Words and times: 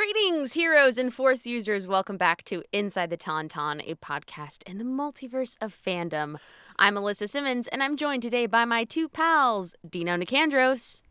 Greetings, 0.00 0.54
heroes 0.54 0.96
and 0.96 1.12
Force 1.12 1.44
users. 1.44 1.86
Welcome 1.86 2.16
back 2.16 2.42
to 2.44 2.64
Inside 2.72 3.10
the 3.10 3.18
Tauntaun, 3.18 3.82
a 3.86 3.96
podcast 3.96 4.66
in 4.66 4.78
the 4.78 4.84
multiverse 4.84 5.58
of 5.60 5.78
fandom. 5.78 6.36
I'm 6.78 6.94
Alyssa 6.94 7.28
Simmons, 7.28 7.68
and 7.68 7.82
I'm 7.82 7.98
joined 7.98 8.22
today 8.22 8.46
by 8.46 8.64
my 8.64 8.84
two 8.84 9.10
pals, 9.10 9.74
Dino 9.86 10.16
Nicandros 10.16 11.02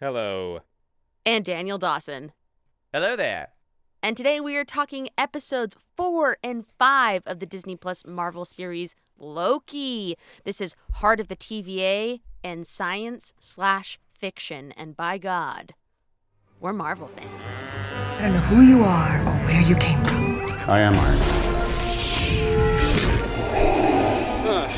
Hello. 0.00 0.62
and 1.24 1.44
Daniel 1.44 1.78
Dawson. 1.78 2.32
Hello 2.92 3.14
there. 3.14 3.50
And 4.02 4.16
today 4.16 4.40
we 4.40 4.56
are 4.56 4.64
talking 4.64 5.10
episodes 5.16 5.76
four 5.96 6.36
and 6.42 6.64
five 6.76 7.22
of 7.26 7.38
the 7.38 7.46
Disney 7.46 7.76
Plus 7.76 8.04
Marvel 8.04 8.44
series 8.44 8.96
Loki. 9.16 10.16
This 10.42 10.60
is 10.60 10.74
Heart 10.94 11.20
of 11.20 11.28
the 11.28 11.36
TVA 11.36 12.20
and 12.42 12.66
science 12.66 13.32
slash 13.38 14.00
fiction. 14.10 14.72
And 14.72 14.96
by 14.96 15.18
God, 15.18 15.72
we're 16.58 16.72
Marvel 16.72 17.06
fans. 17.06 17.83
I 18.18 18.28
don't 18.28 18.34
know 18.34 18.40
who 18.40 18.62
you 18.62 18.82
are 18.84 19.20
or 19.20 19.32
where 19.46 19.60
you 19.60 19.76
came 19.76 20.02
from. 20.04 20.50
I 20.68 20.80
am 20.80 20.94
Iron. 20.94 21.18
Ah, 24.46 24.68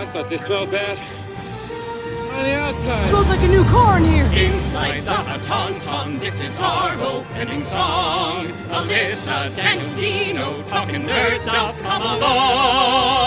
I 0.00 0.06
thought 0.06 0.28
they 0.30 0.38
smelled 0.38 0.70
bad. 0.70 0.98
On 0.98 2.42
the 2.42 2.54
outside. 2.54 3.04
It 3.04 3.08
Smells 3.10 3.28
like 3.28 3.42
a 3.42 3.48
new 3.48 3.64
car 3.64 3.98
in 3.98 4.04
here. 4.04 4.24
Inside 4.26 5.02
the 5.04 5.38
Tauntaun, 5.46 6.18
this 6.20 6.42
is 6.42 6.58
our 6.58 6.98
opening 7.00 7.64
song. 7.64 8.46
Alyssa, 8.70 9.54
Daniel, 9.54 9.94
Dino, 9.94 10.62
talking 10.62 11.02
nerd 11.02 11.40
stuff, 11.40 11.80
come 11.82 12.02
along. 12.02 13.24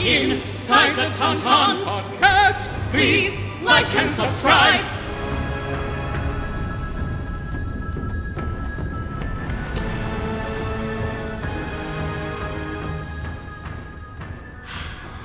Inside 0.00 0.94
the 0.94 1.10
Tauntaun 1.16 1.84
podcast, 1.84 2.62
please 2.90 3.38
like 3.62 3.92
and 3.96 4.10
subscribe. 4.10 4.84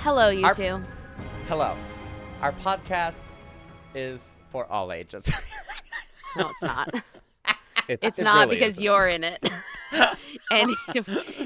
Hello, 0.10 0.30
you 0.30 0.44
Our- 0.44 0.56
two. 0.56 0.82
Hello. 1.48 1.78
Our 2.42 2.52
podcast 2.52 3.22
is 3.94 4.36
for 4.50 4.66
all 4.66 4.92
ages. 4.92 5.30
No, 6.36 6.50
it's 6.50 6.64
not. 6.64 6.90
It, 7.88 8.00
It's 8.04 8.18
it 8.20 8.24
not 8.24 8.46
really 8.48 8.56
because 8.56 8.74
isn't. 8.74 8.84
you're 8.84 9.08
in 9.08 9.24
it. 9.24 9.50
and 10.52 10.70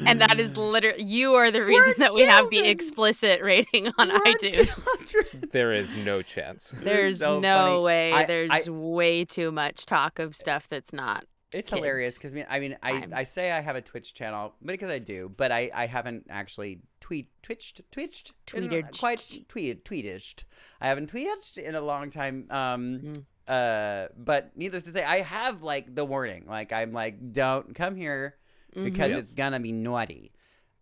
and 0.08 0.20
that 0.22 0.38
is 0.40 0.56
literally 0.58 1.02
you 1.04 1.34
are 1.36 1.52
the 1.52 1.64
reason 1.64 1.94
that 1.98 2.14
we 2.14 2.22
have 2.22 2.50
the 2.50 2.68
explicit 2.68 3.42
rating 3.42 3.88
on 3.98 4.10
iTunes. 4.10 5.52
There 5.52 5.72
is 5.74 5.94
no 5.98 6.22
chance. 6.22 6.74
There's 6.82 7.20
so 7.20 7.40
no 7.42 7.56
funny. 7.68 7.82
way. 7.84 8.12
I- 8.14 8.26
There's 8.26 8.68
I- 8.68 8.72
way 8.72 9.26
too 9.26 9.52
much 9.52 9.86
talk 9.86 10.20
of 10.20 10.36
stuff 10.36 10.68
that's 10.70 10.92
not. 10.94 11.26
It's 11.54 11.70
hilarious 11.70 12.18
because 12.18 12.34
I 12.50 12.60
mean, 12.60 12.78
I, 12.82 12.92
I 12.92 13.02
times. 13.06 13.30
say 13.30 13.52
I 13.52 13.60
have 13.62 13.76
a 13.76 13.82
Twitch 13.82 14.14
channel 14.14 14.56
but 14.62 14.74
because 14.74 14.90
I 14.90 15.00
do, 15.00 15.32
but 15.36 15.52
I, 15.52 15.70
I 15.74 15.86
haven't 15.86 16.26
actually 16.30 16.82
tweet 17.00 17.30
twitched 17.42 17.82
twitched 17.92 18.34
in 18.54 18.70
Tweeted. 18.70 19.00
quite 19.00 19.20
tweeted 19.20 19.84
tweeted. 19.84 20.44
I 20.82 20.88
haven't 20.88 21.12
tweeted 21.12 21.58
in 21.58 21.76
a 21.76 21.82
long 21.82 22.10
time. 22.10 22.48
Um, 22.50 23.00
Mm. 23.04 23.26
uh, 23.48 24.08
but 24.18 24.56
needless 24.56 24.84
to 24.84 24.92
say, 24.92 25.04
I 25.04 25.18
have 25.22 25.62
like 25.62 25.94
the 25.94 26.06
warning. 26.06 26.46
Like 26.48 26.72
I'm 26.74 26.94
like, 26.94 27.34
don't 27.34 27.76
come 27.76 27.96
here 27.96 28.36
because 28.74 29.12
Mhm. 29.12 29.18
it's 29.18 29.34
gonna 29.34 29.60
be 29.60 29.72
naughty. 29.72 30.32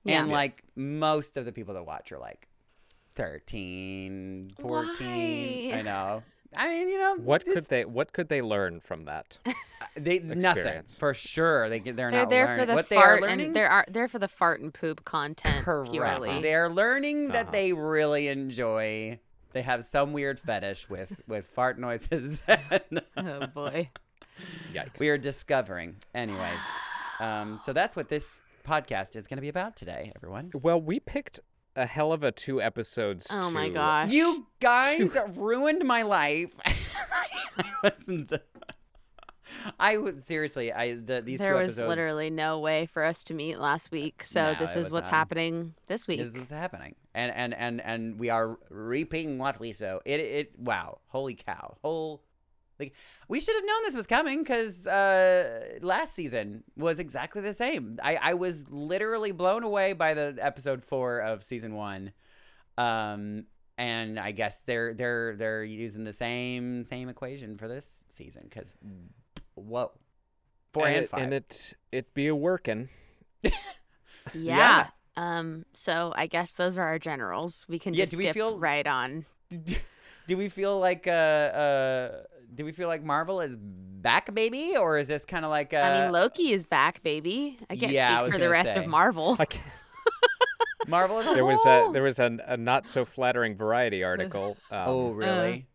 Yeah. 0.03 0.19
And 0.19 0.29
Yes. 0.29 0.33
like 0.33 0.63
most 0.75 1.37
of 1.37 1.45
the 1.45 1.51
people 1.51 1.73
that 1.73 1.83
watch 1.85 2.11
are 2.11 2.19
like 2.19 2.47
13, 3.15 4.53
14. 4.59 5.71
Why? 5.71 5.77
I 5.77 5.81
know. 5.81 6.23
I 6.55 6.67
mean, 6.69 6.89
you 6.89 6.99
know, 6.99 7.15
What 7.15 7.45
could 7.45 7.65
they 7.65 7.85
What 7.85 8.11
could 8.13 8.27
they 8.29 8.41
learn 8.41 8.79
from 8.81 9.05
that? 9.05 9.37
they 9.95 10.19
nothing 10.19 10.83
for 10.99 11.13
sure. 11.13 11.69
They 11.69 11.79
get- 11.79 11.95
they're, 11.95 12.11
They're 12.11 12.19
not 12.21 12.29
there 12.29 12.45
learning 12.45 12.59
for 12.61 12.65
the 12.65 12.73
what 12.73 12.89
they 12.89 12.95
are 12.97 13.01
fart 13.01 13.21
learning. 13.21 13.45
and 13.47 13.55
they're 13.55 13.69
are 13.69 13.85
they're 13.89 14.07
for 14.07 14.19
the 14.19 14.27
fart 14.27 14.59
and 14.61 14.73
poop 14.73 15.05
content 15.05 15.63
Correct. 15.63 15.91
purely. 15.91 16.41
They're 16.41 16.69
learning 16.69 17.29
that 17.29 17.43
Uh-huh. 17.47 17.51
they 17.51 17.73
really 17.73 18.27
enjoy. 18.27 19.19
They 19.53 19.61
have 19.61 19.83
some 19.85 20.13
weird 20.13 20.39
fetish 20.39 20.89
with 20.89 21.21
with 21.27 21.45
fart 21.47 21.79
noises. 21.79 22.41
Oh 23.17 23.47
boy. 23.47 23.89
Yikes. 24.73 24.97
we 24.99 25.09
are 25.09 25.17
discovering, 25.17 25.95
anyways. 26.15 26.59
Um, 27.19 27.59
so 27.63 27.73
that's 27.73 27.95
what 27.95 28.09
this 28.09 28.41
podcast 28.67 29.15
is 29.15 29.27
going 29.27 29.37
to 29.37 29.41
be 29.41 29.49
about 29.49 29.75
today, 29.75 30.11
everyone. 30.15 30.51
Well, 30.61 30.81
we 30.81 30.99
picked 30.99 31.39
a 31.75 31.85
hell 31.85 32.11
of 32.13 32.23
a 32.23 32.31
two 32.31 32.61
episodes. 32.61 33.27
Oh 33.29 33.49
my 33.51 33.67
to- 33.67 33.73
gosh. 33.73 34.09
You 34.09 34.47
guys 34.59 35.17
ruined 35.35 35.83
my 35.85 36.01
life. 36.03 36.57
I 36.65 37.65
wasn't 37.83 38.29
the. 38.29 38.41
I 39.79 39.97
would 39.97 40.23
seriously. 40.23 40.71
I 40.71 40.95
the 40.95 41.21
these 41.21 41.39
there 41.39 41.53
two 41.53 41.59
was 41.59 41.77
episodes. 41.77 41.89
literally 41.89 42.29
no 42.29 42.59
way 42.59 42.85
for 42.85 43.03
us 43.03 43.23
to 43.25 43.33
meet 43.33 43.59
last 43.59 43.91
week, 43.91 44.23
so 44.23 44.53
No, 44.53 44.59
this 44.59 44.75
is 44.77 44.91
what's 44.91 45.07
not. 45.07 45.15
happening 45.17 45.73
this 45.87 46.07
week. 46.07 46.19
This 46.21 46.41
is 46.43 46.49
happening, 46.49 46.95
and 47.13 47.33
and 47.35 47.53
and 47.53 47.81
and 47.81 48.17
we 48.17 48.29
are 48.29 48.57
reaping 48.69 49.37
what 49.37 49.59
we 49.59 49.73
sow. 49.73 49.99
It 50.05 50.21
it 50.21 50.51
wow, 50.57 50.99
holy 51.07 51.35
cow, 51.35 51.75
whole. 51.83 52.23
Like 52.81 52.93
we 53.27 53.39
should 53.39 53.55
have 53.55 53.63
known 53.65 53.83
this 53.83 53.95
was 53.95 54.07
coming 54.07 54.39
because 54.39 54.87
uh, 54.87 55.77
last 55.81 56.13
season 56.15 56.63
was 56.75 56.99
exactly 56.99 57.41
the 57.41 57.53
same. 57.53 57.99
I, 58.03 58.15
I 58.15 58.33
was 58.33 58.65
literally 58.69 59.31
blown 59.31 59.63
away 59.63 59.93
by 59.93 60.13
the 60.15 60.35
episode 60.39 60.83
four 60.83 61.19
of 61.19 61.43
season 61.43 61.75
one, 61.75 62.11
um, 62.77 63.45
and 63.77 64.19
I 64.19 64.31
guess 64.31 64.61
they're 64.65 64.93
they're 64.93 65.35
they're 65.35 65.63
using 65.63 66.03
the 66.03 66.13
same 66.13 66.83
same 66.85 67.07
equation 67.09 67.57
for 67.57 67.67
this 67.67 68.03
season 68.09 68.43
because 68.49 68.73
whoa, 69.55 69.91
four 70.73 70.87
and, 70.87 70.95
and, 70.95 71.03
it- 71.03 71.09
five. 71.09 71.21
and 71.21 71.33
it 71.33 71.73
it 71.91 72.13
be 72.13 72.27
a 72.27 72.35
working. 72.35 72.89
yeah. 73.43 73.51
yeah. 74.33 74.87
Um. 75.17 75.65
So 75.73 76.13
I 76.15 76.27
guess 76.27 76.53
those 76.53 76.77
are 76.77 76.83
our 76.87 76.99
generals. 76.99 77.65
We 77.69 77.79
can 77.79 77.93
Yeah, 77.93 78.03
just 78.05 78.13
do 78.13 78.17
we 78.17 78.23
skip 78.25 78.33
feel- 78.33 78.57
right 78.59 78.87
on. 78.87 79.25
do 80.27 80.37
we 80.37 80.47
feel 80.49 80.79
like 80.79 81.07
uh 81.07 81.11
uh 81.11 82.23
do 82.53 82.65
we 82.65 82.71
feel 82.71 82.87
like 82.87 83.03
Marvel 83.03 83.41
is 83.41 83.57
back 83.57 84.33
baby 84.33 84.75
or 84.77 84.97
is 84.97 85.07
this 85.07 85.25
kind 85.25 85.45
of 85.45 85.51
like 85.51 85.73
uh 85.73 85.77
I 85.77 86.01
mean, 86.01 86.11
Loki 86.11 86.51
is 86.51 86.65
back, 86.65 87.01
baby. 87.03 87.57
I 87.69 87.75
can't 87.75 87.91
yeah, 87.91 88.15
speak 88.15 88.23
was 88.25 88.33
for 88.33 88.39
the 88.39 88.49
rest 88.49 88.71
say. 88.73 88.83
of 88.83 88.87
Marvel. 88.87 89.37
Marvel 90.87 91.19
as 91.19 91.27
a 91.27 91.33
there 91.35 91.45
was 91.45 91.63
a 91.65 91.89
there 91.93 92.01
was 92.03 92.17
a, 92.19 92.37
a 92.47 92.57
not 92.57 92.87
so 92.87 93.05
flattering 93.05 93.55
Variety 93.55 94.03
article. 94.11 94.57
Um, 94.71 94.83
oh 94.87 95.11
really 95.11 95.67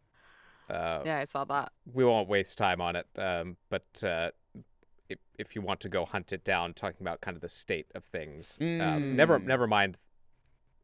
uh, 0.68 1.02
yeah, 1.04 1.18
I 1.18 1.24
saw 1.26 1.44
that. 1.44 1.70
we 1.94 2.04
won't 2.04 2.28
waste 2.28 2.58
time 2.58 2.80
on 2.80 2.96
it. 2.96 3.06
Um, 3.16 3.56
but 3.70 3.84
uh, 4.02 4.30
if 5.08 5.18
if 5.38 5.54
you 5.54 5.62
want 5.62 5.78
to 5.80 5.88
go 5.88 6.04
hunt 6.04 6.32
it 6.32 6.42
down, 6.42 6.74
talking 6.74 6.98
about 7.02 7.20
kind 7.20 7.36
of 7.36 7.40
the 7.40 7.48
state 7.48 7.86
of 7.94 8.02
things. 8.04 8.58
Um, 8.60 9.14
never 9.14 9.38
Mm. 9.38 9.44
never 9.46 9.66
mind 9.68 9.96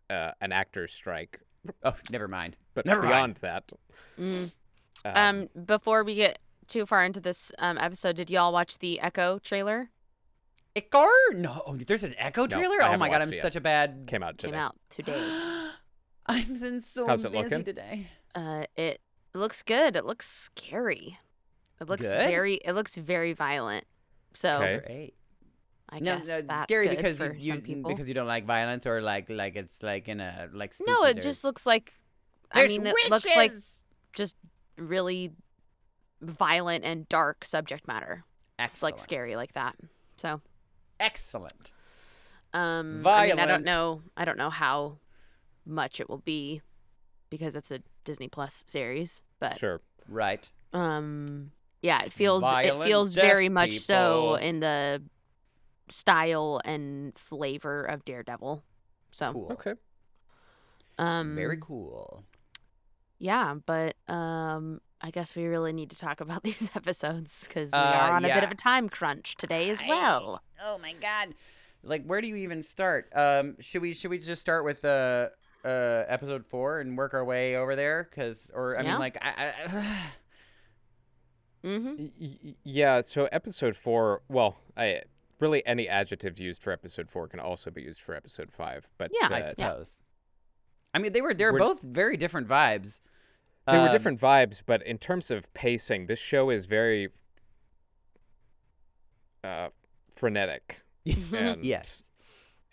uh, 0.08 0.30
an 0.40 0.52
actor's 0.52 0.92
strike, 0.92 1.40
oh 1.82 1.94
never 2.10 2.28
mind 2.28 2.56
but 2.74 2.86
Never 2.86 3.02
mind. 3.02 3.10
beyond 3.12 3.36
that. 3.40 3.72
Mm. 4.20 4.54
Um, 5.04 5.48
Um. 5.54 5.64
Before 5.64 6.04
we 6.04 6.14
get 6.14 6.38
too 6.68 6.86
far 6.86 7.04
into 7.04 7.20
this 7.20 7.52
um 7.58 7.78
episode, 7.78 8.16
did 8.16 8.30
y'all 8.30 8.52
watch 8.52 8.78
the 8.78 9.00
Echo 9.00 9.38
trailer? 9.38 9.90
Echo 10.74 11.06
no 11.34 11.62
oh, 11.66 11.76
there's 11.76 12.04
an 12.04 12.14
Echo 12.18 12.46
trailer 12.46 12.82
I 12.82 12.94
oh 12.94 12.96
my 12.96 13.08
god 13.10 13.20
I'm 13.22 13.28
it 13.28 13.34
yet. 13.34 13.42
such 13.42 13.56
a 13.56 13.60
bad 13.60 14.04
came 14.06 14.22
out 14.22 14.38
today. 14.38 14.52
Came 14.52 14.60
out 14.60 14.76
today. 14.88 15.34
I'm 16.26 16.54
been 16.58 16.80
so 16.80 17.06
How's 17.06 17.24
it 17.24 17.32
busy 17.32 17.42
looking? 17.50 17.64
today 17.64 18.06
Uh, 18.34 18.64
it 18.76 19.00
looks 19.34 19.62
good. 19.62 19.96
It 19.96 20.04
looks 20.06 20.28
scary. 20.28 21.18
It 21.80 21.88
looks 21.88 22.12
Good? 22.12 22.26
very. 22.26 22.54
It 22.56 22.72
looks 22.72 22.96
very 22.96 23.32
violent. 23.32 23.84
So 24.34 24.62
Okay. 24.62 24.80
great 24.86 25.14
I 25.90 25.98
no, 26.00 26.16
guess 26.16 26.28
no, 26.28 26.40
that's 26.42 26.62
scary 26.62 26.88
because 26.88 27.18
for 27.18 27.34
you, 27.34 27.38
you 27.38 27.52
some 27.52 27.60
people. 27.60 27.90
because 27.90 28.08
you 28.08 28.14
don't 28.14 28.26
like 28.26 28.46
violence 28.46 28.86
or 28.86 29.02
like 29.02 29.28
like 29.28 29.56
it's 29.56 29.82
like 29.82 30.08
in 30.08 30.20
a 30.20 30.48
like 30.52 30.74
no, 30.80 31.04
it 31.04 31.20
just 31.20 31.44
looks 31.44 31.66
like. 31.66 31.92
I 32.50 32.60
there's 32.60 32.78
mean, 32.78 32.86
it 32.86 33.10
looks 33.10 33.36
like 33.36 33.52
just 34.14 34.36
really 34.78 35.32
violent 36.20 36.84
and 36.84 37.08
dark 37.08 37.44
subject 37.44 37.86
matter. 37.88 38.24
It's 38.58 38.82
like 38.82 38.98
scary 38.98 39.36
like 39.36 39.52
that. 39.52 39.76
So, 40.16 40.40
excellent 41.00 41.72
um, 42.54 43.06
I 43.06 43.26
mean, 43.26 43.38
I 43.38 43.46
don't 43.46 43.64
know. 43.64 44.02
I 44.16 44.24
don't 44.24 44.38
know 44.38 44.50
how 44.50 44.98
much 45.64 46.00
it 46.00 46.08
will 46.08 46.18
be 46.18 46.60
because 47.30 47.56
it's 47.56 47.70
a 47.70 47.80
Disney 48.04 48.28
Plus 48.28 48.64
series, 48.66 49.22
but 49.40 49.58
Sure. 49.58 49.80
right 50.08 50.48
um, 50.72 51.50
yeah, 51.82 52.02
it 52.02 52.12
feels 52.12 52.44
it 52.44 52.78
feels 52.78 53.14
very 53.14 53.48
much 53.48 53.78
so 53.78 54.36
in 54.36 54.60
the 54.60 55.02
style 55.88 56.60
and 56.64 57.16
flavor 57.18 57.84
of 57.84 58.04
Daredevil. 58.04 58.62
So, 59.10 59.32
cool 59.32 59.50
Okay. 59.52 59.74
um, 60.98 61.34
very 61.34 61.58
cool 61.60 62.24
Yeah, 63.22 63.54
but 63.66 63.94
um, 64.08 64.80
I 65.00 65.12
guess 65.12 65.36
we 65.36 65.44
really 65.46 65.72
need 65.72 65.90
to 65.90 65.96
talk 65.98 66.20
about 66.20 66.42
these 66.48 66.68
episodes 66.74 67.46
because 67.46 67.70
we 67.72 67.78
Uh, 67.78 67.82
are 67.82 68.12
on 68.14 68.24
a 68.24 68.28
bit 68.34 68.42
of 68.42 68.50
a 68.50 68.56
time 68.56 68.88
crunch 68.88 69.36
today 69.36 69.70
as 69.70 69.80
well. 69.86 70.42
Oh 70.60 70.78
my 70.78 70.92
god! 71.00 71.34
Like, 71.84 72.04
where 72.04 72.20
do 72.20 72.26
you 72.26 72.34
even 72.36 72.64
start? 72.64 73.08
Um, 73.14 73.54
should 73.60 73.80
we 73.80 73.94
should 73.94 74.10
we 74.10 74.18
just 74.18 74.40
start 74.40 74.64
with 74.64 74.84
uh, 74.84 75.28
uh, 75.64 75.68
episode 76.08 76.44
four 76.44 76.80
and 76.80 76.98
work 76.98 77.14
our 77.14 77.24
way 77.24 77.56
over 77.56 77.76
there? 77.76 78.08
Cause, 78.12 78.50
or 78.52 78.76
I 78.76 78.82
Yeah. 78.82 78.90
mean, 78.90 78.98
like, 78.98 79.16
I, 79.22 79.52
I 79.66 80.00
Mm-hmm. 81.64 82.06
Y- 82.20 82.38
y- 82.44 82.54
yeah. 82.64 83.00
So 83.02 83.26
episode 83.30 83.76
four. 83.76 84.22
Well, 84.28 84.56
I 84.76 85.02
really 85.38 85.64
any 85.64 85.88
adjective 85.88 86.40
used 86.40 86.60
for 86.60 86.72
episode 86.72 87.08
four 87.08 87.28
can 87.28 87.38
also 87.38 87.70
be 87.70 87.82
used 87.82 88.00
for 88.00 88.16
episode 88.16 88.50
five. 88.52 88.90
But 88.98 89.12
Yeah, 89.20 89.28
I 89.30 89.40
uh, 89.42 89.48
suppose. 89.50 90.02
I 90.92 90.98
mean, 90.98 91.12
they 91.12 91.20
were 91.20 91.34
they 91.34 91.44
were 91.44 91.52
We're- 91.52 91.64
both 91.64 91.82
very 91.82 92.16
different 92.16 92.48
vibes. 92.48 92.98
They 93.68 93.78
were 93.78 93.86
Um, 93.86 93.92
different 93.92 94.20
vibes, 94.20 94.60
but 94.64 94.84
in 94.86 94.98
terms 94.98 95.30
of 95.30 95.52
pacing, 95.54 96.06
this 96.06 96.18
show 96.18 96.50
is 96.50 96.66
very 96.66 97.08
uh, 99.44 99.68
frenetic. 100.14 100.80
And, 101.34 101.64
yes, 101.64 102.08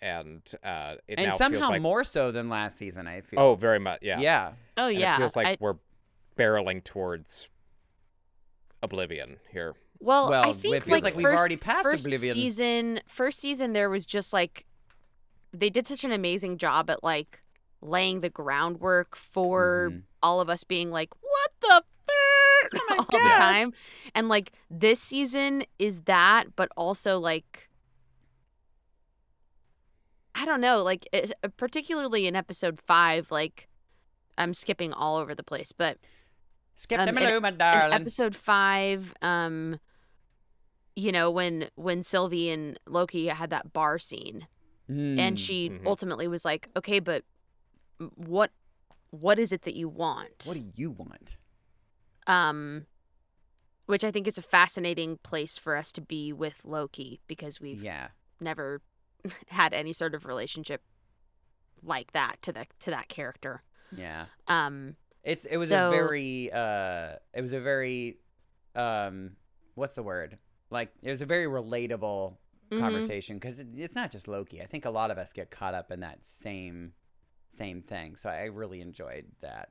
and 0.00 0.40
uh, 0.62 0.94
it 1.08 1.18
and 1.18 1.30
now 1.30 1.36
somehow 1.36 1.58
feels 1.60 1.70
like 1.70 1.82
more 1.82 2.04
so 2.04 2.30
than 2.30 2.48
last 2.48 2.76
season. 2.78 3.06
I 3.08 3.20
feel. 3.22 3.40
oh, 3.40 3.54
very 3.56 3.80
much, 3.80 4.00
yeah. 4.02 4.20
yeah. 4.20 4.52
Oh 4.76 4.86
And 4.86 4.98
yeah. 4.98 5.14
it 5.14 5.18
feels 5.18 5.34
like 5.36 5.46
I- 5.48 5.56
we're 5.58 5.74
barreling 6.38 6.84
towards 6.84 7.48
oblivion 8.82 9.36
here. 9.52 9.74
well, 9.98 10.26
I 10.26 10.30
Well, 10.30 10.50
it 10.52 10.56
feels 10.60 10.88
like, 10.88 11.02
like 11.02 11.16
we've 11.16 11.24
first, 11.24 11.38
already 11.40 11.56
passed 11.56 11.82
first 11.82 12.06
Oblivion. 12.06 12.34
season. 12.34 13.00
First 13.08 13.40
season, 13.40 13.72
there 13.72 13.90
was 13.90 14.06
just 14.06 14.32
like 14.32 14.64
they 15.52 15.70
did 15.70 15.86
such 15.88 16.04
an 16.04 16.12
amazing 16.12 16.56
job 16.58 16.88
at 16.88 17.02
like 17.02 17.42
laying 17.82 18.20
the 18.20 18.30
groundwork 18.30 19.16
for 19.16 19.90
Mhm. 19.92 20.02
all 20.22 20.40
of 20.40 20.48
us 20.50 20.64
being 20.64 20.90
like, 20.90 21.10
"What 21.22 21.50
the." 21.60 21.84
my 22.88 22.96
all 22.98 23.04
the 23.10 23.18
time 23.36 23.72
and 24.14 24.28
like 24.28 24.52
this 24.68 25.00
season 25.00 25.64
is 25.78 26.02
that 26.02 26.44
but 26.56 26.68
also 26.76 27.18
like 27.18 27.70
i 30.34 30.44
don't 30.44 30.60
know 30.60 30.82
like 30.82 31.08
it- 31.12 31.32
particularly 31.56 32.26
in 32.26 32.36
episode 32.36 32.80
five 32.80 33.30
like 33.30 33.68
i'm 34.38 34.52
skipping 34.54 34.92
all 34.92 35.16
over 35.16 35.34
the 35.34 35.42
place 35.44 35.72
but 35.72 35.98
Skip 36.74 36.98
Um, 36.98 37.06
them 37.06 37.18
in- 37.18 37.28
along, 37.28 37.42
my 37.42 37.50
darling. 37.50 37.92
episode 37.92 38.34
five 38.34 39.12
um 39.22 39.78
you 40.96 41.12
know 41.12 41.30
when 41.30 41.68
when 41.76 42.02
sylvie 42.02 42.50
and 42.50 42.78
loki 42.86 43.26
had 43.28 43.50
that 43.50 43.72
bar 43.72 43.98
scene 43.98 44.46
and 44.88 45.36
Mm. 45.36 45.38
she 45.38 45.70
Mhm. 45.70 45.86
ultimately 45.86 46.26
was 46.26 46.44
like 46.44 46.68
okay 46.76 46.98
but 47.00 47.24
what 48.16 48.50
what 49.10 49.38
is 49.38 49.52
it 49.52 49.62
that 49.62 49.74
you 49.74 49.88
want 49.88 50.44
What 50.46 50.54
do 50.54 50.64
you 50.74 50.90
want? 50.92 51.36
um 52.26 52.86
which 53.86 54.04
i 54.04 54.10
think 54.10 54.26
is 54.26 54.38
a 54.38 54.42
fascinating 54.42 55.18
place 55.22 55.58
for 55.58 55.76
us 55.76 55.92
to 55.92 56.00
be 56.00 56.32
with 56.32 56.60
loki 56.64 57.20
because 57.26 57.60
we've 57.60 57.82
Yeah. 57.82 58.08
never 58.40 58.80
had 59.48 59.72
any 59.74 59.92
sort 59.92 60.14
of 60.14 60.24
relationship 60.26 60.82
like 61.82 62.12
that 62.12 62.40
to 62.42 62.52
the 62.52 62.66
to 62.80 62.90
that 62.90 63.08
character 63.08 63.62
Yeah. 63.96 64.26
um 64.48 64.96
It's 65.24 65.44
it 65.44 65.56
was 65.56 65.70
So- 65.70 65.88
a 65.88 65.90
very 65.90 66.50
uh 66.52 67.16
it 67.34 67.40
was 67.42 67.52
a 67.52 67.60
very 67.60 68.18
um 68.74 69.32
what's 69.74 69.94
the 69.94 70.02
word? 70.02 70.38
Like 70.70 70.92
it 71.02 71.10
was 71.10 71.22
a 71.22 71.26
very 71.26 71.46
relatable 71.46 72.36
mhm. 72.70 72.78
conversation 72.80 73.36
because 73.36 73.58
it, 73.58 73.68
it's 73.76 73.94
not 73.94 74.10
just 74.12 74.28
Loki. 74.28 74.60
I 74.62 74.66
think 74.66 74.84
a 74.84 74.90
lot 74.90 75.10
of 75.10 75.18
us 75.18 75.32
get 75.32 75.50
caught 75.50 75.74
up 75.74 75.90
in 75.90 76.00
that 76.00 76.24
same 76.24 76.92
same 77.50 77.82
thing. 77.82 78.16
So 78.16 78.28
I 78.30 78.44
really 78.44 78.80
enjoyed 78.80 79.26
that. 79.42 79.70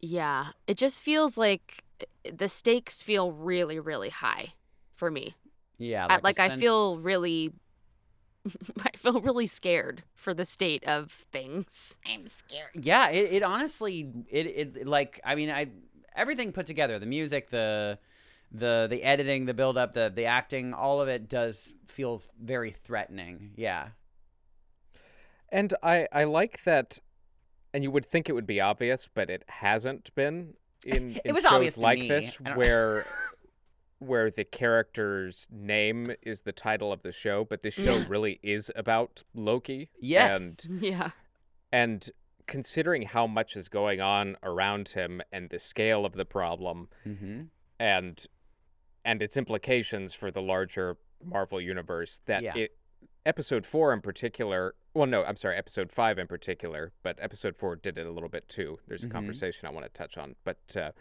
yeah 0.00 0.48
it 0.66 0.76
just 0.76 1.00
feels 1.00 1.38
like 1.38 1.84
eh, 2.00 2.30
the 2.34 2.48
stakes 2.48 3.02
feel 3.02 3.32
really 3.32 3.78
really 3.78 4.10
high 4.10 4.52
for 4.94 5.10
me 5.10 5.34
Yeah, 5.78 6.06
I- 6.08 6.20
like, 6.22 6.24
like, 6.24 6.38
a 6.38 6.42
i 6.42 6.48
feel 6.56 6.96
really 6.98 7.52
i 8.82 8.90
feel 8.96 9.20
really 9.20 9.46
scared 9.46 10.02
for 10.14 10.34
the 10.34 10.44
state 10.44 10.84
of 10.84 11.10
things 11.32 11.98
I'm 12.06 12.28
scared. 12.28 12.70
Yeah, 12.74 13.10
it, 13.10 13.32
it 13.34 13.42
honestly 13.42 14.12
it, 14.28 14.46
it 14.46 14.86
like 14.86 15.20
I 15.24 15.34
mean 15.34 15.50
I 15.50 15.68
everything 16.14 16.52
put 16.52 16.66
together, 16.66 16.98
the 16.98 17.06
music, 17.06 17.50
the 17.50 17.98
the 18.52 18.86
the 18.90 19.02
editing, 19.02 19.46
the 19.46 19.54
build 19.54 19.78
up, 19.78 19.92
the 19.94 20.12
the 20.14 20.26
acting, 20.26 20.74
all 20.74 21.00
of 21.00 21.08
it 21.08 21.28
does 21.28 21.74
feel 21.86 22.22
very 22.42 22.70
threatening. 22.70 23.52
Yeah. 23.56 23.88
And 25.54 25.72
I, 25.82 26.06
I 26.12 26.24
like 26.24 26.62
that, 26.64 26.98
and 27.72 27.82
you 27.84 27.90
would 27.90 28.04
think 28.04 28.28
it 28.28 28.32
would 28.32 28.46
be 28.46 28.60
obvious, 28.60 29.08
but 29.14 29.30
it 29.30 29.44
hasn't 29.48 30.14
been 30.14 30.54
in, 30.84 31.12
It 31.24 31.26
in 31.26 31.34
was 31.34 31.44
shows 31.44 31.52
obvious 31.52 31.74
to 31.74 31.80
like 31.80 31.98
me. 32.00 32.08
this, 32.08 32.34
where 32.56 33.06
where 34.00 34.30
the 34.30 34.44
character's 34.44 35.46
name 35.50 36.12
is 36.22 36.42
the 36.42 36.52
title 36.52 36.92
of 36.92 37.00
the 37.02 37.12
show, 37.12 37.44
but 37.48 37.62
this 37.62 37.72
show 37.74 37.98
really 38.08 38.38
is 38.42 38.70
about 38.76 39.22
Loki. 39.34 39.88
Yes. 40.00 40.66
And 40.66 40.82
yeah 40.82 41.10
and 41.72 42.10
considering 42.46 43.02
how 43.02 43.26
much 43.26 43.56
is 43.56 43.68
going 43.68 44.00
on 44.00 44.36
around 44.42 44.90
him 44.90 45.22
and 45.32 45.48
the 45.50 45.58
scale 45.58 46.04
of 46.04 46.12
the 46.12 46.24
problem 46.26 46.88
Mm-hmm. 47.06 47.42
and 47.80 48.26
and 49.04 49.22
its 49.22 49.36
implications 49.36 50.12
for 50.12 50.30
the 50.30 50.42
larger 50.42 50.96
Marvel 51.24 51.60
universe 51.60 52.20
that 52.26 52.42
Yeah. 52.42 52.56
it 52.56 52.70
episode 53.26 53.64
4 53.64 53.92
in 53.94 54.00
particular 54.00 54.74
well 54.92 55.06
no 55.06 55.24
I'm 55.24 55.36
sorry 55.36 55.56
episode 55.56 55.90
5 55.90 56.18
in 56.18 56.26
particular 56.26 56.92
but 57.02 57.16
episode 57.20 57.56
4 57.56 57.76
did 57.76 57.96
it 57.98 58.06
a 58.06 58.10
little 58.10 58.28
bit 58.28 58.48
too 58.48 58.78
there's 58.86 59.04
a 59.04 59.08
Mhm. 59.08 59.12
conversation 59.12 59.66
I 59.66 59.70
want 59.70 59.86
to 59.86 59.92
touch 59.92 60.18
on 60.18 60.36
but 60.44 60.76
uh, 60.76 60.92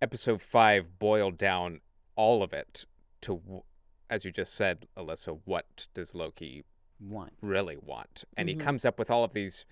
episode 0.00 0.40
5 0.40 0.98
boiled 0.98 1.36
down 1.36 1.80
all 2.16 2.42
of 2.42 2.52
it 2.52 2.86
to 3.22 3.62
as 4.08 4.24
you 4.24 4.32
just 4.32 4.54
said 4.54 4.86
Alyssa 4.96 5.40
what 5.44 5.86
does 5.94 6.14
Loki 6.14 6.64
want? 7.00 7.34
really 7.42 7.76
want 7.76 8.24
and 8.36 8.48
Mhm. 8.48 8.52
he 8.52 8.56
comes 8.56 8.84
up 8.84 8.98
with 8.98 9.10
all 9.10 9.22
of 9.24 9.32
these 9.34 9.66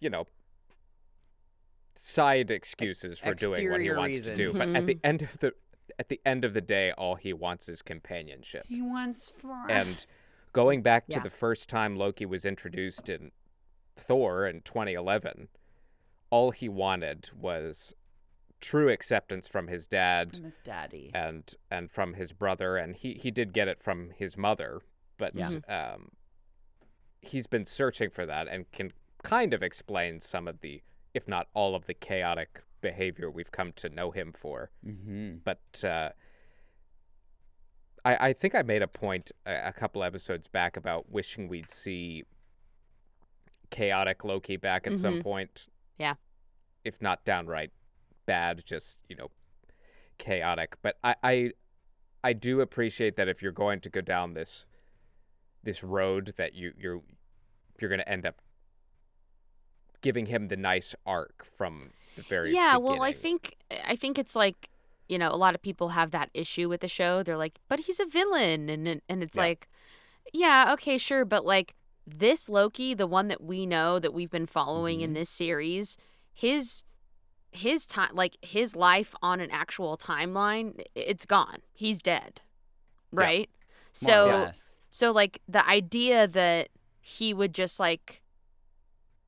you 0.00 0.08
know 0.10 0.26
side 1.94 2.50
excuses 2.50 3.18
for 3.18 3.34
doing 3.34 3.70
what 3.70 3.80
he 3.80 3.86
exterior 3.88 3.96
wants 3.98 4.20
to 4.24 4.34
do 4.36 4.52
but 4.52 4.68
at 4.74 4.86
the 4.86 4.98
end 5.04 5.22
of 5.22 5.36
the 5.38 5.52
at 5.98 6.08
the 6.08 6.20
end 6.24 6.44
of 6.44 6.54
the 6.54 6.60
day 6.60 6.92
all 6.92 7.14
he 7.14 7.32
wants 7.32 7.68
is 7.68 7.82
companionship 7.82 8.64
He 8.66 8.82
wants 8.82 9.30
friends. 9.30 9.66
and 9.70 10.06
going 10.52 10.82
back 10.82 11.06
to 11.08 11.16
Yeah. 11.16 11.22
the 11.22 11.30
first 11.30 11.68
time 11.68 11.96
Loki 11.96 12.26
was 12.26 12.44
introduced 12.44 13.08
in 13.08 13.30
Thor 13.96 14.46
in 14.46 14.60
2011 14.62 15.48
all 16.30 16.50
he 16.50 16.68
wanted 16.68 17.30
was 17.34 17.94
true 18.60 18.88
acceptance 18.90 19.48
from 19.48 19.66
his 19.68 19.86
dad 19.86 20.38
Miss 20.40 20.58
Daddy. 20.58 21.10
and 21.14 21.54
and 21.70 21.90
from 21.90 22.14
his 22.14 22.32
brother 22.32 22.76
and 22.76 22.94
he 22.96 23.14
he 23.14 23.30
did 23.30 23.52
get 23.52 23.68
it 23.68 23.82
from 23.82 24.10
his 24.10 24.36
mother 24.36 24.80
but 25.18 25.34
Yeah. 25.34 25.48
um 25.68 26.10
he's 27.20 27.46
been 27.46 27.64
searching 27.66 28.10
for 28.10 28.26
that 28.26 28.48
and 28.48 28.70
can 28.72 28.92
kind 29.22 29.52
of 29.54 29.62
explain 29.62 30.20
some 30.20 30.48
of 30.48 30.60
the 30.60 30.82
if 31.14 31.28
not 31.28 31.48
all 31.54 31.74
of 31.74 31.86
the 31.86 31.94
chaotic 31.94 32.62
behavior 32.82 33.30
we've 33.30 33.50
come 33.52 33.72
to 33.72 33.88
know 33.88 34.10
him 34.10 34.32
for 34.36 34.70
Mm-hmm. 34.86 35.36
but 35.44 35.82
uh 35.84 36.10
I, 38.04 38.28
I 38.28 38.32
think 38.32 38.54
I 38.54 38.62
made 38.62 38.82
a 38.82 38.88
point 38.88 39.30
a, 39.46 39.68
a 39.68 39.72
couple 39.72 40.02
episodes 40.02 40.48
back 40.48 40.76
about 40.76 41.10
wishing 41.10 41.46
we'd 41.48 41.70
see 41.70 42.24
chaotic 43.70 44.24
Loki 44.24 44.56
back 44.56 44.86
at 44.86 44.98
some 44.98 45.20
Mhm. 45.20 45.22
point. 45.22 45.68
Yeah. 45.98 46.14
If 46.84 47.00
not 47.00 47.24
downright 47.24 47.70
bad, 48.26 48.64
just 48.66 48.98
you 49.08 49.14
know, 49.16 49.30
chaotic. 50.18 50.74
But 50.82 50.96
I, 51.04 51.14
I 51.22 51.50
I 52.24 52.32
do 52.32 52.60
appreciate 52.60 53.14
that 53.16 53.28
if 53.28 53.40
you're 53.40 53.52
going 53.52 53.80
to 53.80 53.88
go 53.88 54.00
down 54.00 54.34
this 54.34 54.66
this 55.62 55.84
road 55.84 56.34
that 56.38 56.54
you 56.54 56.72
you're 56.76 57.00
you're 57.80 57.88
going 57.88 58.00
to 58.00 58.08
end 58.08 58.26
up 58.26 58.42
giving 60.00 60.26
him 60.26 60.48
the 60.48 60.56
nice 60.56 60.92
arc 61.06 61.44
from 61.56 61.90
the 62.16 62.22
very 62.22 62.52
yeah 62.54 62.76
well 62.76 63.02
i 63.02 63.12
think 63.12 63.56
i 63.86 63.96
think 63.96 64.18
it's 64.18 64.34
like 64.36 64.68
you 65.08 65.18
know 65.18 65.30
a 65.30 65.36
lot 65.36 65.54
of 65.54 65.62
people 65.62 65.90
have 65.90 66.10
that 66.12 66.30
issue 66.32 66.68
with 66.68 66.80
the 66.80 66.88
show. 66.88 67.22
They're 67.22 67.36
like 67.36 67.58
but 67.68 67.80
he's 67.80 68.00
a 68.00 68.06
villain. 68.06 68.68
And 68.70 68.88
and- 69.08 69.22
it's 69.22 69.36
Yeah. 69.36 69.42
like 69.42 69.68
yeah 70.32 70.72
okay 70.74 70.96
sure 70.96 71.24
but 71.24 71.44
like 71.44 71.74
this 72.06 72.48
loki 72.48 72.94
the 72.94 73.06
one 73.06 73.28
that 73.28 73.42
we 73.42 73.66
know 73.66 73.98
that 73.98 74.14
we've 74.14 74.30
been 74.30 74.46
following 74.46 75.00
in 75.00 75.10
Mhm. 75.10 75.14
this 75.14 75.28
series 75.30 75.96
his 76.32 76.84
his 77.50 77.86
time 77.86 78.10
like 78.14 78.38
his 78.42 78.74
life 78.74 79.14
on 79.22 79.40
an 79.40 79.50
actual 79.50 79.98
timeline 79.98 80.82
it's 80.94 81.26
gone. 81.26 81.58
He's 81.74 82.00
dead. 82.00 82.40
Right? 83.12 83.50
So 83.92 84.26
yes. 84.26 84.78
so 84.88 85.10
like 85.12 85.42
the 85.46 85.66
idea 85.68 86.26
that 86.28 86.68
he 87.00 87.34
would 87.34 87.52
just 87.52 87.78
like 87.78 88.21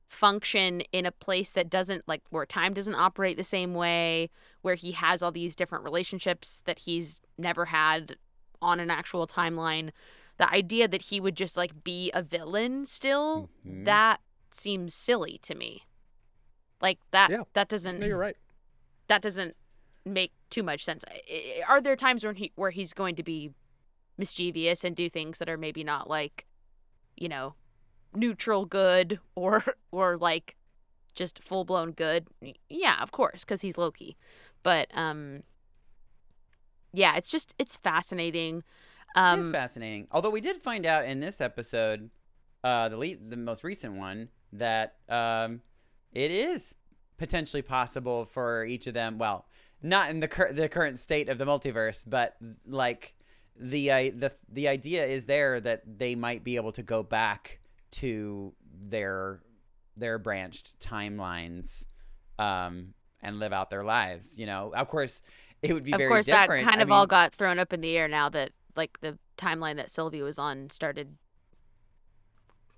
function 0.07 0.81
in 0.91 1.05
a 1.05 1.11
place 1.11 1.51
that 1.51 1.69
doesn't 1.69 2.07
like 2.07 2.21
where 2.29 2.45
time 2.45 2.73
doesn't 2.73 2.95
operate 2.95 3.37
the 3.37 3.43
same 3.43 3.73
way, 3.73 4.29
where 4.61 4.75
he 4.75 4.91
has 4.93 5.23
all 5.23 5.31
these 5.31 5.55
different 5.55 5.83
relationships 5.83 6.61
that 6.65 6.79
he's 6.79 7.19
never 7.37 7.65
had 7.65 8.15
on 8.61 8.79
an 8.79 8.91
actual 8.91 9.27
timeline. 9.27 9.91
The 10.37 10.49
idea 10.51 10.87
that 10.87 11.03
he 11.03 11.19
would 11.19 11.35
just 11.35 11.57
like 11.57 11.83
be 11.83 12.11
a 12.13 12.21
villain 12.21 12.85
still, 12.85 13.49
Mhm. 13.65 13.85
that 13.85 14.21
seems 14.51 14.93
silly 14.93 15.39
to 15.43 15.55
me. 15.55 15.85
Like 16.81 16.99
that 17.11 17.31
Yeah. 17.31 17.43
that 17.53 17.67
doesn't 17.69 17.99
No, 17.99 18.05
you're 18.05 18.17
right. 18.17 18.37
that 19.07 19.21
doesn't 19.21 19.55
make 20.05 20.33
too 20.49 20.61
much 20.63 20.83
sense. 20.83 21.03
Are 21.67 21.81
there 21.81 21.95
times 21.95 22.23
when 22.23 22.35
he 22.35 22.51
where 22.55 22.71
he's 22.71 22.93
going 22.93 23.15
to 23.15 23.23
be 23.23 23.51
mischievous 24.17 24.83
and 24.83 24.95
do 24.95 25.09
things 25.09 25.39
that 25.39 25.49
are 25.49 25.57
maybe 25.57 25.83
not 25.83 26.09
like, 26.09 26.45
you 27.17 27.27
know, 27.27 27.55
neutral 28.15 28.65
good 28.65 29.19
or 29.35 29.63
or 29.91 30.17
like 30.17 30.55
just 31.13 31.43
full 31.43 31.63
blown 31.65 31.91
good? 31.91 32.27
Yeah, 32.69 33.01
of 33.01 33.11
course, 33.11 33.43
because 33.45 33.61
he's 33.61 33.77
Loki. 33.77 34.17
But 34.63 34.87
um, 34.93 35.43
yeah, 36.93 37.15
it's 37.15 37.29
just 37.29 37.55
it's 37.59 37.75
fascinating. 37.77 38.57
It 38.57 39.19
Um, 39.19 39.39
is 39.41 39.51
fascinating. 39.51 40.07
Although 40.11 40.29
we 40.29 40.41
did 40.41 40.57
find 40.57 40.85
out 40.85 41.05
in 41.05 41.19
this 41.19 41.39
episode, 41.41 42.09
uh, 42.63 42.89
the 42.89 42.97
lead, 42.97 43.29
the 43.29 43.37
most 43.37 43.63
recent 43.63 43.93
one, 43.95 44.29
that 44.53 44.95
um, 45.09 45.61
it 46.11 46.31
is 46.31 46.75
potentially 47.17 47.61
possible 47.61 48.25
for 48.25 48.65
each 48.65 48.87
of 48.87 48.93
them. 48.93 49.17
Well, 49.17 49.45
not 49.81 50.09
in 50.09 50.19
the 50.19 50.27
cur- 50.27 50.51
the 50.51 50.67
current 50.67 50.99
state 50.99 51.29
of 51.29 51.37
the 51.37 51.45
multiverse, 51.45 52.03
but 52.07 52.35
like 52.65 53.13
the 53.57 53.91
uh, 53.91 53.97
the 54.15 54.31
the 54.51 54.67
idea 54.67 55.05
is 55.05 55.25
there 55.25 55.59
that 55.61 55.83
they 55.99 56.15
might 56.15 56.43
be 56.43 56.55
able 56.55 56.71
to 56.73 56.83
go 56.83 57.03
back 57.03 57.59
to 57.95 58.53
their 58.89 59.41
their 59.97 60.17
branched 60.19 60.77
timelines 60.79 61.85
um, 62.39 62.93
and 63.21 63.39
live 63.39 63.53
out 63.53 63.69
their 63.69 63.83
lives. 63.83 64.37
You 64.37 64.45
know, 64.45 64.73
of 64.75 64.87
course, 64.87 65.21
it 65.61 65.73
would 65.73 65.83
be 65.83 65.93
of 65.93 65.97
very 65.97 66.09
course, 66.09 66.25
that 66.25 66.47
kind 66.49 66.79
I 66.79 66.81
of 66.81 66.91
all 66.91 67.07
got 67.07 67.33
thrown 67.33 67.59
up 67.59 67.71
in 67.73 67.81
the 67.81 67.95
air 67.97 68.07
now 68.07 68.29
that 68.29 68.51
like 68.75 68.99
the 69.01 69.17
timeline 69.37 69.77
that 69.77 69.89
Sylvie 69.89 70.21
was 70.21 70.37
on 70.37 70.69
started 70.69 71.15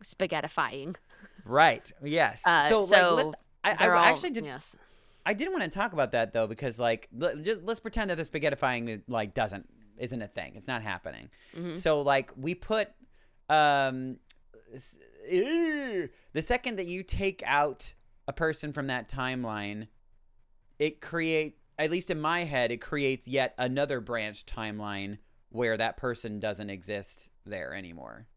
spaghettifying. 0.03 0.95
Right. 1.45 1.91
Yes. 2.03 2.43
Uh, 2.45 2.69
so, 2.69 2.81
so 2.81 3.15
like, 3.15 3.35
I, 3.79 3.85
I 3.85 3.89
all- 3.89 4.03
actually 4.03 4.31
did. 4.31 4.45
Yes. 4.45 4.75
I 5.25 5.33
didn't 5.33 5.51
want 5.51 5.63
to 5.65 5.69
talk 5.69 5.91
about 5.93 6.11
that 6.13 6.31
though 6.33 6.47
because 6.47 6.79
like 6.79 7.09
l- 7.21 7.35
just 7.41 7.61
let's 7.63 7.79
pretend 7.81 8.09
that 8.09 8.15
the 8.15 8.23
spaghettifying 8.23 9.01
like 9.09 9.33
doesn't 9.33 9.67
isn't 9.97 10.21
a 10.21 10.27
thing. 10.27 10.53
It's 10.55 10.67
not 10.67 10.81
happening. 10.81 11.29
Mhm. 11.55 11.75
So 11.75 12.01
like 12.01 12.31
we 12.37 12.55
put 12.55 12.89
um 13.49 14.19
the 14.73 16.41
second 16.41 16.77
that 16.77 16.87
you 16.87 17.03
take 17.03 17.43
out 17.45 17.93
a 18.27 18.33
person 18.33 18.73
from 18.73 18.87
that 18.87 19.09
timeline, 19.09 19.87
it 20.79 21.01
create 21.01 21.57
at 21.79 21.91
least 21.91 22.09
in 22.09 22.19
my 22.19 22.43
head 22.43 22.71
it 22.71 22.81
creates 22.81 23.27
yet 23.27 23.53
another 23.57 24.01
branch 24.01 24.45
timeline 24.45 25.17
where 25.49 25.77
that 25.77 25.97
person 25.97 26.39
doesn't 26.39 26.69
exist 26.69 27.29
there 27.45 27.73
anymore. 27.73 28.27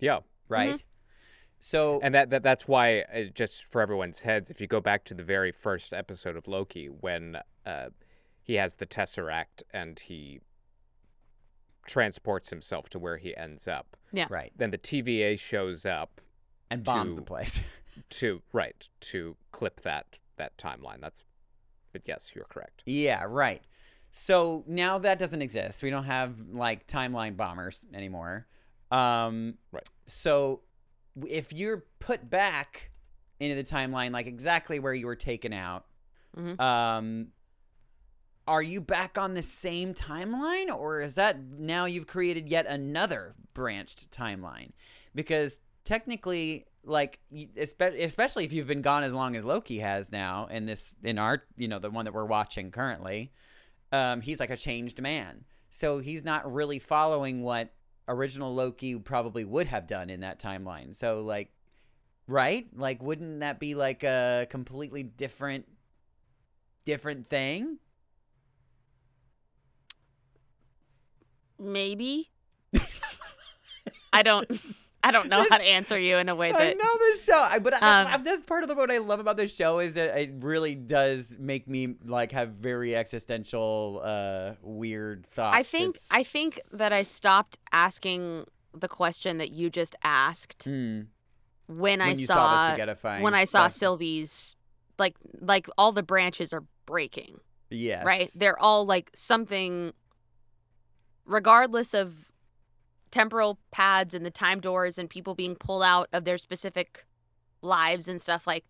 Yeah. 0.00 0.20
Right. 0.48 0.82
So 1.60 2.00
And 2.02 2.14
that, 2.14 2.30
that 2.30 2.42
that's 2.42 2.66
why, 2.66 3.02
uh, 3.02 3.24
just 3.32 3.64
for 3.70 3.80
everyone's 3.80 4.18
heads, 4.18 4.50
if 4.50 4.60
you 4.60 4.66
go 4.66 4.80
back 4.80 5.04
to 5.04 5.14
the 5.14 5.22
very 5.22 5.52
first 5.52 5.92
episode 5.92 6.36
of 6.36 6.48
Loki, 6.48 6.86
when 6.86 7.38
uh, 7.64 7.90
he 8.42 8.54
has 8.54 8.76
the 8.76 8.86
Tesseract 8.86 9.62
and 9.72 9.98
he 10.00 10.40
transports 11.86 12.48
himself 12.50 12.88
to 12.90 12.98
where 12.98 13.16
he 13.16 13.36
ends 13.36 13.66
up, 13.68 13.96
Yeah. 14.12 14.26
right 14.30 14.52
then 14.56 14.70
the 14.70 14.78
TVA 14.78 15.38
shows 15.38 15.84
up 15.86 16.20
and 16.70 16.84
bombs 16.84 17.14
to- 17.14 17.16
the 17.20 17.22
place. 17.26 17.60
to 18.10 18.40
right 18.52 18.88
to 19.00 19.36
clip 19.52 19.80
that 19.82 20.18
that 20.36 20.56
timeline. 20.56 21.00
That's, 21.00 21.24
but 21.92 22.02
yes, 22.06 22.30
you're 22.34 22.46
correct. 22.46 22.82
Yeah, 22.86 23.24
right. 23.28 23.62
So 24.10 24.64
now 24.66 24.98
that 24.98 25.18
doesn't 25.18 25.42
exist. 25.42 25.82
We 25.82 25.90
don't 25.90 26.04
have 26.04 26.34
like 26.50 26.86
timeline 26.86 27.36
bombers 27.36 27.84
anymore. 27.94 28.46
Um, 28.90 29.54
Right. 29.72 29.88
So 30.06 30.62
if 31.26 31.52
you're 31.52 31.84
put 31.98 32.28
back 32.30 32.90
into 33.40 33.54
the 33.56 33.64
timeline, 33.64 34.12
like 34.12 34.26
exactly 34.26 34.78
where 34.80 34.94
you 34.94 35.06
were 35.06 35.16
taken 35.16 35.52
out, 35.52 35.86
Mhm. 36.36 36.58
um, 36.60 37.28
are 38.46 38.62
you 38.62 38.80
back 38.80 39.18
on 39.18 39.34
the 39.34 39.42
same 39.42 39.94
timeline, 39.94 40.68
or 40.74 41.00
is 41.00 41.14
that 41.14 41.38
now 41.40 41.84
you've 41.84 42.06
created 42.06 42.48
yet 42.48 42.66
another 42.66 43.34
branched 43.54 44.10
timeline? 44.10 44.70
Because 45.14 45.60
technically, 45.84 46.66
like, 46.84 47.20
especially 47.56 48.44
if 48.44 48.52
you've 48.52 48.66
been 48.66 48.82
gone 48.82 49.04
as 49.04 49.12
long 49.12 49.36
as 49.36 49.44
Loki 49.44 49.78
has 49.78 50.10
now 50.10 50.46
in 50.50 50.66
this 50.66 50.92
in 51.04 51.18
our 51.18 51.44
you 51.56 51.68
know 51.68 51.78
the 51.78 51.90
one 51.90 52.04
that 52.04 52.14
we're 52.14 52.24
watching 52.24 52.70
currently, 52.70 53.32
um, 53.92 54.20
he's 54.20 54.40
like 54.40 54.50
a 54.50 54.56
changed 54.56 55.00
man. 55.00 55.44
So 55.70 55.98
he's 55.98 56.24
not 56.24 56.52
really 56.52 56.78
following 56.78 57.42
what 57.42 57.72
original 58.08 58.54
Loki 58.54 58.98
probably 58.98 59.44
would 59.44 59.68
have 59.68 59.86
done 59.86 60.10
in 60.10 60.20
that 60.20 60.40
timeline. 60.40 60.94
So 60.94 61.22
like, 61.22 61.52
right? 62.26 62.66
Like, 62.74 63.02
wouldn't 63.02 63.40
that 63.40 63.60
be 63.60 63.74
like 63.74 64.02
a 64.02 64.46
completely 64.50 65.02
different 65.02 65.66
different 66.84 67.26
thing? 67.28 67.78
Maybe. 71.62 72.30
I 74.12 74.22
don't. 74.22 74.50
I 75.04 75.10
don't 75.10 75.28
know 75.28 75.44
how 75.50 75.56
to 75.58 75.64
answer 75.64 75.98
you 75.98 76.16
in 76.18 76.28
a 76.28 76.34
way 76.36 76.52
that 76.52 76.60
I 76.60 76.72
know 76.74 76.98
this 76.98 77.24
show, 77.24 77.36
I, 77.36 77.58
but 77.58 77.74
Um, 77.74 77.80
that's, 77.80 78.22
that's 78.22 78.44
part 78.44 78.62
of 78.62 78.68
the, 78.68 78.76
what 78.76 78.88
I 78.88 78.98
love 78.98 79.18
about 79.18 79.36
this 79.36 79.52
show 79.52 79.80
is 79.80 79.94
that 79.94 80.16
it 80.16 80.30
really 80.38 80.76
does 80.76 81.36
make 81.40 81.66
me 81.66 81.96
like 82.04 82.30
have 82.30 82.50
very 82.50 82.94
existential, 82.94 84.00
uh, 84.04 84.52
weird 84.62 85.26
thoughts. 85.26 85.56
I 85.56 85.64
think. 85.64 85.96
It's- 85.96 86.08
I 86.12 86.22
think 86.22 86.60
that 86.70 86.92
I 86.92 87.02
stopped 87.02 87.58
asking 87.72 88.44
the 88.72 88.86
question 88.86 89.38
that 89.38 89.50
you 89.50 89.70
just 89.70 89.96
asked 90.04 90.64
Hmm. 90.64 91.00
when, 91.66 92.00
I 92.00 92.08
when 92.10 92.18
you 92.20 92.26
saw, 92.26 92.76
saw, 92.76 93.18
when 93.20 93.34
I 93.34 93.42
saw 93.44 93.66
stuff. 93.66 93.72
Sylvie's 93.72 94.54
like 94.98 95.16
like 95.40 95.66
all 95.76 95.90
the 95.90 96.02
branches 96.04 96.52
are 96.52 96.62
breaking. 96.86 97.40
yes, 97.70 98.04
right? 98.04 98.30
They're 98.36 98.58
all 98.58 98.84
like 98.86 99.10
something, 99.16 99.92
regardless 101.24 101.94
of 101.94 102.30
temporal 103.10 103.58
pads 103.70 104.14
and 104.14 104.24
the 104.24 104.30
time 104.30 104.60
doors 104.60 104.98
and 104.98 105.08
people 105.10 105.34
being 105.34 105.54
pulled 105.54 105.82
out 105.82 106.08
of 106.12 106.24
their 106.24 106.38
specific 106.38 107.04
lives 107.60 108.08
and 108.08 108.20
stuff. 108.20 108.46
Like, 108.46 108.64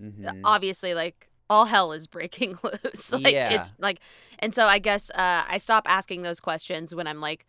Mhm. 0.00 0.40
obviously, 0.44 0.94
like 0.94 1.28
all 1.50 1.66
hell 1.66 1.92
is 1.92 2.06
breaking 2.06 2.58
loose. 2.64 3.12
like, 3.12 3.34
Yeah. 3.34 3.52
it's 3.52 3.72
like, 3.78 4.00
and 4.38 4.54
so 4.54 4.64
I 4.64 4.78
guess 4.78 5.10
uh, 5.10 5.44
I 5.46 5.58
stop 5.58 5.86
asking 5.88 6.22
those 6.22 6.40
questions 6.40 6.94
when 6.94 7.06
I'm 7.06 7.20
like, 7.20 7.46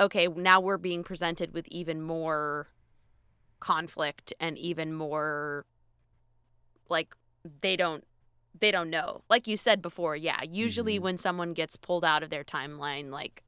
okay, 0.00 0.26
now 0.28 0.60
we're 0.60 0.78
being 0.78 1.04
presented 1.04 1.52
with 1.52 1.68
even 1.68 2.00
more 2.00 2.68
conflict 3.60 4.32
and 4.40 4.58
even 4.58 4.92
more 4.92 5.64
like 6.88 7.14
they 7.60 7.76
don't 7.76 8.04
they 8.58 8.70
don't 8.70 8.88
know. 8.90 9.22
Like 9.28 9.46
you 9.48 9.56
said 9.56 9.82
before, 9.82 10.14
yeah, 10.14 10.40
usually 10.42 10.98
Mhm. 10.98 11.02
when 11.02 11.18
someone 11.18 11.54
gets 11.54 11.76
pulled 11.76 12.04
out 12.04 12.22
of 12.22 12.30
their 12.30 12.44
timeline 12.44 13.10
like 13.10 13.42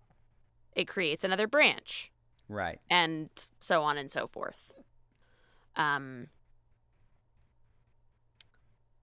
it 0.77 0.87
creates 0.87 1.25
another 1.25 1.49
branch 1.49 2.13
right. 2.49 2.81
and 2.89 3.29
so 3.59 3.83
on 3.83 3.99
and 3.99 4.11
so 4.11 4.29
forth. 4.29 4.71
Um 5.75 6.29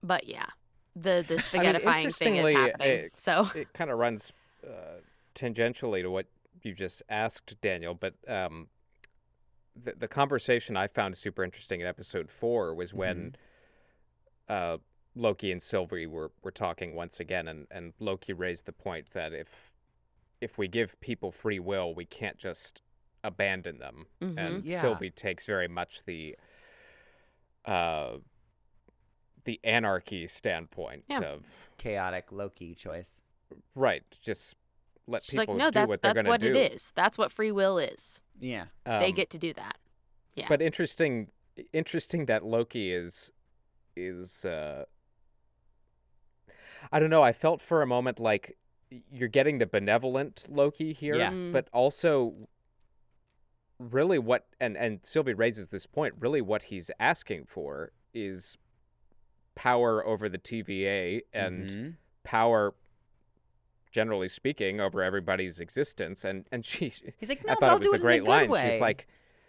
but 0.02 0.26
yeah, 0.26 0.46
the 0.94 1.24
the 1.26 1.34
I 1.54 1.62
mean, 1.62 1.74
spaghettifying 1.74 2.16
thing 2.16 2.36
is 2.36 2.52
happening. 2.52 3.04
uh, 3.06 3.08
so 3.16 3.48
it 3.54 3.72
kind 3.72 3.90
of 3.90 3.98
runs 3.98 4.32
uh, 4.64 5.00
tangentially 5.34 6.02
to 6.02 6.10
what 6.10 6.26
you 6.62 6.74
just 6.74 7.02
asked, 7.08 7.60
Daniel. 7.60 7.94
But 7.94 8.14
um, 8.28 8.68
the 9.82 9.94
the 9.98 10.08
conversation 10.08 10.76
I 10.76 10.86
found 10.86 11.16
super 11.16 11.44
interesting 11.44 11.80
in 11.80 11.86
episode 11.86 12.30
four 12.30 12.74
was 12.74 12.94
when 12.94 13.34
uh, 14.48 14.78
Loki 15.16 15.52
and 15.52 15.60
Sylvie 15.60 16.06
were, 16.06 16.30
were 16.42 16.50
talking 16.50 16.94
once 16.94 17.20
again, 17.20 17.48
and, 17.48 17.66
and 17.70 17.92
Loki 17.98 18.32
raised 18.32 18.66
the 18.66 18.72
point 18.72 19.06
that 19.14 19.32
if 19.32 19.72
if 20.44 20.58
we 20.58 20.68
give 20.68 20.98
people 21.00 21.32
free 21.32 21.58
will, 21.58 21.94
we 21.94 22.04
can't 22.04 22.36
just 22.36 22.82
abandon 23.24 23.78
them. 23.78 24.06
Mhm. 24.20 24.38
And 24.38 24.64
Yeah. 24.64 24.80
Sylvie 24.82 25.10
takes 25.10 25.46
very 25.46 25.68
much 25.68 26.04
the 26.04 26.36
uh, 27.64 28.18
the 29.44 29.58
anarchy 29.64 30.26
standpoint 30.26 31.04
Yeah. 31.08 31.20
of 31.20 31.46
Chaotic 31.78 32.30
Loki 32.30 32.74
choice. 32.74 33.22
Right. 33.74 34.02
Just 34.20 34.54
let 35.06 35.22
she's 35.22 35.38
like, 35.38 35.48
people 35.48 35.56
no, 35.58 35.66
do 35.70 35.70
that's 35.72 35.88
what 35.88 36.02
they're 36.02 36.12
going 36.14 36.24
to 36.26 36.30
do. 36.38 36.52
That's 36.52 36.54
what 36.58 36.66
it 36.70 36.72
is. 36.74 36.92
That's 36.94 37.16
what 37.18 37.32
free 37.32 37.52
will 37.52 37.78
is. 37.78 38.20
Yeah. 38.38 38.66
they 38.84 39.08
Um, 39.08 39.12
get 39.14 39.30
to 39.30 39.38
do 39.38 39.54
that. 39.54 39.78
yeah. 40.34 40.46
But 40.48 40.60
interesting, 40.60 41.30
interesting 41.72 42.26
that 42.26 42.44
Loki 42.44 42.92
is 42.92 43.32
is. 43.96 44.44
Uh, 44.44 44.84
I 46.92 46.98
don't 46.98 47.10
know. 47.10 47.22
I 47.22 47.32
felt 47.32 47.60
for 47.62 47.80
a 47.80 47.86
moment 47.86 48.20
like 48.20 48.58
you're 49.12 49.28
getting 49.28 49.58
the 49.58 49.66
benevolent 49.66 50.46
Loki 50.48 50.92
here, 50.92 51.16
Yeah. 51.16 51.30
Mm. 51.30 51.52
but 51.52 51.68
also 51.72 52.34
really 53.78 54.18
what 54.18 54.46
and 54.60 54.76
and 54.76 55.00
Sylvie 55.04 55.34
raises 55.34 55.68
this 55.68 55.86
point. 55.86 56.14
Really, 56.18 56.40
what 56.40 56.62
he's 56.64 56.90
asking 57.00 57.46
for 57.46 57.92
is 58.12 58.56
power 59.54 60.04
over 60.06 60.28
the 60.28 60.38
TVA 60.38 61.22
and 61.32 61.68
Mhm. 61.70 61.96
power 62.24 62.74
generally 63.92 64.28
speaking 64.28 64.80
over 64.80 65.02
everybody's 65.02 65.60
existence 65.60 66.24
and 66.24 66.46
and 66.52 66.64
she 66.66 66.92
he's 67.18 67.28
like, 67.28 67.40
I 67.48 67.52
no, 67.52 67.54
but 67.54 67.60
thought 67.60 67.70
I'll 67.70 67.76
it 67.76 67.80
was 67.80 67.88
do 67.88 67.92
a 67.92 67.96
it 67.96 68.00
great 68.00 68.14
in 68.16 68.22
a 68.22 68.24
good 68.24 68.30
line 68.30 68.48
way. 68.50 68.70
she's 68.72 68.80
like 68.80 69.06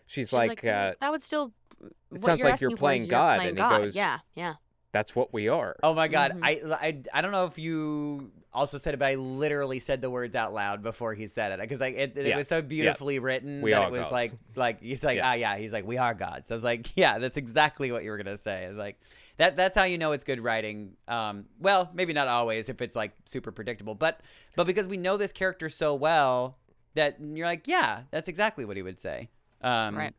she's, 0.08 0.28
She's 0.30 0.34
like, 0.34 0.62
"Mm, 0.62 0.92
uh, 0.92 0.96
that 1.02 1.12
would 1.12 1.22
still. 1.22 1.52
it 1.82 2.22
sounds 2.22 2.28
like 2.28 2.40
you're 2.40 2.50
asking 2.50 2.70
for 2.72 2.78
playing 2.78 3.02
you're 3.02 3.10
God," 3.10 3.36
playing 3.38 3.50
and 3.50 3.58
he 3.58 3.62
God. 3.64 3.82
goes- 3.82 3.96
yeah, 3.96 4.20
yeah. 4.36 4.54
That's 4.96 5.14
what 5.14 5.34
we 5.34 5.50
are. 5.50 5.76
Oh 5.84 5.94
my 5.94 6.08
god, 6.08 6.32
Mhm. 6.36 6.40
I, 6.42 6.62
I 6.88 7.02
I 7.14 7.22
don't 7.22 7.34
know 7.34 7.46
if 7.48 7.60
you 7.60 8.32
also 8.54 8.78
said 8.78 8.94
it, 8.94 8.98
but 8.98 9.08
I 9.10 9.16
literally 9.16 9.80
said 9.80 10.02
the 10.02 10.10
words 10.10 10.34
out 10.36 10.54
loud 10.54 10.82
before 10.82 11.14
he 11.14 11.28
said 11.28 11.52
it 11.52 11.60
because 11.60 11.82
like 11.82 11.96
it, 11.96 12.18
it 12.18 12.28
Yeah. 12.28 12.38
was 12.38 12.48
so 12.48 12.62
beautifully 12.62 13.20
written 13.20 13.62
We 13.62 13.72
that 13.72 13.82
are 13.82 13.88
it 13.90 13.92
was 13.92 14.00
gods. 14.02 14.12
like 14.14 14.32
like 14.56 14.82
he's 14.82 15.04
like 15.04 15.18
Yeah. 15.18 15.32
ah 15.32 15.34
yeah 15.34 15.58
he's 15.58 15.74
like 15.74 15.86
we 15.86 15.98
are 15.98 16.14
gods. 16.14 16.50
I 16.50 16.54
was 16.54 16.64
like 16.64 16.96
yeah 16.96 17.20
that's 17.20 17.36
exactly 17.36 17.92
what 17.92 18.06
you 18.06 18.12
were 18.12 18.18
gonna 18.18 18.38
say. 18.38 18.64
It's 18.64 18.78
like 18.78 18.98
that 19.36 19.58
that's 19.58 19.78
how 19.78 19.84
you 19.84 19.98
know 19.98 20.14
it's 20.14 20.24
good 20.24 20.40
writing. 20.40 20.96
Um, 21.10 21.46
well 21.60 21.92
maybe 21.94 22.14
not 22.14 22.30
always 22.30 22.70
if 22.70 22.82
it's 22.82 22.96
like 22.96 23.12
super 23.26 23.52
predictable, 23.52 23.96
but 23.96 24.22
but 24.56 24.66
because 24.66 24.88
we 24.88 24.96
know 24.96 25.18
this 25.18 25.34
character 25.34 25.68
so 25.68 25.94
well 25.94 26.58
that 26.94 27.18
you're 27.20 27.46
like 27.48 27.68
yeah 27.68 28.04
that's 28.12 28.30
exactly 28.30 28.64
what 28.64 28.78
he 28.78 28.84
would 28.84 29.02
say. 29.02 29.30
Um, 29.62 29.98
Right. 29.98 30.14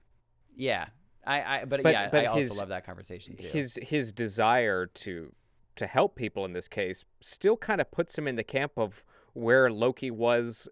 Yeah. 0.55 0.87
I, 1.27 1.61
I 1.61 1.65
but, 1.65 1.83
But- 1.83 1.93
yeah 1.93 2.09
but 2.11 2.23
I 2.25 2.27
also 2.27 2.55
love 2.55 2.69
that 2.69 2.85
conversation 2.87 3.37
too. 3.37 3.47
his 3.49 3.79
his 3.83 4.13
desire 4.13 4.87
to 4.87 5.33
to 5.77 5.87
help 5.87 6.15
people 6.17 6.45
in 6.45 6.53
this 6.53 6.69
case 6.69 7.05
still 7.21 7.57
kind 7.57 7.81
of 7.81 7.91
puts 7.91 8.17
him 8.17 8.27
in 8.29 8.37
the 8.37 8.45
camp 8.45 8.73
of 8.77 9.03
where 9.35 9.71
Loki 9.71 10.11
was 10.11 10.69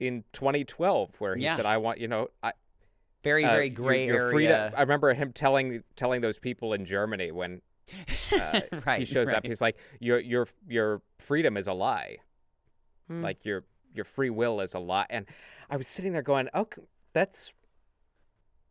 in 0.00 0.24
2012 0.32 1.10
where 1.20 1.36
he 1.36 1.44
Yeah. 1.44 1.56
said 1.56 1.66
I 1.66 1.76
want 1.76 1.98
you 2.00 2.08
know 2.08 2.28
I 2.42 2.52
very 3.22 3.44
uh, 3.44 3.50
very 3.50 3.70
gray 3.70 4.06
your 4.06 4.16
area. 4.22 4.30
freedom- 4.32 4.72
I 4.76 4.80
remember 4.80 5.12
him 5.14 5.32
telling 5.32 5.82
telling 5.94 6.20
those 6.20 6.38
people 6.38 6.72
in 6.72 6.84
Germany 6.84 7.30
when 7.32 7.60
uh, 8.32 8.60
right, 8.86 8.98
he 8.98 9.04
shows 9.04 9.28
right. 9.28 9.36
up 9.36 9.46
he's 9.46 9.60
like 9.60 9.76
your 10.00 10.18
your 10.20 10.48
your 10.68 11.02
freedom 11.18 11.56
is 11.56 11.66
a 11.66 11.72
lie 11.72 12.16
Hmm. 13.08 13.22
like 13.22 13.44
your 13.44 13.62
your 13.94 14.04
free 14.04 14.30
will 14.30 14.60
is 14.60 14.74
a 14.74 14.80
lie 14.80 15.06
and 15.10 15.26
I 15.70 15.76
was 15.76 15.86
sitting 15.86 16.12
there 16.12 16.22
going 16.22 16.48
okay 16.54 16.82
that's 17.12 17.52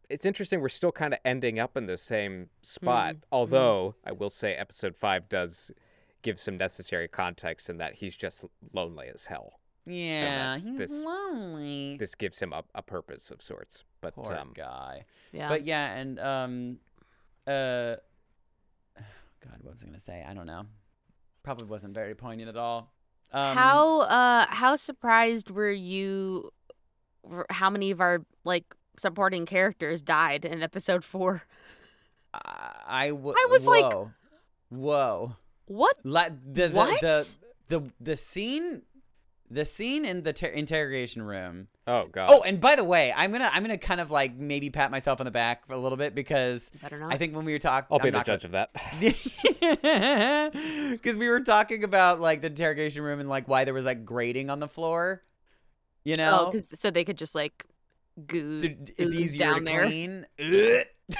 it's 0.10 0.26
interesting 0.26 0.62
we're 0.62 0.70
still 0.70 0.92
kind 0.92 1.14
of 1.14 1.20
ending 1.26 1.60
up 1.60 1.76
in 1.78 1.86
the 1.88 1.98
same 1.98 2.50
spot 2.62 3.16
Mhm, 3.16 3.22
although 3.32 3.96
I 4.06 4.12
will 4.12 4.30
say 4.30 4.54
episode 4.54 4.96
5 4.96 5.30
does 5.30 5.72
give 6.22 6.40
some 6.40 6.58
necessary 6.58 7.08
context 7.08 7.70
in 7.70 7.78
that 7.78 7.94
he's 7.96 8.16
just 8.16 8.44
lonely 8.74 9.08
as 9.14 9.26
hell 9.26 9.60
Yeah, 9.86 10.56
that 10.56 10.62
he's 10.64 10.78
this- 10.78 11.04
lonely. 11.04 11.98
this 11.98 12.16
gives 12.16 12.40
him 12.40 12.54
a, 12.54 12.64
a 12.74 12.82
purpose 12.82 13.32
of 13.32 13.42
sorts 13.42 13.84
but 14.02 14.14
Poor 14.16 14.34
um 14.36 14.52
guy. 14.56 15.06
yeah. 15.32 15.50
But 15.50 15.66
yeah, 15.66 15.94
and 15.96 16.20
um, 16.20 16.78
uh, 17.48 17.96
God, 19.44 19.58
what 19.62 19.74
was 19.74 19.84
I 19.84 19.86
gonna 19.88 20.00
say? 20.00 20.24
I 20.28 20.34
don't 20.34 20.46
know. 20.46 20.66
Probably 21.44 21.66
wasn't 21.68 21.94
very 21.94 22.16
poignant 22.16 22.50
at 22.50 22.58
all. 22.58 22.92
Um, 23.32 23.58
how 23.58 24.00
uh 24.02 24.46
how 24.50 24.76
surprised 24.76 25.50
were 25.50 25.72
you 25.72 26.52
how 27.50 27.70
many 27.72 27.90
of 27.92 28.00
our 28.02 28.24
like 28.44 28.66
supporting 29.00 29.46
characters 29.46 30.02
died 30.02 30.46
in 30.46 30.62
episode 30.64 31.04
4? 31.04 31.44
I, 32.34 32.74
I, 32.88 33.08
w- 33.10 33.36
I 33.38 33.48
was 33.50 33.66
like- 33.68 33.92
whoa, 33.94 34.12
whoa. 34.70 35.36
What? 35.68 35.98
La- 36.04 36.30
the, 36.30 36.68
the, 36.68 36.70
What? 36.70 37.02
the 37.02 37.28
the 37.70 37.82
the 38.00 38.16
scene, 38.18 38.84
the 39.50 39.66
scene 39.66 40.06
in 40.06 40.22
the 40.22 40.32
ter- 40.34 40.48
interrogation 40.48 41.24
room. 41.24 41.68
oh 41.88 42.06
god 42.12 42.30
Oh, 42.32 42.44
and 42.44 42.62
by 42.62 42.76
the 42.76 42.84
way, 42.84 43.12
I'm 43.16 43.32
gonna 43.32 43.50
I'm 43.52 43.64
gonna 43.64 43.78
kind 43.80 44.00
of 44.00 44.12
like 44.12 44.36
maybe 44.36 44.70
pat 44.70 44.92
myself 44.92 45.20
on 45.20 45.26
the 45.26 45.32
back 45.32 45.64
a 45.70 45.76
little 45.78 45.98
bit 45.98 46.14
because 46.14 46.72
I 46.84 47.18
think 47.18 47.36
when 47.36 47.46
we 47.46 47.54
were 47.54 47.58
talking, 47.60 47.88
I'll 47.90 47.98
be 47.98 48.12
the 48.12 48.22
judge 48.22 48.46
of 48.46 48.52
that 48.52 48.70
Because 50.92 51.18
we 51.18 51.28
were 51.30 51.40
talking 51.42 51.84
about 51.84 52.20
like 52.22 52.42
the 52.42 52.48
interrogation 52.48 53.02
room 53.04 53.20
and 53.20 53.28
like 53.30 53.48
why 53.48 53.64
there 53.66 53.74
was 53.74 53.86
like 53.86 54.06
grating 54.06 54.50
on 54.50 54.60
the 54.60 54.68
floor. 54.68 55.24
You 56.04 56.18
know, 56.18 56.40
Oh, 56.42 56.46
know, 56.46 56.52
'cause 56.52 56.68
so 56.76 56.92
they 56.92 57.04
could 57.04 57.18
just 57.18 57.34
like 57.34 57.66
goo 58.28 58.60
So 58.62 58.68
it's 58.98 59.02
ooze 59.02 59.16
easier 59.16 59.40
down 59.40 59.60
to 59.60 59.66
there. 59.66 59.86
clean. 59.86 60.26
Ugh. 60.40 60.86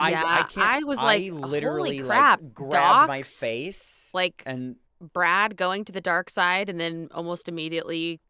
I, 0.00 0.14
I 0.14 0.42
can't. 0.44 0.56
I 0.58 0.78
was 0.84 0.98
like, 1.02 1.22
I 1.24 1.26
"Holy 1.28 1.40
literally 1.50 1.98
crap, 2.00 2.40
like 2.40 2.54
grabbed 2.54 3.08
my 3.08 3.22
face 3.22 4.10
like 4.14 4.42
and 4.46 4.76
Brad 5.12 5.56
going 5.56 5.84
to 5.86 5.92
the 5.92 6.00
dark 6.00 6.30
side 6.30 6.70
and 6.70 6.78
then 6.80 7.08
almost 7.12 7.48
immediately 7.48 8.20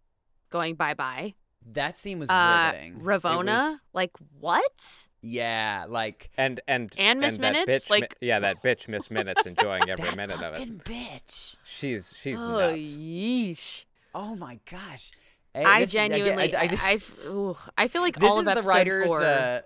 going 0.50 0.76
bye 0.76 0.94
bye. 0.94 1.34
that 1.72 1.98
scene 1.98 2.18
was 2.18 2.30
Uh, 2.30 2.72
riveting. 2.72 2.94
It 2.96 3.02
Ravonna, 3.02 3.70
was- 3.72 3.80
like 3.92 4.12
what? 4.40 5.08
yeah, 5.20 5.84
like 5.88 6.30
and 6.38 6.60
and 6.66 6.90
And 6.96 7.20
Miss 7.20 7.36
that 7.36 7.40
Minutes, 7.42 7.84
bitch, 7.86 7.90
Mi- 7.90 8.00
like- 8.00 8.16
yeah 8.22 8.38
that 8.40 8.62
bitch 8.62 8.88
miss 8.88 9.10
minutes 9.18 9.44
enjoying 9.44 9.90
every 9.90 10.08
that 10.08 10.16
minute 10.16 10.42
of 10.42 10.54
it 10.54 10.58
fucking 10.58 10.80
bitch. 10.86 11.56
she's 11.66 12.14
she's 12.18 12.38
oh, 12.40 12.70
nuts 12.74 12.90
yeesh. 12.92 13.84
Oh 14.14 14.34
my 14.36 14.58
gosh. 14.70 15.10
Eh, 15.58 15.64
I 15.66 15.80
this- 15.80 15.90
again, 15.90 16.10
genuinely, 16.10 16.54
I- 16.54 16.60
I- 16.62 16.78
I, 16.82 16.92
f- 16.94 17.18
ooh, 17.26 17.56
I 17.76 17.88
feel 17.88 18.02
like 18.02 18.16
this 18.20 18.30
all 18.30 18.40
is 18.40 18.46
of 18.46 18.54
the 18.56 18.62
writer's 18.62 19.06
four. 19.08 19.22
uh, 19.22 19.60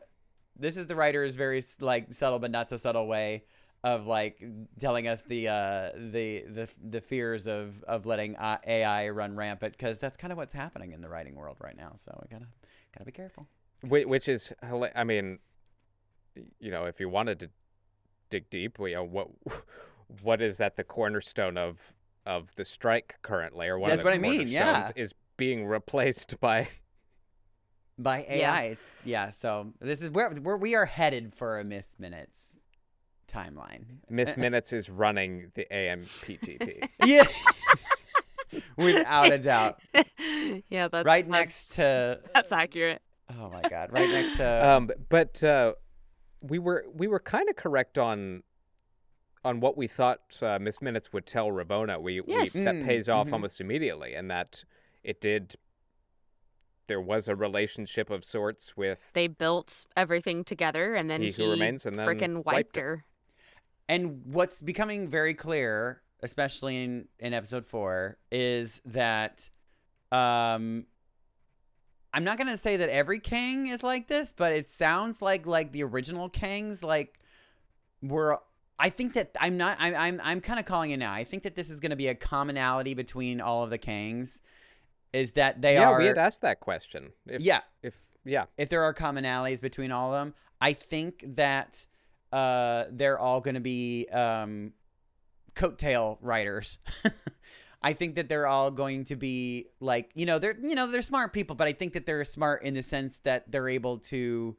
this 0.58 0.76
is 0.76 0.86
the 0.86 0.96
writer's 0.96 1.34
very 1.34 1.62
like 1.80 2.12
subtle 2.14 2.38
but 2.38 2.50
not 2.50 2.68
so 2.70 2.76
subtle 2.76 3.06
way 3.06 3.44
of 3.84 4.06
like 4.06 4.40
telling 4.78 5.08
us 5.08 5.22
the 5.24 5.48
uh 5.48 5.90
the 5.96 6.44
the 6.48 6.68
the 6.90 7.00
fears 7.00 7.48
of 7.48 7.82
of 7.84 8.06
letting 8.06 8.36
uh, 8.36 8.58
AI 8.66 9.08
run 9.08 9.34
rampant 9.34 9.72
because 9.72 9.98
that's 9.98 10.16
kind 10.16 10.30
of 10.32 10.36
what's 10.36 10.54
happening 10.54 10.92
in 10.92 11.00
the 11.00 11.08
writing 11.08 11.34
world 11.34 11.56
right 11.60 11.76
now. 11.76 11.92
So 11.96 12.16
we 12.22 12.28
gotta 12.32 12.46
gotta 12.94 13.04
be 13.04 13.12
careful. 13.12 13.46
Whi- 13.82 14.04
which 14.04 14.28
is 14.28 14.52
hila- 14.62 14.92
I 14.94 15.02
mean, 15.04 15.40
you 16.60 16.70
know, 16.70 16.84
if 16.84 17.00
you 17.00 17.08
wanted 17.08 17.40
to 17.40 17.50
dig 18.30 18.48
deep, 18.50 18.78
you 18.78 18.94
know, 18.94 19.04
what 19.04 19.28
what 20.22 20.40
is 20.40 20.60
at 20.60 20.76
the 20.76 20.84
cornerstone 20.84 21.56
of 21.58 21.92
of 22.24 22.54
the 22.54 22.64
strike 22.64 23.16
currently, 23.22 23.66
or 23.66 23.78
one 23.80 23.88
That's 23.90 23.98
of 24.00 24.04
the 24.04 24.10
what 24.10 24.14
I 24.14 24.18
mean, 24.18 24.46
yeah. 24.46 24.90
is 24.94 25.12
being 25.36 25.66
replaced 25.76 26.38
by 26.40 26.68
By 27.98 28.24
AI, 28.28 28.38
Yeah. 28.38 28.60
it's, 28.62 28.80
yeah. 29.04 29.30
So 29.30 29.72
this 29.80 30.00
is 30.00 30.10
where 30.10 30.30
where 30.30 30.56
we 30.56 30.74
are 30.74 30.86
headed 30.86 31.34
for 31.34 31.60
a 31.60 31.64
Miss 31.64 31.98
Minutes 31.98 32.58
timeline. 33.30 33.84
Miss 34.08 34.36
Minutes 34.36 34.72
is 34.72 34.88
running 34.88 35.52
the 35.54 35.66
AMPTP. 35.70 36.88
Yeah, 37.04 37.24
without 38.76 39.30
a 39.32 39.38
doubt. 39.38 39.80
yeah, 40.68 40.88
that's 40.88 41.04
right 41.04 41.24
that's- 41.24 41.28
next 41.28 41.68
to 41.74 42.20
That's 42.34 42.50
accurate. 42.52 43.02
oh 43.38 43.50
my 43.50 43.62
god, 43.68 43.92
right 43.92 44.10
next 44.10 44.36
to 44.38 44.70
um, 44.70 44.90
but 45.08 45.42
uh, 45.44 45.74
we 46.40 46.58
were 46.58 46.84
we 46.94 47.06
were 47.06 47.20
kind 47.20 47.48
of 47.48 47.56
correct 47.56 47.98
on 47.98 48.42
on 49.44 49.60
what 49.60 49.76
we 49.76 49.86
thought 49.86 50.20
uh, 50.40 50.58
Miss 50.60 50.80
Minutes 50.80 51.12
would 51.12 51.26
tell 51.26 51.48
Ravonna. 51.48 52.00
We, 52.00 52.22
Yes. 52.26 52.54
we 52.54 52.64
that 52.64 52.76
Mm, 52.76 52.84
pays 52.86 53.08
off 53.08 53.28
mhm. 53.28 53.32
almost 53.34 53.60
immediately, 53.60 54.14
and 54.14 54.30
that 54.30 54.64
it 55.04 55.20
did. 55.20 55.54
There 56.88 57.00
was 57.00 57.28
a 57.28 57.36
relationship 57.36 58.10
of 58.10 58.24
sorts 58.24 58.76
with 58.76 59.00
They 59.12 59.28
built 59.28 59.86
everything 59.96 60.44
together, 60.44 60.94
and 60.94 61.08
then 61.08 61.22
He 61.22 61.30
he, 61.30 61.48
Remains, 61.48 61.86
and 61.86 61.96
then 61.96 62.06
freaking 62.06 62.34
wiped 62.36 62.46
wiped 62.46 62.76
her. 62.76 63.04
And 63.88 64.22
what's 64.26 64.60
becoming 64.60 65.08
very 65.08 65.34
clear, 65.34 66.02
especially 66.22 66.82
in, 66.82 67.08
in 67.18 67.34
episode 67.34 67.66
four, 67.66 68.18
is 68.30 68.80
that 68.86 69.48
um 70.10 70.86
I'm 72.14 72.24
not 72.24 72.36
gonna 72.36 72.56
say 72.56 72.76
that 72.76 72.88
every 72.90 73.20
king 73.20 73.68
is 73.68 73.82
like 73.82 74.06
this, 74.06 74.32
but 74.32 74.52
it 74.52 74.68
sounds 74.68 75.22
like 75.22 75.46
like 75.46 75.72
the 75.72 75.82
original 75.84 76.28
kings 76.28 76.82
like 76.82 77.18
were 78.02 78.38
I 78.78 78.90
think 78.90 79.14
that 79.14 79.30
I'm 79.40 79.56
not 79.56 79.76
I'm 79.80 79.94
I'm 79.94 80.20
I'm 80.22 80.40
kind 80.40 80.58
of 80.58 80.66
calling 80.66 80.90
it 80.90 80.98
now. 80.98 81.12
I 81.12 81.24
think 81.24 81.44
that 81.44 81.54
this 81.54 81.70
is 81.70 81.80
gonna 81.80 81.96
be 81.96 82.08
a 82.08 82.14
commonality 82.14 82.94
between 82.94 83.40
all 83.40 83.64
of 83.64 83.70
the 83.70 83.78
kings. 83.78 84.40
Is 85.12 85.32
that 85.32 85.60
they 85.60 85.74
yeah, 85.74 85.88
are 85.88 85.92
Yeah, 85.92 85.98
we 85.98 86.06
had 86.06 86.18
asked 86.18 86.42
that 86.42 86.60
question. 86.60 87.12
If, 87.26 87.42
Yeah. 87.42 87.60
If 87.82 87.94
yeah, 88.24 88.44
if 88.56 88.68
there 88.68 88.82
are 88.82 88.94
commonalities 88.94 89.60
between 89.60 89.90
all 89.90 90.14
of 90.14 90.20
them, 90.20 90.34
I 90.60 90.74
think 90.74 91.24
that 91.36 91.84
uh, 92.32 92.84
they're 92.90 93.18
all 93.18 93.40
going 93.40 93.54
to 93.54 93.60
be 93.60 94.08
um, 94.12 94.72
coattail 95.54 96.18
writers. 96.20 96.78
I 97.82 97.94
think 97.94 98.14
that 98.14 98.28
they're 98.28 98.46
all 98.46 98.70
going 98.70 99.06
to 99.06 99.16
be 99.16 99.66
like 99.80 100.10
you 100.14 100.24
know 100.24 100.38
they're 100.38 100.56
you 100.62 100.74
know 100.74 100.86
they're 100.86 101.02
smart 101.02 101.32
people, 101.32 101.56
but 101.56 101.66
I 101.66 101.72
think 101.72 101.94
that 101.94 102.06
they're 102.06 102.24
smart 102.24 102.62
in 102.62 102.74
the 102.74 102.82
sense 102.82 103.18
that 103.18 103.50
they're 103.50 103.68
able 103.68 103.98
to 103.98 104.56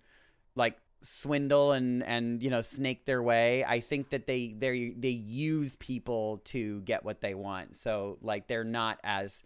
like 0.55 0.77
swindle 1.01 1.71
and 1.71 2.03
and 2.03 2.43
you 2.43 2.49
know 2.49 2.61
snake 2.61 3.05
their 3.05 3.23
way. 3.23 3.63
I 3.63 3.79
think 3.79 4.09
that 4.09 4.27
they 4.27 4.53
they 4.57 4.93
they 4.97 5.09
use 5.09 5.77
people 5.77 6.41
to 6.45 6.81
get 6.81 7.05
what 7.05 7.21
they 7.21 7.33
want. 7.33 7.77
So 7.77 8.17
like 8.21 8.47
they're 8.47 8.65
not 8.65 8.99
as 9.05 9.41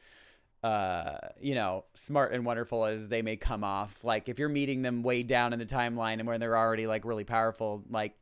uh 0.68 1.18
you 1.40 1.56
know 1.56 1.86
smart 1.94 2.34
and 2.34 2.46
wonderful 2.46 2.86
as 2.86 3.08
they 3.08 3.22
may 3.22 3.36
come 3.38 3.64
off 3.64 4.04
like 4.04 4.28
if 4.28 4.40
you're 4.40 4.50
meeting 4.50 4.82
them 4.82 5.04
way 5.04 5.24
down 5.24 5.54
in 5.54 5.60
the 5.60 5.66
timeline 5.66 6.20
and 6.20 6.28
when 6.28 6.40
they're 6.40 6.58
already 6.58 6.88
like 6.88 7.06
really 7.06 7.24
powerful 7.24 7.84
like 7.90 8.14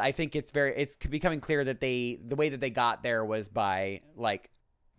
i 0.00 0.10
think 0.12 0.34
it's 0.34 0.50
very 0.50 0.72
it's 0.76 0.96
becoming 0.96 1.40
clear 1.40 1.62
that 1.64 1.80
they 1.80 2.18
the 2.26 2.36
way 2.36 2.48
that 2.48 2.60
they 2.60 2.70
got 2.70 3.02
there 3.02 3.24
was 3.24 3.48
by 3.48 4.00
like 4.16 4.50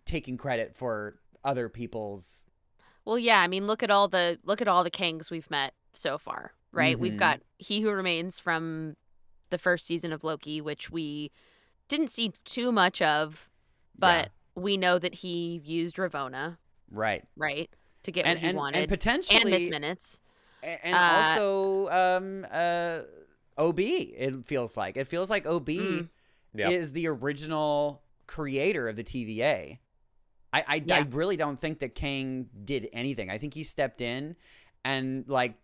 taking 0.04 0.36
credit 0.36 0.76
for 0.76 1.18
other 1.44 1.68
people's 1.68 2.46
Well, 3.04 3.18
yeah, 3.18 3.40
I 3.40 3.48
mean, 3.48 3.66
look 3.66 3.82
at 3.82 3.90
all 3.90 4.08
the 4.08 4.38
look 4.44 4.60
at 4.60 4.68
all 4.68 4.84
the 4.84 4.90
kings 4.90 5.30
we've 5.30 5.50
met 5.50 5.72
so 5.94 6.18
far, 6.18 6.52
right? 6.72 6.98
We've 6.98 7.14
Mhm. 7.14 7.18
got 7.26 7.40
He 7.58 7.80
Who 7.80 7.90
Remains 7.90 8.38
from 8.38 8.96
the 9.50 9.58
first 9.58 9.86
season 9.86 10.12
of 10.12 10.24
Loki, 10.24 10.60
which 10.60 10.90
we 10.90 11.30
didn't 11.88 12.08
see 12.08 12.32
too 12.44 12.70
much 12.72 13.00
of, 13.00 13.48
but 13.98 14.30
we 14.58 14.76
know 14.76 14.98
that 14.98 15.14
he 15.14 15.60
used 15.64 15.96
Ravonna, 15.96 16.58
right 16.90 17.24
right, 17.36 17.70
to 18.04 18.10
get 18.12 18.26
and 18.26 18.36
what 18.36 18.42
he 18.42 18.48
and, 18.48 18.56
wanted, 18.56 18.78
and 18.80 18.88
potentially 18.88 19.40
and 19.40 19.50
Miss 19.50 19.68
Minutes. 19.68 20.20
A- 20.62 20.86
And 20.86 20.94
Uh, 20.96 20.98
also, 21.00 21.88
um, 21.90 22.46
uh, 22.50 23.00
OB. 23.56 23.80
It 23.80 24.44
feels 24.46 24.76
like 24.76 24.96
it 24.96 25.06
feels 25.06 25.30
like 25.30 25.46
OB 25.46 25.68
Mm. 25.68 26.08
Yep. 26.54 26.72
is 26.72 26.92
the 26.92 27.06
original 27.08 28.02
creator 28.26 28.88
of 28.88 28.96
the 28.96 29.04
TVA. 29.04 29.78
I 30.52 30.64
I, 30.66 30.84
I 30.90 31.00
really 31.10 31.36
don't 31.36 31.60
think 31.60 31.80
that 31.80 31.94
Kang 31.94 32.48
did 32.64 32.88
anything. 32.92 33.30
I 33.30 33.38
think 33.38 33.54
he 33.54 33.64
stepped 33.64 34.00
in 34.00 34.34
and 34.84 35.24
like 35.28 35.54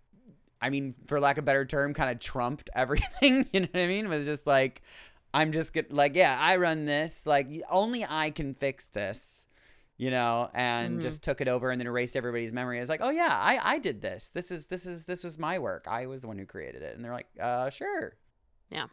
I 0.60 0.70
mean, 0.70 0.94
for 1.06 1.20
lack 1.20 1.36
of 1.36 1.44
a 1.44 1.46
better 1.46 1.66
term, 1.66 1.92
kind 1.92 2.10
of 2.10 2.18
trumped 2.20 2.70
everything. 2.74 3.46
You 3.52 3.60
know 3.60 3.68
what 3.70 3.80
I 3.82 3.86
mean? 3.86 4.08
Was 4.08 4.24
just 4.24 4.46
like, 4.46 4.80
I'm 5.34 5.52
just 5.52 5.72
get 5.72 5.92
like, 5.92 6.14
yeah, 6.16 6.36
I 6.40 6.56
run 6.56 6.86
this. 6.86 7.26
Like, 7.26 7.48
only 7.68 8.06
I 8.08 8.30
can 8.30 8.54
fix 8.54 8.86
this. 8.86 9.40
You 9.96 10.10
know, 10.10 10.50
and 10.54 10.98
Mhm. 10.98 11.02
just 11.02 11.22
took 11.22 11.40
it 11.40 11.46
over 11.46 11.70
and 11.70 11.80
then 11.80 11.86
erased 11.86 12.16
everybody's 12.16 12.52
memory. 12.52 12.80
It's 12.80 12.88
like, 12.88 13.00
oh 13.00 13.10
yeah, 13.10 13.38
I 13.40 13.74
I 13.74 13.78
did 13.78 14.00
this. 14.02 14.28
This 14.30 14.50
is 14.50 14.66
this 14.66 14.86
is 14.86 15.04
this 15.04 15.22
was 15.22 15.38
my 15.38 15.60
work. 15.60 15.86
I 15.86 16.06
was 16.06 16.22
the 16.22 16.26
one 16.26 16.36
who 16.36 16.46
created 16.46 16.82
it. 16.82 16.96
And 16.96 17.04
they're 17.04 17.12
like, 17.12 17.28
uh, 17.40 17.70
sure. 17.70 18.16
Yeah. 18.70 18.86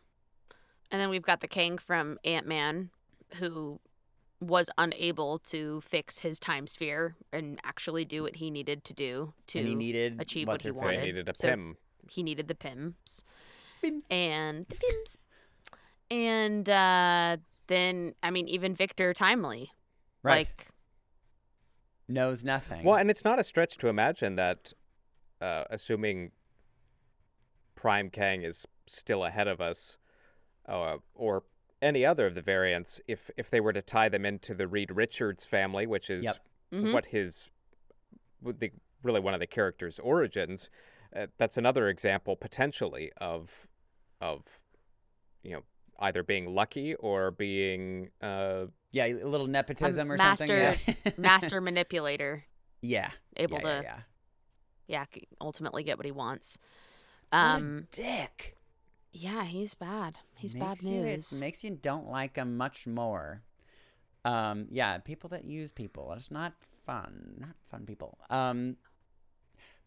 And 0.91 1.01
then 1.01 1.09
we've 1.09 1.23
got 1.23 1.39
the 1.41 1.47
Kang 1.47 1.79
from 1.79 2.19
Ant 2.23 2.45
Man, 2.45 2.91
who 3.37 3.79
was 4.39 4.69
unable 4.77 5.39
to 5.39 5.81
fix 5.81 6.19
his 6.19 6.39
time 6.39 6.67
sphere 6.67 7.15
and 7.33 7.59
actually 7.63 8.05
do 8.05 8.21
what 8.21 8.35
he 8.35 8.51
needed 8.51 8.83
to 8.85 8.93
do 8.93 9.33
to 9.47 9.57
and 9.59 9.67
he 9.69 9.73
needed 9.75 10.21
achieve 10.21 10.47
what 10.47 10.61
he 10.61 10.69
her 10.69 10.73
So 10.75 10.79
he 10.81 10.85
wanted. 10.85 11.01
needed 11.03 11.29
a 11.29 11.35
So- 11.35 11.47
Pym. 11.49 11.77
he 12.11 12.21
needed 12.21 12.47
the 12.47 12.55
Pyms 12.55 13.23
Bims. 13.81 14.03
and 14.11 14.67
the 14.67 14.75
Pyms. 14.75 15.17
And 16.11 16.67
uh, 16.69 17.37
then, 17.67 18.13
I 18.21 18.31
mean, 18.31 18.47
even 18.49 18.75
Victor 18.75 19.13
Timely, 19.13 19.71
Right. 20.23 20.45
like, 20.47 20.67
knows 22.09 22.43
nothing. 22.43 22.83
Well, 22.83 22.97
and 22.97 23.09
it's 23.09 23.23
not 23.23 23.39
a 23.39 23.43
stretch 23.45 23.77
to 23.77 23.87
imagine 23.87 24.35
that, 24.35 24.73
uh, 25.39 25.63
assuming 25.69 26.31
Prime 27.75 28.09
Kang 28.09 28.43
is 28.43 28.67
still 28.87 29.23
ahead 29.23 29.47
of 29.47 29.61
us, 29.61 29.97
uh, 30.67 30.97
or 31.15 31.43
any 31.81 32.05
other 32.05 32.27
of 32.27 32.35
the 32.35 32.41
variants, 32.41 32.99
if 33.07 33.31
if 33.37 33.49
they 33.49 33.61
were 33.61 33.73
to 33.73 33.81
tie 33.81 34.09
them 34.09 34.25
into 34.25 34.53
the 34.53 34.67
Reed 34.67 34.91
Richards 34.91 35.45
family, 35.45 35.87
which 35.87 36.09
is 36.09 36.25
Yep. 36.25 36.37
mhm. 36.73 36.93
what 36.93 37.05
his, 37.05 37.49
the 38.43 38.69
really 39.01 39.21
one 39.21 39.33
of 39.33 39.39
the 39.39 39.47
character's 39.47 39.97
origins, 39.97 40.69
uh, 41.15 41.27
that's 41.37 41.55
another 41.57 41.87
example 41.87 42.35
potentially 42.35 43.11
of, 43.17 43.67
of, 44.19 44.43
you 45.41 45.53
know, 45.53 45.63
either 46.01 46.23
being 46.23 46.53
lucky 46.53 46.95
or 46.95 47.31
being 47.31 48.09
uh, 48.21 48.65
yeah, 48.91 49.05
a 49.05 49.13
little 49.25 49.47
nepotism 49.47 50.11
or 50.11 50.17
master- 50.17 50.75
something. 50.77 50.95
Yeah. 51.05 51.11
master 51.17 51.61
manipulator, 51.69 52.43
yeah. 52.81 53.11
able 53.37 53.57
yeah, 53.57 53.61
to, 53.61 53.81
yeah, 53.83 53.99
yeah. 54.87 55.05
c- 55.13 55.27
ultimately 55.39 55.83
get 55.83 55.97
what 55.97 56.05
he 56.05 56.11
wants. 56.11 56.57
Um, 57.31 57.85
what 57.91 57.99
a 57.99 58.03
dick. 58.03 58.57
yeah, 59.13 59.45
he's 59.45 59.73
bad. 59.73 60.17
He's 60.35 60.53
bad 60.55 60.69
Makes 60.69 60.83
you- 60.83 60.89
news. 60.91 61.31
it 61.31 61.41
makes 61.45 61.63
you 61.63 61.69
don't 61.71 62.09
like 62.09 62.35
him 62.35 62.57
much 62.57 62.87
more. 62.87 63.41
Um, 64.25 64.67
yeah, 64.69 64.97
people 64.99 65.29
that 65.29 65.45
use 65.45 65.71
people. 65.71 66.13
It's 66.15 66.29
not 66.29 66.53
fun. 66.85 67.35
Not 67.39 67.55
fun 67.71 67.85
people. 67.85 68.17
Um, 68.29 68.75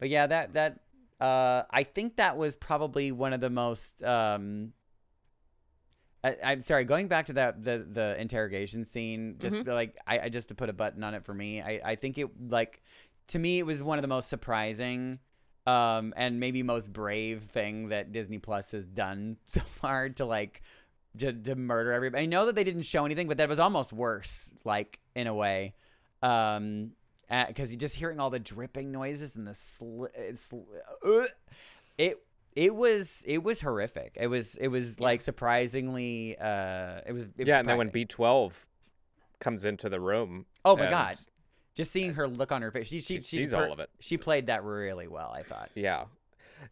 but 0.00 0.08
yeah, 0.08 0.26
that 0.26 0.54
that 0.54 0.80
uh, 1.20 1.62
I 1.70 1.84
think 1.84 2.16
that 2.16 2.36
was 2.36 2.56
probably 2.56 3.12
one 3.12 3.32
of 3.32 3.40
the 3.40 3.50
most 3.50 4.02
um. 4.02 4.72
I, 6.24 6.36
I'm 6.42 6.60
sorry. 6.62 6.84
Going 6.84 7.06
back 7.06 7.26
to 7.26 7.34
that 7.34 7.62
the 7.62 7.86
the 7.88 8.20
interrogation 8.20 8.84
scene, 8.84 9.36
just 9.38 9.56
Mhm. 9.56 9.66
like 9.72 9.96
I, 10.06 10.20
I 10.20 10.28
just 10.30 10.48
to 10.48 10.54
put 10.54 10.68
a 10.70 10.72
button 10.72 11.04
on 11.04 11.14
it 11.14 11.24
for 11.24 11.34
me. 11.34 11.60
I 11.62 11.80
I 11.84 11.94
think 11.96 12.16
it 12.18 12.28
like 12.48 12.82
to 13.28 13.38
me 13.38 13.58
it 13.58 13.66
was 13.66 13.82
one 13.82 13.98
of 13.98 14.02
the 14.02 14.08
most 14.08 14.28
surprising 14.28 15.18
um 15.66 16.12
and 16.16 16.38
maybe 16.40 16.62
most 16.62 16.92
brave 16.92 17.42
thing 17.44 17.88
that 17.88 18.12
Disney 18.12 18.38
Plus 18.38 18.70
has 18.72 18.86
done 18.86 19.36
so 19.44 19.60
far 19.60 20.08
to 20.10 20.24
like 20.24 20.62
to, 21.18 21.32
to 21.32 21.54
murder 21.54 21.92
everybody. 21.92 22.22
I 22.24 22.26
know 22.26 22.46
that 22.46 22.54
they 22.56 22.64
didn't 22.64 22.82
show 22.82 23.04
anything, 23.04 23.28
but 23.28 23.38
that 23.38 23.48
was 23.48 23.60
almost 23.60 23.92
worse, 23.92 24.50
like 24.64 24.98
in 25.14 25.28
a 25.28 25.34
way, 25.34 25.74
um, 26.22 26.90
because 27.46 27.70
you 27.70 27.76
just 27.78 27.94
hearing 27.94 28.18
all 28.18 28.30
the 28.30 28.40
dripping 28.40 28.90
noises 28.90 29.36
and 29.36 29.46
the 29.46 29.52
sli- 29.52 30.08
it's, 30.16 30.52
uh, 31.06 31.26
it 31.96 32.20
it 32.56 32.74
was 32.74 33.24
it 33.26 33.42
was 33.42 33.60
horrific. 33.60 34.16
It 34.20 34.28
was 34.28 34.56
it 34.56 34.68
was 34.68 35.00
like 35.00 35.20
surprisingly 35.20 36.36
uh 36.38 37.00
it 37.06 37.12
was, 37.12 37.24
it 37.24 37.38
was 37.38 37.46
yeah, 37.46 37.58
and 37.58 37.68
then 37.68 37.78
when. 37.78 37.88
B 37.88 38.04
twelve 38.04 38.66
comes 39.40 39.64
into 39.64 39.88
the 39.88 40.00
room. 40.00 40.46
Oh 40.64 40.76
my 40.76 40.88
God. 40.88 41.16
just 41.74 41.90
seeing 41.90 42.14
her 42.14 42.28
look 42.28 42.52
on 42.52 42.62
her 42.62 42.70
face, 42.70 42.86
she 42.88 43.00
she, 43.00 43.16
She 43.16 43.22
she 43.22 43.36
sees 43.38 43.50
per- 43.52 43.66
all 43.66 43.72
of 43.72 43.80
it. 43.80 43.90
She 44.00 44.16
played 44.16 44.46
that 44.46 44.62
really 44.64 45.08
well, 45.08 45.32
I 45.34 45.42
thought. 45.42 45.70
Yeah. 45.74 46.04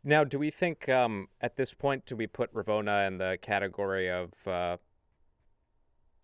Now, 0.05 0.25
do 0.25 0.39
we 0.39 0.51
think 0.51 0.89
um, 0.89 1.29
at 1.43 1.57
this 1.57 1.75
point 1.75 2.07
do 2.07 2.17
we 2.17 2.27
put 2.27 2.55
Ravonna 2.55 3.07
in 3.09 3.19
the 3.19 3.37
category 3.43 4.11
of 4.11 4.31
uh, 4.47 4.77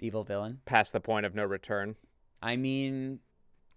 Evil 0.01 0.23
villain. 0.25 0.61
past 0.65 0.93
the 0.93 1.01
point 1.01 1.27
of 1.27 1.35
no 1.35 1.45
return? 1.45 1.97
I 2.41 2.57
mean, 2.57 3.19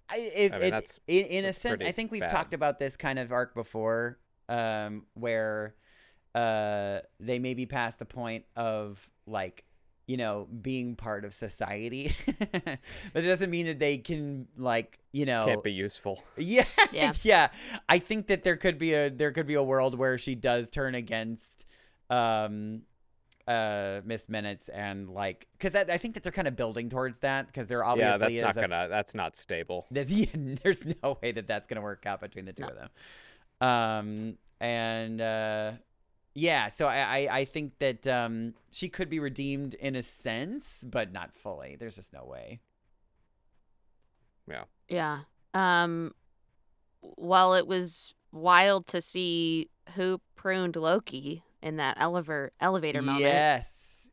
I, 0.10 0.17
it, 0.36 0.54
I 0.54 0.60
mean, 0.60 0.74
it- 0.76 1.00
in, 1.08 1.26
in 1.26 1.46
a 1.46 1.54
sense. 1.54 1.82
I 1.84 1.91
think 1.91 2.12
we've 2.12 2.22
bad. 2.22 2.30
talked 2.32 2.54
about 2.54 2.78
this 2.78 2.96
kind 2.96 3.17
of 3.17 3.32
arc 3.32 3.56
before, 3.56 4.20
um, 4.49 5.06
where 5.13 5.75
uh, 6.36 6.99
they 7.19 7.39
may 7.39 7.54
be 7.54 7.65
past 7.65 7.99
the 7.99 8.06
point 8.06 8.45
of 8.56 9.10
like 9.27 9.63
you 10.08 10.17
know 10.17 10.47
being 10.62 10.95
part 10.95 11.25
of 11.25 11.34
society, 11.34 12.12
but 12.63 12.80
it 13.15 13.21
doesn't 13.27 13.49
mean 13.49 13.65
that 13.67 13.80
they 13.80 13.97
can 13.97 14.47
like 14.58 14.99
you 15.13 15.25
know 15.25 15.45
Can't 15.45 15.63
be 15.63 15.71
useful. 15.73 16.23
yeah, 16.38 16.65
Yeah. 16.91 17.13
yeah. 17.23 17.49
I 17.88 17.99
think 17.99 18.27
that 18.27 18.43
there 18.43 18.58
could 18.58 18.77
be 18.77 18.93
a 18.93 19.10
there 19.10 19.32
could 19.32 19.47
be 19.47 19.54
a 19.56 19.63
world 19.63 19.97
where 19.97 20.17
she 20.17 20.36
does 20.36 20.69
turn 20.69 20.95
against 20.95 21.65
um 22.10 22.82
uh 23.47 24.01
Miss 24.06 24.30
Minutes 24.30 24.69
and 24.69 25.10
like 25.10 25.47
cuz 25.60 25.75
I 25.75 25.97
think 25.97 26.13
that 26.13 26.23
they're 26.23 26.32
kind 26.32 26.47
of 26.47 26.56
building 26.56 26.89
towards 26.89 27.19
that 27.19 27.47
because 27.47 27.67
there 27.67 27.84
obviously 27.84 28.12
yeah, 28.12 28.17
that's 28.17 28.36
is 28.36 28.41
not 28.41 28.58
a, 28.58 28.62
gonna. 28.62 28.88
That's 28.89 29.15
not 29.15 29.36
stable. 29.36 29.88
there's 29.91 30.13
yeah, 30.13 30.27
there's 30.63 30.86
no 31.04 31.17
way 31.21 31.32
that 31.32 31.47
that's 31.47 31.67
going 31.67 31.75
to 31.77 31.82
work 31.82 32.06
out 32.06 32.21
between 32.21 32.45
the 32.45 32.54
two 32.54 32.63
No. 32.63 32.69
of 32.69 32.75
them. 32.75 32.89
Um 33.62 34.38
and 34.60 35.21
uh 35.21 35.71
yeah, 36.34 36.67
so 36.69 36.88
I, 36.88 36.97
I 37.28 37.38
I 37.39 37.45
think 37.45 37.78
that 37.80 38.08
um 38.08 38.54
she 38.71 38.89
could 38.89 39.10
be 39.10 39.19
redeemed 39.19 39.74
in 39.76 39.95
a 39.95 40.02
sense, 40.04 40.84
but 40.89 41.12
not 41.12 41.36
fully. 41.36 41.76
There's 41.80 41.95
just 41.95 42.13
no 42.13 42.26
way. 42.26 42.60
Yeah. 44.50 44.63
Yeah. 44.89 45.19
Um 45.54 46.13
while 47.02 47.54
it 47.56 47.67
was 47.67 48.13
wild 48.32 48.88
to 48.88 49.02
see 49.02 49.69
who 49.95 50.19
pruned 50.36 50.76
Loki 50.76 51.43
in 51.62 51.78
that 51.78 51.97
elevator 52.00 52.52
elevator 52.60 53.02
moment. 53.02 53.21
Yes. 53.24 54.10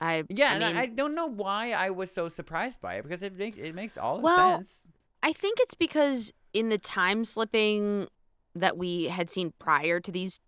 I 0.00 0.24
Yeah, 0.28 0.50
I 0.52 0.54
and 0.54 0.64
I- 0.64 0.68
mean, 0.68 0.76
I 0.78 0.86
don't 0.86 1.14
know 1.14 1.26
why 1.26 1.72
I 1.72 1.90
was 1.90 2.10
so 2.10 2.28
surprised 2.28 2.80
by 2.80 2.94
it 2.94 3.02
because 3.02 3.22
it 3.22 3.36
make, 3.36 3.58
it 3.58 3.74
makes 3.74 3.98
all 3.98 4.16
the 4.16 4.22
Well, 4.22 4.56
sense. 4.58 4.90
I 5.22 5.32
think 5.34 5.58
it's 5.60 5.74
because 5.74 6.32
in 6.54 6.70
the 6.70 6.78
time 6.78 7.24
slipping 7.26 8.08
that 8.54 8.76
we 8.76 9.04
had 9.04 9.30
seen 9.30 9.52
prior 9.58 10.00
to 10.00 10.10
these 10.12 10.40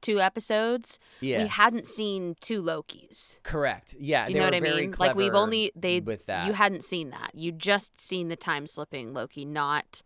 two 0.00 0.20
episodes, 0.20 0.98
Yeah, 1.20 1.42
we 1.42 1.48
hadn't 1.48 1.86
seen 1.86 2.34
two 2.40 2.60
Lokis. 2.62 3.40
correct. 3.44 3.94
Yeah, 4.00 4.26
Do 4.26 4.32
you 4.32 4.38
know 4.40 4.46
what 4.46 4.54
I 4.54 4.60
mean? 4.60 4.94
Like 4.98 5.14
we've 5.14 5.34
only 5.34 5.70
they 5.76 6.00
with 6.00 6.26
that. 6.26 6.46
you 6.46 6.52
hadn't 6.54 6.82
seen 6.82 7.10
that. 7.10 7.30
You 7.34 7.52
just 7.52 8.00
seen 8.00 8.28
the 8.28 8.36
time 8.36 8.66
slipping 8.66 9.14
Loki, 9.14 9.44
not 9.44 10.02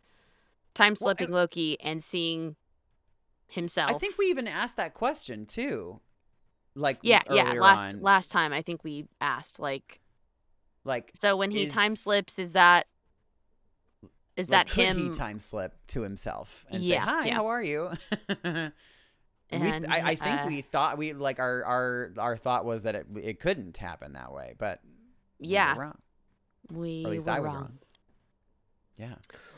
time 0.75 0.97
slipping 0.97 1.27
and- 1.29 1.35
Loki 1.35 1.81
and 1.81 2.03
seeing 2.03 2.57
himself. 3.49 3.91
I 3.91 3.95
think 3.99 4.19
we 4.19 4.27
even 4.27 4.47
asked 4.49 4.77
that 4.77 4.93
question 4.93 5.47
too. 5.47 6.01
Like 6.75 6.99
Yeah, 7.01 7.23
yeah. 7.31 7.53
Last 7.53 7.95
on. 7.95 8.03
last 8.03 8.31
time 8.31 8.53
I 8.53 8.61
think 8.61 8.85
we 8.85 9.07
asked 9.21 9.59
like 9.59 10.01
like 10.85 11.11
so 11.19 11.37
when 11.39 11.51
he 11.51 11.67
time 11.69 11.97
slips 11.97 12.39
is 12.39 12.53
that 12.53 12.87
is 14.37 14.51
like, 14.51 14.66
that 14.66 14.72
could 14.72 14.85
him 14.87 14.96
he 15.12 15.18
time 15.18 15.38
slip 15.38 15.75
to 15.88 16.03
himself 16.03 16.64
and 16.70 16.83
Yeah, 16.83 17.05
say 17.05 17.11
hi 17.11 17.27
yeah. 17.27 17.35
how 17.35 17.46
are 17.46 17.62
you 17.62 17.90
We 19.53 19.59
th- 19.61 19.72
and 19.75 19.87
I, 19.87 20.09
I 20.11 20.14
think 20.16 20.40
uh, 20.40 20.44
we 20.49 20.61
thought 20.61 20.99
we 20.99 21.12
like 21.12 21.38
our 21.38 21.64
our 21.64 22.11
our 22.18 22.37
thought 22.37 22.64
was 22.64 22.83
that 22.83 22.96
it 22.96 23.07
it 23.22 23.38
couldn't 23.40 23.77
happen 23.77 24.14
that 24.14 24.33
way, 24.33 24.55
but 24.59 24.81
yeah 25.38 25.75
we 25.75 25.79
were 25.79 25.85
yeah 25.85 25.87
wrong. 25.87 25.99
we 26.72 27.05
Or 27.05 27.09
at 27.09 27.12
least 27.12 27.27
were 27.27 27.33
I 27.33 27.40
was 27.40 27.46
wrong. 27.46 27.55
wrong. 27.55 27.79
Yeah, 28.99 29.14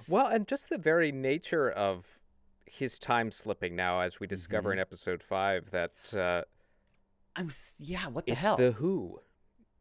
Well, 0.09 0.27
and 0.27 0.47
just 0.49 0.69
the 0.69 0.79
very 0.79 1.13
nature 1.13 1.71
of 1.71 2.05
his 2.67 2.99
time 2.99 3.31
slipping 3.31 3.77
now, 3.77 4.01
as 4.01 4.19
we 4.21 4.27
discover 4.27 4.71
Mhm. 4.71 4.73
in 4.75 4.79
episode 4.81 5.23
five, 5.23 5.71
that 5.71 5.93
uh, 6.13 6.43
I'm. 7.37 7.49
Yeah, 7.79 8.09
what 8.09 8.27
the 8.27 8.33
it's 8.33 8.41
hell? 8.41 8.57
the 8.57 8.73
Who. 8.73 9.21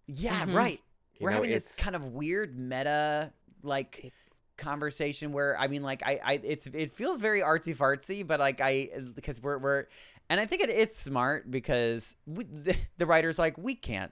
Yeah, 0.06 0.46
Mhm. 0.46 0.56
right. 0.56 0.82
You 1.16 1.24
We're 1.26 1.32
know, 1.32 1.36
having 1.38 1.52
this 1.52 1.76
kind 1.76 1.96
of 1.96 2.06
weird 2.14 2.58
meta 2.58 3.34
like 3.64 4.06
It- 4.06 4.14
conversation 4.58 5.32
where 5.32 5.58
I 5.60 5.68
mean 5.68 5.82
like 5.82 6.04
I, 6.06 6.20
I 6.24 6.40
it's 6.44 6.68
it 6.68 6.94
feels 6.94 7.22
very 7.22 7.42
artsy 7.42 7.76
fartsy, 7.76 8.26
but 8.26 8.40
like 8.40 8.60
I 8.62 8.90
because 9.16 9.42
we're 9.42 9.58
we're 9.58 9.86
and 10.30 10.40
I 10.40 10.46
think 10.46 10.62
it, 10.64 10.70
it's 10.70 10.98
smart 11.00 11.50
because 11.50 12.16
we, 12.26 12.44
the, 12.46 12.76
the 12.98 13.06
writer's 13.06 13.40
like 13.40 13.58
we 13.58 13.76
can't 13.76 14.12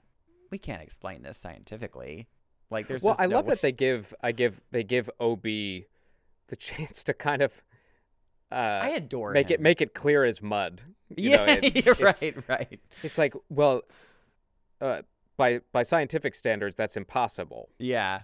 we 0.51 0.57
can't 0.57 0.81
explain 0.81 1.21
this 1.23 1.37
scientifically. 1.37 2.27
Like 2.69 2.87
there's 2.87 3.03
well, 3.03 3.15
I 3.19 3.27
no 3.27 3.37
love 3.37 3.45
way. 3.45 3.51
that 3.51 3.61
they 3.61 3.71
give 3.71 4.13
I 4.23 4.31
give 4.31 4.59
they 4.71 4.83
give 4.83 5.09
OB 5.19 5.43
the 5.43 5.85
chance 6.57 7.03
to 7.05 7.13
kind 7.13 7.41
of 7.41 7.51
uh, 8.51 8.79
I 8.81 8.89
adore 8.89 9.31
make 9.31 9.51
it 9.51 9.59
make 9.59 9.81
it 9.81 9.93
clear 9.93 10.23
as 10.23 10.41
mud. 10.41 10.83
You 11.15 11.31
yeah, 11.31 11.45
know, 11.45 11.53
it's, 11.63 11.85
you're 11.85 11.95
it's- 11.95 12.21
right, 12.21 12.35
right. 12.47 12.79
It's 13.03 13.17
like, 13.17 13.33
well, 13.49 13.81
uh, 14.81 15.01
by 15.37 15.61
by 15.71 15.83
scientific 15.83 16.35
standards, 16.35 16.75
that's 16.75 16.97
impossible. 16.97 17.69
Yeah, 17.79 18.21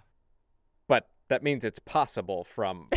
But 0.87 1.07
that 1.31 1.43
means 1.43 1.63
it's 1.65 1.79
possible 1.79 2.43
from, 2.43 2.87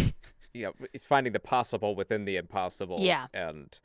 you 0.53 0.65
know, 0.65 0.73
it's 0.93 1.05
finding 1.05 1.33
the 1.33 1.41
possible 1.41 1.95
within 1.95 2.25
the 2.25 2.37
impossible. 2.37 2.99
Yeah. 3.01 3.27
And 3.33 3.79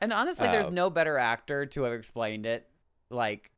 and 0.00 0.12
honestly, 0.12 0.48
there's 0.48 0.66
Uh, 0.66 0.70
no 0.82 0.90
better 0.90 1.16
actor 1.18 1.64
to 1.66 1.82
have 1.84 1.92
explained 1.92 2.44
it 2.46 2.68
like 3.10 3.50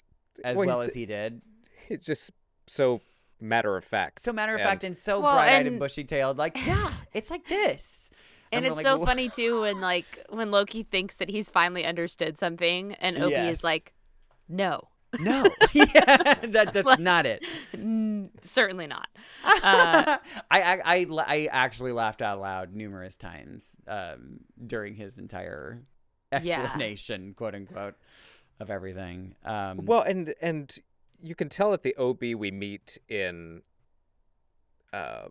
as 0.44 0.56
Well, 0.56 0.66
well 0.66 0.80
as 0.82 0.94
he 0.94 1.06
did. 1.06 1.40
it's 1.88 2.04
just 2.06 2.30
so 2.66 3.00
matter 3.40 3.76
of 3.76 3.84
fact. 3.84 4.20
So 4.20 4.32
matter 4.32 4.54
of 4.54 4.60
fact, 4.60 4.84
and 4.84 4.96
so 4.96 5.20
Well, 5.20 5.34
bright-eyed 5.34 5.60
and 5.60 5.68
and- 5.68 5.78
bushy-tailed, 5.80 6.36
like 6.38 6.56
yeah, 6.66 6.92
it's 7.12 7.30
like 7.30 7.46
this. 7.48 8.10
And 8.52 8.64
we're 8.64 8.68
it's 8.68 8.76
like, 8.76 8.84
so 8.84 8.98
"Wha- 8.98 9.06
funny 9.06 9.28
too 9.30 9.62
when 9.62 9.80
like 9.80 10.24
when 10.28 10.50
Loki 10.50 10.82
thinks 10.82 11.16
that 11.16 11.28
he's 11.30 11.48
finally 11.48 11.84
understood 11.84 12.38
something 12.38 12.94
and 12.94 13.16
OB 13.18 13.30
Yes. 13.30 13.58
is 13.58 13.64
like, 13.64 13.92
"No, 14.48 14.88
No, 15.20 15.44
yeah, 15.72 16.34
that 16.44 16.70
that's 16.74 16.84
Like- 16.86 16.98
not 17.00 17.24
it. 17.26 17.44
N- 18.34 18.42
certainly 18.42 18.86
not." 18.86 19.08
Uh, 19.44 20.18
I, 20.50 20.62
I 20.62 20.80
I 20.84 21.06
I 21.26 21.48
actually 21.50 21.92
laughed 21.92 22.22
out 22.22 22.40
loud 22.40 22.74
numerous 22.74 23.16
times 23.16 23.76
um, 23.86 24.40
during 24.66 24.94
his 24.94 25.18
entire 25.18 25.82
Yeah. 26.42 26.62
explanation, 26.62 27.34
quote 27.34 27.54
unquote, 27.54 27.94
of 28.60 28.70
everything. 28.70 29.34
Um, 29.44 29.84
Well, 29.86 30.02
and 30.02 30.34
and 30.40 30.76
you 31.20 31.34
can 31.34 31.48
tell 31.48 31.72
at 31.72 31.82
the 31.82 31.96
OB 31.96 32.22
we 32.36 32.50
meet 32.50 32.98
in 33.08 33.62
uh 34.92 35.28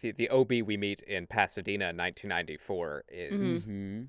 the 0.00 0.12
the 0.12 0.28
OB 0.30 0.50
we 0.66 0.76
meet 0.76 1.00
in 1.02 1.26
Pasadena 1.26 1.90
in 1.90 1.96
1994 1.96 3.04
is 3.08 3.66
mhm. 3.66 4.06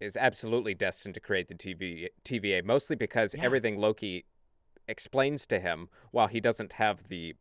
is 0.00 0.16
absolutely 0.16 0.74
destined 0.74 1.14
to 1.14 1.20
create 1.20 1.48
the 1.48 1.54
TV 1.54 2.08
TVA 2.24 2.64
mostly 2.64 2.96
because 2.96 3.34
Yeah. 3.34 3.44
everything 3.44 3.78
Loki 3.78 4.24
explains 4.88 5.46
to 5.46 5.58
him 5.60 5.88
while 6.10 6.26
he 6.26 6.40
doesn't 6.40 6.72
have 6.74 7.08
the 7.08 7.34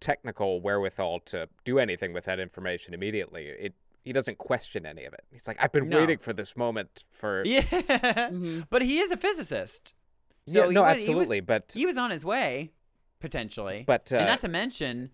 technical 0.00 0.60
wherewithal 0.60 1.20
to 1.20 1.48
do 1.64 1.78
anything 1.78 2.12
with 2.12 2.24
that 2.24 2.38
information 2.38 2.94
immediately 2.94 3.46
it 3.46 3.74
he 4.04 4.12
doesn't 4.12 4.38
question 4.38 4.86
any 4.86 5.04
of 5.04 5.12
it. 5.12 5.24
He's 5.30 5.46
like 5.46 5.62
I've 5.62 5.72
been 5.72 5.88
No. 5.88 5.98
waiting 5.98 6.16
for 6.18 6.32
this 6.32 6.56
moment 6.56 7.04
for 7.10 7.42
yeah, 7.46 7.60
mhm. 7.62 8.64
but 8.70 8.80
he 8.80 9.00
is 9.00 9.10
a 9.10 9.16
physicist. 9.18 9.92
Yeah, 10.46 10.62
So 10.62 10.68
he 10.68 10.74
no 10.74 10.82
was- 10.84 10.96
he 10.96 11.00
was- 11.02 11.08
absolutely 11.08 11.40
but 11.40 11.72
He 11.74 11.84
was 11.84 11.98
on 11.98 12.10
his 12.10 12.24
way, 12.24 12.72
potentially. 13.20 13.84
but 13.86 14.10
uh, 14.12 14.16
and 14.16 14.26
not 14.26 14.40
to 14.42 14.48
mention 14.48 15.10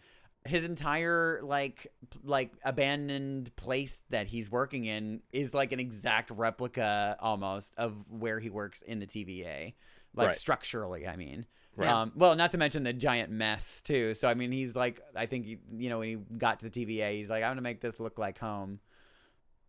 his 0.46 0.64
entire 0.64 1.40
like 1.42 1.86
like 2.22 2.52
abandoned 2.64 3.56
place 3.56 4.02
that 4.10 4.28
he's 4.28 4.50
working 4.50 4.84
in 4.84 5.22
is 5.32 5.54
like 5.54 5.72
an 5.72 5.80
exact 5.80 6.30
replica 6.30 7.16
almost 7.18 7.74
of 7.78 7.94
where 8.10 8.38
he 8.38 8.50
works 8.50 8.82
in 8.82 9.00
the 9.00 9.06
TVA 9.06 9.74
like 10.14 10.26
Right. 10.28 10.36
structurally 10.36 11.08
i 11.08 11.16
mean 11.16 11.46
Right. 11.76 11.90
um 11.90 12.12
well 12.14 12.36
not 12.36 12.52
to 12.52 12.58
mention 12.58 12.84
the 12.84 12.92
giant 12.92 13.30
mess 13.30 13.80
too 13.80 14.14
so 14.14 14.28
i 14.28 14.34
mean 14.34 14.52
he's 14.52 14.76
like 14.76 15.00
i 15.16 15.26
think 15.26 15.44
he, 15.46 15.58
you 15.76 15.88
know 15.88 15.98
when 15.98 16.08
he 16.08 16.14
got 16.38 16.60
to 16.60 16.68
the 16.68 16.86
TVA 16.86 17.16
he's 17.16 17.28
like 17.28 17.42
i'm 17.42 17.48
going 17.48 17.56
to 17.56 17.62
make 17.62 17.80
this 17.80 17.98
look 17.98 18.18
like 18.18 18.38
home 18.38 18.78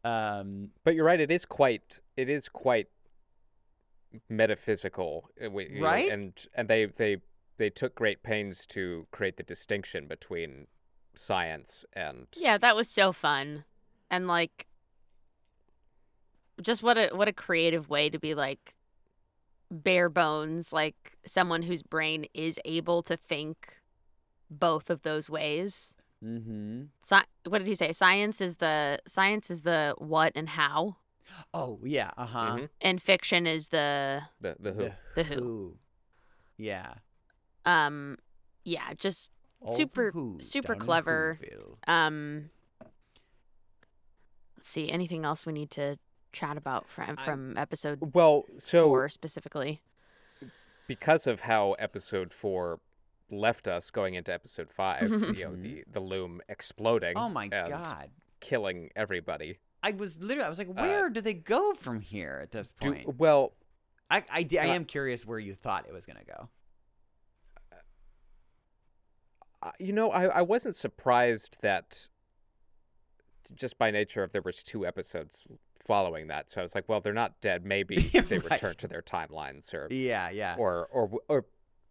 um 0.04 0.70
But 0.84 0.94
you're 0.94 1.04
right. 1.06 1.20
It 1.20 1.32
is 1.32 1.46
quite. 1.46 2.00
It 2.16 2.30
is 2.30 2.48
quite 2.48 2.88
metaphysical, 4.30 5.30
uh, 5.44 5.50
know, 5.80 5.86
Right? 5.86 6.12
and 6.12 6.34
and 6.54 6.68
they 6.70 6.86
they 6.86 7.18
they 7.58 7.70
took 7.72 7.96
great 7.96 8.22
pains 8.22 8.66
to 8.68 9.08
create 9.12 9.38
the 9.38 9.44
distinction 9.44 10.08
between 10.08 10.68
science 11.16 11.86
and 11.94 12.28
Yeah, 12.38 12.58
that 12.60 12.76
was 12.76 12.88
so 12.88 13.12
fun. 13.12 13.66
And 14.12 14.28
like 14.28 14.68
just 16.62 16.84
what 16.84 16.98
a 16.98 17.10
what 17.14 17.28
a 17.28 17.34
creative 17.34 17.90
way 17.90 18.10
to 18.10 18.20
be 18.20 18.36
like 18.36 18.75
bare 19.84 20.10
bones 20.10 20.72
like 20.74 21.18
someone 21.26 21.62
whose 21.62 21.84
brain 21.84 22.26
is 22.34 22.60
able 22.66 23.02
to 23.04 23.16
think 23.18 23.78
both 24.50 24.90
of 24.90 25.02
those 25.04 25.30
ways. 25.30 25.96
mhm. 26.24 26.88
Sci- 27.04 27.26
what 27.48 27.60
did 27.60 27.68
he 27.68 27.76
say? 27.76 27.92
Science 27.92 28.40
is 28.42 28.56
the 28.58 29.00
science 29.06 29.52
is 29.52 29.62
the 29.64 29.94
what 29.98 30.32
and 30.36 30.50
how 30.50 30.96
oh 31.54 31.80
yeah 31.84 32.12
uh-huh 32.18 32.56
Mhm. 32.58 32.70
and 32.82 33.02
fiction 33.02 33.46
is 33.48 33.68
the 33.70 34.22
the 34.42 34.56
the 34.60 34.72
who. 34.74 34.90
The 35.16 35.24
who. 35.24 35.78
yeah 36.58 36.94
um 37.66 38.18
yeah, 38.64 38.94
just 38.98 39.32
All 39.62 39.74
Super- 39.74 40.12
super 40.40 40.76
clever. 40.76 41.40
Um 41.88 42.50
let's 44.56 44.70
see 44.70 44.90
anything 44.90 45.26
else 45.26 45.46
we 45.46 45.54
need 45.54 45.72
to 45.72 45.98
chat 46.36 46.58
about 46.58 46.88
from 46.88 47.16
I- 47.18 47.24
from 47.26 47.58
episode 47.58 48.14
Well, 48.14 48.44
so 48.58 48.86
4 48.88 49.10
specifically. 49.10 49.82
because 50.88 51.26
of 51.26 51.42
how 51.42 51.74
episode 51.74 52.34
four 52.34 52.80
left 53.32 53.68
us 53.68 53.90
going 53.90 54.14
into 54.14 54.32
episode 54.32 54.72
five, 54.72 55.02
you 55.10 55.18
know, 55.18 55.52
Mhm. 55.52 55.62
the 55.64 55.84
the 55.92 56.00
loom 56.00 56.42
exploding. 56.48 57.18
oh 57.18 57.30
my 57.30 57.46
and 57.52 57.70
god 57.70 58.12
killing 58.40 58.90
everybody. 58.96 59.58
I 59.82 59.92
was 59.92 60.20
literally, 60.20 60.46
I 60.46 60.50
was 60.50 60.58
like, 60.60 60.68
where 60.74 61.10
do 61.10 61.22
they 61.22 61.34
go 61.36 61.74
from 61.74 62.00
here 62.00 62.40
at 62.44 62.52
this 62.52 62.72
Do, 62.80 62.92
point? 62.94 63.18
well, 63.20 63.54
I, 64.10 64.24
I, 64.32 64.44
di- 64.44 64.60
I 64.60 64.70
uh, 64.70 64.74
am 64.74 64.86
curious 64.86 65.26
where 65.26 65.38
you 65.40 65.54
thought 65.56 65.86
it 65.88 65.94
was 65.94 66.06
going 66.08 66.18
to 66.18 66.26
go. 66.26 66.50
Uh, 69.62 69.72
you 69.80 69.94
know, 69.94 70.12
I, 70.12 70.26
I 70.26 70.42
wasn't 70.42 70.76
surprised 70.76 71.58
that 71.62 72.08
just 73.56 73.78
by 73.78 73.92
nature 73.92 74.22
of 74.24 74.32
there 74.32 74.42
was 74.42 74.64
two 74.64 74.86
episodes 74.86 75.44
following 75.86 76.28
that. 76.28 76.50
So 76.50 76.60
I 76.62 76.64
was 76.64 76.76
like, 76.76 76.90
well, 76.90 77.00
they're 77.00 77.14
not 77.14 77.40
dead. 77.42 77.64
Maybe 77.76 77.96
they 77.98 78.40
Right. 78.40 78.52
return 78.52 78.76
to 78.76 78.88
their 78.88 79.02
timelines 79.02 79.74
or 79.74 79.88
Yeah, 79.92 80.30
yeah. 80.30 80.56
or 80.58 80.88
or 80.92 81.12
or 81.30 81.46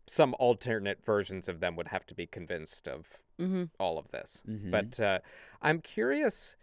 some 0.06 0.34
alternate 0.38 1.02
versions 1.04 1.48
of 1.48 1.60
them 1.60 1.76
would 1.76 1.88
have 1.88 2.04
to 2.06 2.14
be 2.14 2.26
convinced 2.26 2.88
of 2.88 3.06
Mm-hmm. 3.40 3.64
all 3.80 3.98
of 3.98 4.10
this. 4.12 4.42
Mhm. 4.48 4.70
But 4.70 5.00
uh, 5.00 5.18
I'm 5.62 5.80
curious. 5.80 6.54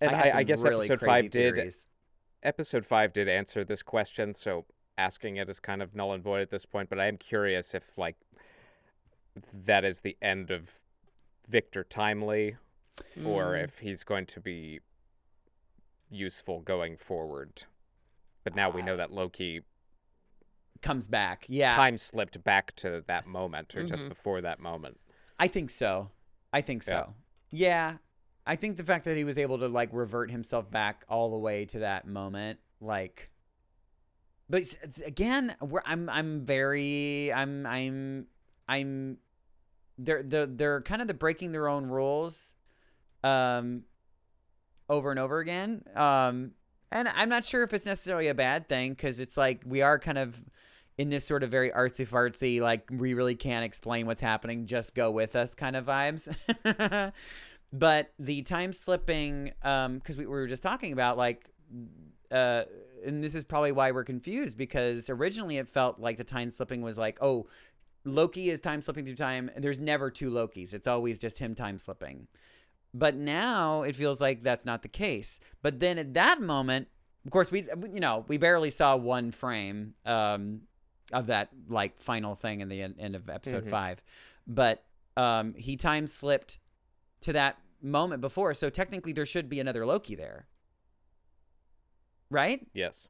And 0.00 0.10
had 0.10 0.34
I, 0.34 0.38
I 0.38 0.42
guess 0.42 0.60
really 0.62 0.86
episode 0.90 1.06
five 1.06 1.30
did 1.30 1.72
episode 2.42 2.84
five 2.84 3.12
did 3.12 3.28
answer 3.28 3.64
this 3.64 3.82
question, 3.82 4.34
so 4.34 4.64
asking 4.98 5.36
it 5.36 5.48
is 5.48 5.60
kind 5.60 5.80
of 5.80 5.94
null 5.94 6.12
and 6.12 6.22
void 6.24 6.40
at 6.42 6.50
this 6.50 6.66
point. 6.66 6.88
But 6.90 6.98
I 6.98 7.06
am 7.06 7.16
curious 7.16 7.72
if 7.74 7.96
like 7.96 8.16
that 9.54 9.84
is 9.84 10.00
the 10.00 10.16
end 10.20 10.50
of 10.50 10.70
Victor 11.48 11.84
Timely, 11.84 12.56
or 13.24 13.52
Mm. 13.54 13.64
if 13.64 13.78
he's 13.78 14.02
going 14.04 14.26
to 14.26 14.40
be 14.40 14.80
useful 16.12 16.60
going 16.60 16.96
forward. 16.96 17.64
But 18.44 18.54
now 18.54 18.70
we 18.70 18.82
know 18.82 18.96
that 18.96 19.12
Loki 19.12 19.62
comes 20.80 21.06
back. 21.06 21.46
Yeah, 21.48 21.74
time 21.74 21.96
slipped 21.96 22.42
back 22.42 22.74
to 22.76 23.04
that 23.06 23.26
moment, 23.26 23.74
or 23.76 23.84
just 23.84 24.04
Mhm. 24.04 24.08
before 24.08 24.40
that 24.40 24.58
moment. 24.60 24.98
I 25.38 25.48
think 25.48 25.70
so. 25.70 26.10
I 26.52 26.60
think 26.60 26.82
so. 26.82 27.14
Yeah. 27.50 27.98
I 28.44 28.56
think 28.56 28.76
the 28.76 28.84
fact 28.84 29.04
that 29.04 29.16
he 29.16 29.22
was 29.24 29.38
able 29.38 29.58
to 29.60 29.68
like 29.68 29.90
revert 29.92 30.30
himself 30.30 30.68
back 30.70 31.04
all 31.08 31.30
the 31.30 31.38
way 31.38 31.64
to 31.66 31.78
that 31.80 32.06
moment, 32.06 32.58
like 32.80 33.30
but 34.50 34.64
again, 35.06 35.54
we're, 35.60 35.82
I'm 35.86 36.08
I'm 36.10 36.44
very 36.44 37.32
I'm 37.32 37.64
I'm 37.64 38.26
I'm 38.68 39.18
they're 39.96 40.22
they're 40.24 40.46
they're 40.46 40.80
kind 40.82 41.00
of 41.00 41.08
the 41.08 41.14
breaking 41.14 41.52
their 41.52 41.68
own 41.68 41.86
rules 41.86 42.56
um 43.22 43.84
over 44.92 45.10
and 45.10 45.18
over 45.18 45.40
again. 45.40 45.82
Um 45.96 46.52
and 46.90 47.08
I'm 47.08 47.30
not 47.30 47.44
sure 47.44 47.62
if 47.62 47.72
it's 47.72 47.86
necessarily 47.86 48.28
a 48.28 48.34
bad 48.34 48.68
thing 48.68 48.94
cuz 48.94 49.18
it's 49.18 49.36
like 49.36 49.62
we 49.66 49.82
are 49.82 49.98
kind 49.98 50.18
of 50.18 50.44
in 50.98 51.08
this 51.08 51.24
sort 51.24 51.42
of 51.42 51.50
very 51.50 51.70
artsy 51.70 52.06
fartsy, 52.06 52.60
like 52.60 52.88
we 52.90 53.14
really 53.14 53.34
can't 53.34 53.64
explain 53.64 54.06
what's 54.06 54.20
happening, 54.20 54.66
just 54.66 54.94
go 54.94 55.10
with 55.10 55.34
us 55.34 55.54
kind 55.54 55.74
of 55.74 55.86
vibes. 55.86 56.32
but 57.72 58.12
the 58.18 58.42
time 58.42 58.72
slipping, 58.72 59.52
um, 59.62 59.98
because 59.98 60.16
we, 60.16 60.26
we 60.26 60.30
were 60.30 60.46
just 60.46 60.62
talking 60.62 60.92
about 60.92 61.16
like, 61.16 61.50
uh, 62.30 62.64
and 63.04 63.24
this 63.24 63.34
is 63.34 63.44
probably 63.44 63.72
why 63.72 63.90
we're 63.90 64.04
confused 64.04 64.56
because 64.56 65.08
originally 65.08 65.56
it 65.56 65.68
felt 65.68 65.98
like 65.98 66.16
the 66.16 66.24
time 66.24 66.50
slipping 66.50 66.82
was 66.82 66.98
like, 66.98 67.18
oh, 67.20 67.46
Loki 68.04 68.50
is 68.50 68.60
time 68.60 68.82
slipping 68.82 69.04
through 69.04 69.14
time. 69.14 69.50
and 69.54 69.62
There's 69.62 69.78
never 69.78 70.10
two 70.10 70.30
Lokis. 70.30 70.74
It's 70.74 70.86
always 70.86 71.18
just 71.18 71.38
him 71.38 71.54
time 71.54 71.78
slipping. 71.78 72.26
But 72.94 73.16
now 73.16 73.82
it 73.82 73.96
feels 73.96 74.20
like 74.20 74.42
that's 74.42 74.64
not 74.66 74.82
the 74.82 74.88
case. 74.88 75.40
But 75.62 75.80
then 75.80 75.98
at 75.98 76.12
that 76.14 76.40
moment, 76.40 76.88
of 77.24 77.30
course, 77.30 77.50
we 77.50 77.62
you 77.92 78.00
know 78.00 78.24
we 78.28 78.36
barely 78.36 78.70
saw 78.70 78.96
one 78.96 79.30
frame 79.30 79.94
um, 80.04 80.62
of 81.12 81.26
that 81.28 81.48
like 81.68 82.00
final 82.02 82.34
thing 82.34 82.60
in 82.60 82.68
the 82.68 82.82
en- 82.82 82.96
end 82.98 83.16
of 83.16 83.30
episode 83.30 83.64
Mhm. 83.64 83.70
five, 83.70 84.02
but 84.46 84.84
um, 85.16 85.54
he 85.54 85.76
time 85.76 86.06
slipped 86.06 86.58
to 87.20 87.32
that 87.34 87.58
moment 87.80 88.20
before, 88.20 88.52
so 88.54 88.68
technically 88.70 89.12
there 89.12 89.26
should 89.26 89.48
be 89.48 89.60
another 89.60 89.86
Loki 89.86 90.14
there, 90.14 90.46
right? 92.30 92.66
Yes. 92.74 93.08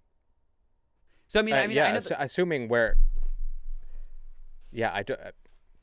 So 1.26 1.40
I 1.40 1.42
mean, 1.42 1.54
Uh, 1.54 1.58
I 1.58 1.66
mean, 1.66 1.76
yeah, 1.76 1.88
I 1.94 1.98
that- 1.98 2.22
assuming 2.22 2.68
where. 2.68 2.96
Yeah, 4.70 4.92
I 4.92 5.02
do. 5.02 5.16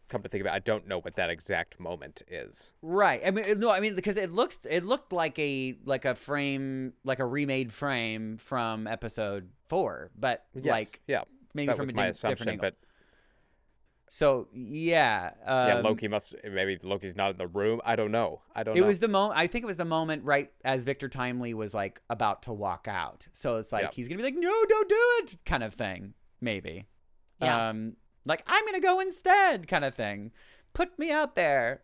Uh, 0.10 0.12
come 0.12 0.24
to 0.24 0.30
think 0.30 0.42
about, 0.42 0.54
it, 0.54 0.58
I 0.58 0.60
don't 0.60 0.88
know 0.88 1.00
what 1.00 1.16
that 1.16 1.30
exact 1.30 1.80
moment 1.80 2.22
is. 2.28 2.72
Right. 2.82 3.22
I 3.26 3.32
mean, 3.32 3.60
no. 3.60 3.70
I 3.70 3.80
mean, 3.80 3.96
because 3.96 4.18
it 4.18 4.32
looks, 4.32 4.60
it 4.70 4.86
looked 4.86 5.14
like 5.14 5.38
a 5.40 5.76
like 5.86 6.06
a 6.06 6.16
frame, 6.16 6.94
like 7.04 7.20
a 7.20 7.26
remade 7.26 7.72
frame 7.72 8.38
from 8.38 8.88
episode 8.88 9.50
four, 9.68 10.12
but 10.18 10.46
Yes, 10.56 10.66
like 10.66 11.02
yeah, 11.08 11.24
maybe 11.54 11.68
that 11.68 11.78
from 11.78 11.90
a 11.90 11.94
di- 11.94 12.08
assumption. 12.08 12.30
different 12.32 12.52
angle. 12.52 12.70
But 12.70 12.76
so 14.12 14.48
yeah, 14.54 15.32
um, 15.46 15.68
yeah, 15.68 15.82
Loki 15.82 16.08
must 16.08 16.34
maybe 16.44 16.80
Loki's 16.82 17.16
not 17.16 17.30
in 17.32 17.38
the 17.38 17.46
room. 17.46 17.80
I 17.86 17.96
don't 17.96 18.12
know. 18.12 18.42
I 18.56 18.64
don't 18.64 18.74
know. 18.74 18.80
It 18.80 18.82
know. 18.82 18.88
was 18.88 18.98
the 19.00 19.08
moment. 19.08 19.40
I 19.40 19.46
think 19.46 19.62
it 19.64 19.68
was 19.68 19.78
the 19.78 19.86
moment 19.86 20.24
right 20.24 20.52
as 20.66 20.84
Victor 20.84 21.08
Timely 21.10 21.54
was 21.54 21.76
like 21.76 22.02
about 22.10 22.42
to 22.44 22.54
walk 22.54 22.88
out. 22.90 23.28
So 23.34 23.58
it's 23.58 23.72
like 23.72 23.84
Yep. 23.84 23.94
he's 23.94 24.08
gonna 24.08 24.18
be 24.18 24.24
like, 24.24 24.36
"No, 24.36 24.52
don't 24.68 24.90
do 24.90 24.96
it," 25.20 25.38
kind 25.46 25.64
of 25.64 25.76
thing. 25.76 26.16
Maybe. 26.42 26.88
Yeah. 27.40 27.70
Um, 27.70 27.98
like 28.30 28.44
I'm 28.48 28.66
gonna 28.66 28.80
go 28.80 29.00
instead, 29.02 29.68
kind 29.68 29.84
of 29.84 29.96
thing. 29.96 30.32
Put 30.74 30.98
me 30.98 31.12
out 31.12 31.36
there, 31.36 31.82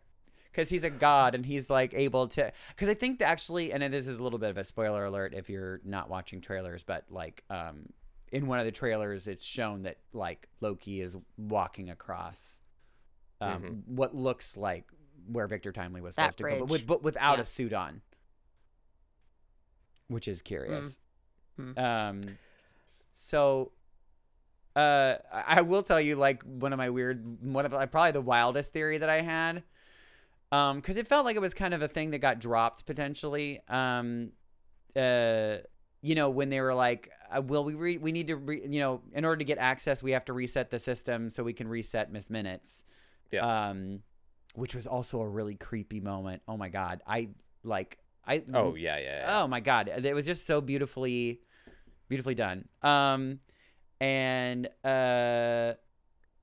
because 0.52 0.68
he's 0.70 0.84
a 0.84 0.90
god 0.90 1.34
and 1.34 1.44
he's 1.44 1.68
like 1.68 1.92
able 1.92 2.28
to. 2.28 2.50
Because 2.70 2.88
I 2.88 2.94
think 2.94 3.18
that 3.18 3.28
actually, 3.28 3.72
and 3.72 3.82
this 3.92 4.06
is 4.06 4.18
a 4.18 4.22
little 4.22 4.38
bit 4.38 4.48
of 4.50 4.56
a 4.56 4.64
spoiler 4.64 5.04
alert 5.04 5.34
if 5.34 5.50
you're 5.50 5.80
not 5.84 6.08
watching 6.08 6.40
trailers, 6.40 6.82
but 6.82 7.04
like, 7.10 7.44
um, 7.50 7.86
in 8.32 8.46
one 8.46 8.58
of 8.58 8.64
the 8.64 8.72
trailers, 8.72 9.28
it's 9.28 9.44
shown 9.44 9.82
that 9.82 9.98
like 10.12 10.48
Loki 10.60 11.00
is 11.00 11.16
walking 11.36 11.90
across, 11.90 12.60
um, 13.40 13.62
Mhm. 13.62 13.88
what 13.88 14.14
looks 14.14 14.56
like 14.56 14.90
where 15.28 15.46
Victor 15.48 15.72
Timely 15.72 16.00
was 16.00 16.14
That 16.14 16.32
supposed 16.32 16.38
to 16.38 16.44
go, 16.44 16.58
but, 16.60 16.68
with, 16.68 16.86
but 16.86 17.02
without 17.02 17.36
Yeah. 17.38 17.42
a 17.42 17.44
suit 17.44 17.72
on, 17.72 18.00
which 20.08 20.28
is 20.28 20.40
curious. 20.42 21.00
Mm. 21.58 21.78
Um, 21.78 22.38
so, 23.12 23.72
uh, 24.76 25.16
I 25.32 25.62
will 25.62 25.82
tell 25.82 26.00
you 26.00 26.16
like 26.16 26.42
one 26.42 26.72
of 26.72 26.76
my 26.76 26.90
weird, 26.90 27.42
one 27.42 27.64
of 27.64 27.72
like, 27.72 27.90
probably 27.90 28.12
the 28.12 28.20
wildest 28.20 28.74
theory 28.74 28.98
that 28.98 29.08
I 29.08 29.22
had, 29.22 29.62
um, 30.52 30.76
because 30.76 30.98
it 30.98 31.08
felt 31.08 31.24
like 31.24 31.34
it 31.34 31.40
was 31.40 31.54
kind 31.54 31.72
of 31.72 31.80
a 31.80 31.88
thing 31.88 32.10
that 32.10 32.18
got 32.18 32.40
dropped 32.40 32.84
potentially. 32.84 33.60
Um, 33.68 34.32
uh, 34.94 35.56
you 36.02 36.14
know, 36.14 36.28
when 36.28 36.50
they 36.50 36.60
were 36.60 36.74
like, 36.74 37.10
uh, 37.34 37.40
"Well, 37.40 37.64
we 37.64 37.74
re- 37.74 37.96
we 37.96 38.12
need 38.12 38.26
to, 38.26 38.36
re- 38.36 38.66
you 38.68 38.78
know, 38.78 39.00
in 39.14 39.24
order 39.24 39.38
to 39.38 39.44
get 39.44 39.58
access, 39.58 40.02
we 40.02 40.10
have 40.12 40.26
to 40.26 40.34
reset 40.34 40.70
the 40.70 40.78
system 40.78 41.30
so 41.30 41.42
we 41.42 41.54
can 41.54 41.66
reset 41.66 42.12
Miss 42.12 42.28
Minutes." 42.28 42.84
Yeah. 43.32 43.68
Um, 43.68 44.02
which 44.54 44.74
was 44.74 44.86
also 44.86 45.20
a 45.20 45.28
really 45.28 45.54
creepy 45.54 46.00
moment. 46.00 46.42
Oh 46.46 46.56
my 46.56 46.68
god, 46.68 47.02
I 47.06 47.30
like 47.64 47.98
I. 48.26 48.44
Oh 48.52 48.74
yeah, 48.74 48.98
yeah. 48.98 49.20
yeah. 49.20 49.40
Oh 49.40 49.48
my 49.48 49.60
god, 49.60 49.88
it 49.88 50.14
was 50.14 50.26
just 50.26 50.46
so 50.46 50.60
beautifully, 50.60 51.40
beautifully 52.08 52.34
done. 52.34 52.68
Um, 52.82 53.40
and 54.00 54.66
uh, 54.84 55.74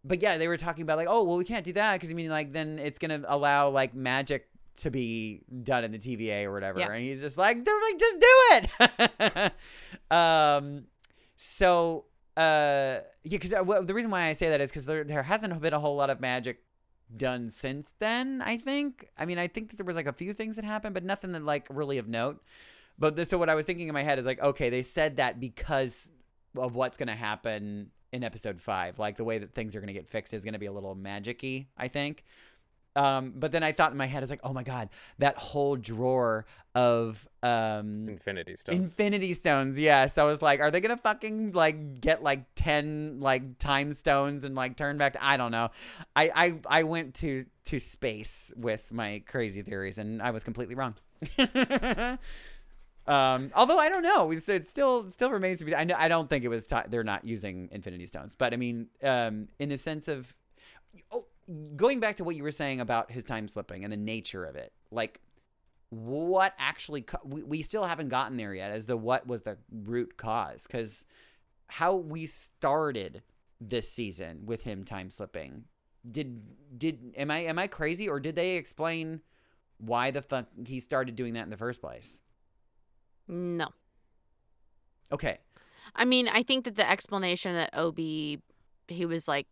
but 0.04 0.22
yeah, 0.22 0.38
they 0.38 0.48
were 0.48 0.58
talking 0.58 0.84
about 0.84 0.98
like, 0.98 1.08
oh 1.10 1.24
well, 1.24 1.38
we 1.38 1.46
can't 1.46 1.64
do 1.66 1.74
that 1.74 1.94
because 1.94 2.12
I 2.12 2.14
mean, 2.14 2.30
like, 2.30 2.52
then 2.52 2.80
it's 2.80 3.00
gonna 3.00 3.22
allow 3.28 3.70
like 3.70 3.94
magic 3.94 4.48
to 4.78 4.90
be 4.90 5.44
done 5.64 5.84
in 5.84 5.92
the 5.92 6.00
TVA 6.00 6.46
or 6.46 6.52
whatever. 6.52 6.80
Yeah. 6.80 6.92
And 6.92 7.04
he's 7.04 7.22
just 7.22 7.38
like, 7.38 7.64
they're 7.64 7.82
like, 7.82 8.00
just 8.00 8.20
do 8.20 8.28
it. 8.52 9.54
um, 10.16 10.86
so 11.36 12.06
uh, 12.36 13.00
yeah, 13.24 13.38
because 13.38 13.54
well, 13.64 13.84
the 13.84 13.94
reason 13.94 14.10
why 14.10 14.24
I 14.24 14.34
say 14.34 14.50
that 14.50 14.62
is 14.62 14.72
because 14.72 14.86
there 14.86 15.04
there 15.04 15.24
hasn't 15.24 15.60
been 15.62 15.74
a 15.74 15.80
whole 15.80 15.96
lot 15.96 16.10
of 16.10 16.20
magic 16.20 16.64
done 17.18 17.50
since 17.50 17.94
then 18.00 18.42
i 18.42 18.58
think 18.58 19.08
i 19.18 19.26
mean 19.26 19.38
i 19.38 19.48
think 19.48 19.70
that 19.70 19.76
there 19.78 19.86
was 19.86 19.96
like 19.96 20.08
a 20.08 20.14
few 20.14 20.34
things 20.34 20.56
that 20.56 20.66
happened 20.66 20.94
but 20.94 21.04
nothing 21.04 21.32
that 21.32 21.44
like 21.44 21.68
really 21.70 21.98
of 21.98 22.08
note 22.08 22.42
but 22.98 23.16
this, 23.16 23.30
so 23.30 23.38
what 23.38 23.50
i 23.50 23.56
was 23.56 23.66
thinking 23.66 23.88
in 23.88 23.94
my 23.94 24.04
head 24.04 24.20
is 24.20 24.26
like 24.26 24.42
okay 24.42 24.70
they 24.70 24.82
said 24.82 25.18
that 25.18 25.40
because 25.40 26.12
of 26.58 26.76
what's 26.76 26.98
going 26.98 27.08
to 27.08 27.16
happen 27.16 27.90
in 28.12 28.24
episode 28.24 28.62
five 28.62 29.00
like 29.00 29.18
the 29.18 29.24
way 29.24 29.38
that 29.38 29.52
things 29.52 29.76
are 29.76 29.80
going 29.80 29.88
to 29.88 29.94
get 29.94 30.08
fixed 30.08 30.34
is 30.34 30.44
going 30.44 30.54
to 30.54 30.60
be 30.60 30.68
a 30.68 30.72
little 30.72 30.96
magic-y 30.96 31.68
i 31.78 31.88
think 31.88 32.24
um, 32.96 33.34
but 33.36 33.52
then 33.52 33.64
i 33.64 33.72
thought 33.72 33.92
in 33.92 33.98
my 33.98 34.06
head 34.06 34.22
it's 34.22 34.30
like 34.30 34.40
oh 34.44 34.54
my 34.54 34.64
god 34.64 34.90
that 35.18 35.36
whole 35.38 35.76
drawer 35.76 36.46
of 36.76 37.28
um, 37.44 38.10
Infinity 38.10 38.56
Stones. 38.58 38.78
Infinity 38.78 39.34
stones, 39.34 39.78
yes. 39.78 40.18
I 40.18 40.24
was 40.24 40.42
like, 40.42 40.60
are 40.60 40.72
they 40.72 40.82
gonna 40.82 40.98
fucking 40.98 41.52
like 41.52 42.02
get 42.02 42.24
like 42.24 42.46
ten 42.56 43.20
like 43.20 43.58
time 43.60 43.94
stones 43.94 44.44
and 44.44 44.56
like 44.56 44.76
turn 44.76 44.98
back? 44.98 45.14
To, 45.14 45.24
I 45.24 45.38
don't 45.38 45.52
know. 45.52 45.70
I 46.16 46.32
I 46.34 46.80
I 46.80 46.84
went 46.84 47.16
to 47.16 47.46
to 47.66 47.80
space 47.80 48.52
with 48.56 48.92
my 48.92 49.22
crazy 49.28 49.62
theories, 49.62 49.98
and 49.98 50.22
I 50.22 50.32
was 50.32 50.44
completely 50.44 50.76
wrong. 50.76 50.96
um, 53.08 53.52
although 53.56 53.78
I 53.78 53.90
don't 53.90 54.04
know, 54.04 54.32
it's, 54.32 54.48
it 54.50 54.66
still 54.68 55.10
still 55.10 55.32
remains 55.32 55.60
to 55.60 55.66
be. 55.66 55.76
I 55.76 55.88
I 55.98 56.08
don't 56.08 56.30
think 56.30 56.44
it 56.44 56.50
was. 56.50 56.68
Ti 56.68 56.78
they're 56.90 57.04
not 57.04 57.26
using 57.26 57.70
Infinity 57.72 58.08
stones, 58.08 58.36
but 58.36 58.54
I 58.54 58.58
mean, 58.58 58.88
um, 59.04 59.48
in 59.60 59.70
the 59.70 59.78
sense 59.78 60.08
of, 60.08 60.36
oh, 61.12 61.26
going 61.76 62.00
back 62.00 62.16
to 62.18 62.24
what 62.24 62.36
you 62.36 62.44
were 62.44 62.52
saying 62.52 62.80
about 62.80 63.12
his 63.12 63.24
time 63.24 63.48
slipping 63.48 63.84
and 63.84 63.92
the 63.92 63.98
nature 63.98 64.46
of 64.46 64.56
it, 64.56 64.72
like 64.92 65.20
what 65.94 66.54
actually 66.58 67.02
co- 67.02 67.20
we, 67.24 67.44
we 67.44 67.62
still 67.62 67.86
haven't 67.86 68.10
gotten 68.10 68.38
there 68.38 68.54
yet 68.54 68.72
as 68.72 68.88
to 68.88 68.98
what 68.98 69.28
was 69.28 69.44
the 69.44 69.58
root 69.84 70.18
cause 70.18 70.66
because 70.66 71.06
how 71.68 71.96
we 71.96 72.26
started 72.26 73.22
this 73.62 73.90
season 73.90 74.42
with 74.46 74.64
him 74.64 74.84
time 74.84 75.10
slipping 75.10 75.64
did 76.10 76.42
did 76.80 77.14
am 77.16 77.30
i 77.30 77.40
am 77.40 77.60
i 77.60 77.68
crazy 77.68 78.10
or 78.10 78.20
did 78.20 78.36
they 78.36 78.56
explain 78.56 79.22
why 79.78 80.10
the 80.10 80.22
fuck 80.22 80.48
he 80.66 80.80
started 80.80 81.16
doing 81.16 81.34
that 81.34 81.44
in 81.44 81.50
the 81.52 81.58
first 81.58 81.80
place 81.80 82.24
No. 83.28 83.70
okay 85.12 85.40
I 85.96 86.06
mean, 86.06 86.28
I 86.28 86.44
think 86.44 86.66
that 86.66 86.76
the 86.76 86.90
explanation 86.90 87.54
that 87.56 87.70
OB, 87.74 87.98
he 87.98 89.06
was 89.06 89.28
like 89.28 89.48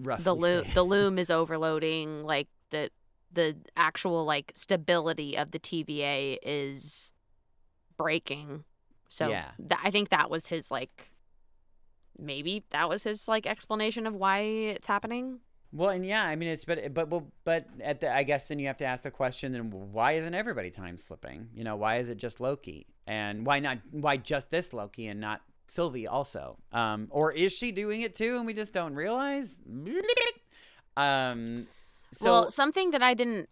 roughly 0.00 0.24
the 0.24 0.34
loom, 0.34 0.64
the 0.74 0.82
loom 0.84 1.18
is 1.18 1.30
overloading. 1.30 2.22
Like 2.22 2.48
the 2.70 2.90
the 3.32 3.56
actual 3.76 4.24
like 4.24 4.52
stability 4.54 5.36
of 5.36 5.50
the 5.50 5.58
TVA 5.58 6.38
is 6.42 7.12
breaking. 7.98 8.64
So 9.08 9.28
Yeah. 9.30 9.50
tha- 9.58 9.78
I 9.82 9.90
think 9.90 10.08
that 10.10 10.30
was 10.30 10.46
his 10.46 10.70
like. 10.70 11.10
Maybe 12.18 12.62
that 12.70 12.88
was 12.88 13.02
his 13.02 13.26
like 13.26 13.44
explanation 13.46 14.06
of 14.06 14.14
why 14.14 14.38
it's 14.40 14.86
happening. 14.86 15.40
Well, 15.72 15.90
and 15.90 16.06
yeah, 16.06 16.22
I 16.24 16.36
mean 16.36 16.48
it's 16.50 16.64
but 16.64 16.94
but 16.94 17.10
but, 17.10 17.24
but 17.44 17.66
at 17.82 18.00
the 18.00 18.14
I 18.14 18.22
guess 18.22 18.46
then 18.46 18.60
you 18.60 18.68
have 18.68 18.76
to 18.76 18.84
ask 18.84 19.02
the 19.02 19.10
question 19.10 19.50
then 19.50 19.70
why 19.70 20.12
isn't 20.12 20.34
everybody 20.34 20.70
time 20.70 20.96
slipping? 20.96 21.48
You 21.52 21.64
know, 21.64 21.74
why 21.74 21.96
is 21.96 22.08
it 22.08 22.16
just 22.16 22.40
Loki? 22.40 22.86
And 23.06 23.44
why 23.44 23.60
not 23.60 23.78
why 23.90 24.16
just 24.16 24.50
this 24.50 24.72
Loki 24.72 25.08
and 25.08 25.20
not 25.20 25.42
Sylvie 25.68 26.06
also? 26.06 26.58
Um 26.72 27.08
or 27.10 27.32
is 27.32 27.52
she 27.52 27.72
doing 27.72 28.00
it 28.02 28.14
too 28.14 28.36
and 28.36 28.46
we 28.46 28.54
just 28.54 28.72
don't 28.72 28.94
realize? 28.94 29.60
Um 30.96 31.66
so 32.12 32.30
well, 32.30 32.50
something 32.50 32.92
that 32.92 33.02
I 33.02 33.14
didn't 33.14 33.48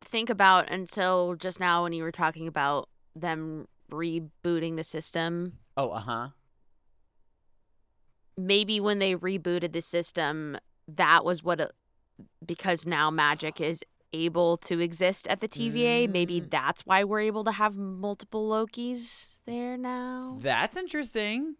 think 0.00 0.30
about 0.30 0.68
until 0.70 1.36
just 1.36 1.60
now 1.60 1.84
when 1.84 1.92
you 1.92 2.02
were 2.02 2.10
talking 2.10 2.48
about 2.48 2.88
them 3.14 3.68
rebooting 3.90 4.76
the 4.76 4.84
system. 4.84 5.58
oh, 5.76 5.90
uh-huh. 5.90 6.28
Maybe 8.36 8.80
when 8.80 8.98
they 8.98 9.14
rebooted 9.14 9.72
the 9.72 9.82
system, 9.82 10.58
that 10.88 11.24
was 11.24 11.42
what 11.42 11.60
it, 11.60 11.72
because 12.44 12.86
now 12.86 13.10
magic 13.10 13.60
is 13.60 13.84
able 14.12 14.56
to 14.58 14.80
exist 14.80 15.26
at 15.28 15.40
the 15.40 15.48
TVA. 15.48 16.08
Maybe 16.10 16.40
Mm. 16.40 16.50
that's 16.50 16.84
why 16.86 17.04
we're 17.04 17.20
able 17.20 17.44
to 17.44 17.52
have 17.52 17.76
multiple 17.76 18.48
Lokis 18.50 19.40
there 19.44 19.76
now. 19.76 20.36
That's 20.40 20.76
interesting. 20.76 21.56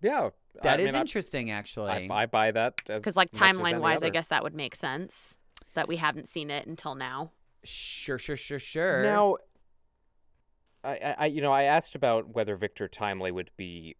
yeah, 0.00 0.30
That 0.62 0.78
I 0.78 0.82
is 0.82 0.86
mean, 0.86 0.94
I- 0.96 1.00
interesting 1.00 1.50
actually. 1.50 1.90
I, 1.90 2.22
I 2.22 2.26
buy 2.26 2.50
that 2.52 2.76
Because 2.86 3.16
like 3.16 3.30
timeline 3.32 3.72
any 3.74 3.78
wise, 3.80 4.02
I 4.02 4.10
guess 4.10 4.28
that 4.28 4.42
would 4.42 4.54
make 4.54 4.74
sense 4.74 5.36
that 5.74 5.88
we 5.88 5.96
haven't 5.96 6.28
seen 6.28 6.50
it 6.50 6.66
until 6.66 6.94
now. 6.94 7.32
sure, 7.64 8.18
sure, 8.18 8.36
sure, 8.36 8.58
sure. 8.58 9.02
Now, 9.02 9.36
I, 10.84 10.90
I, 10.96 11.14
I- 11.20 11.26
you 11.26 11.40
know, 11.40 11.52
I 11.52 11.64
asked 11.64 11.94
about 11.94 12.34
whether 12.34 12.56
Victor 12.56 12.88
Timely 12.88 13.30
would 13.30 13.50
be 13.56 13.96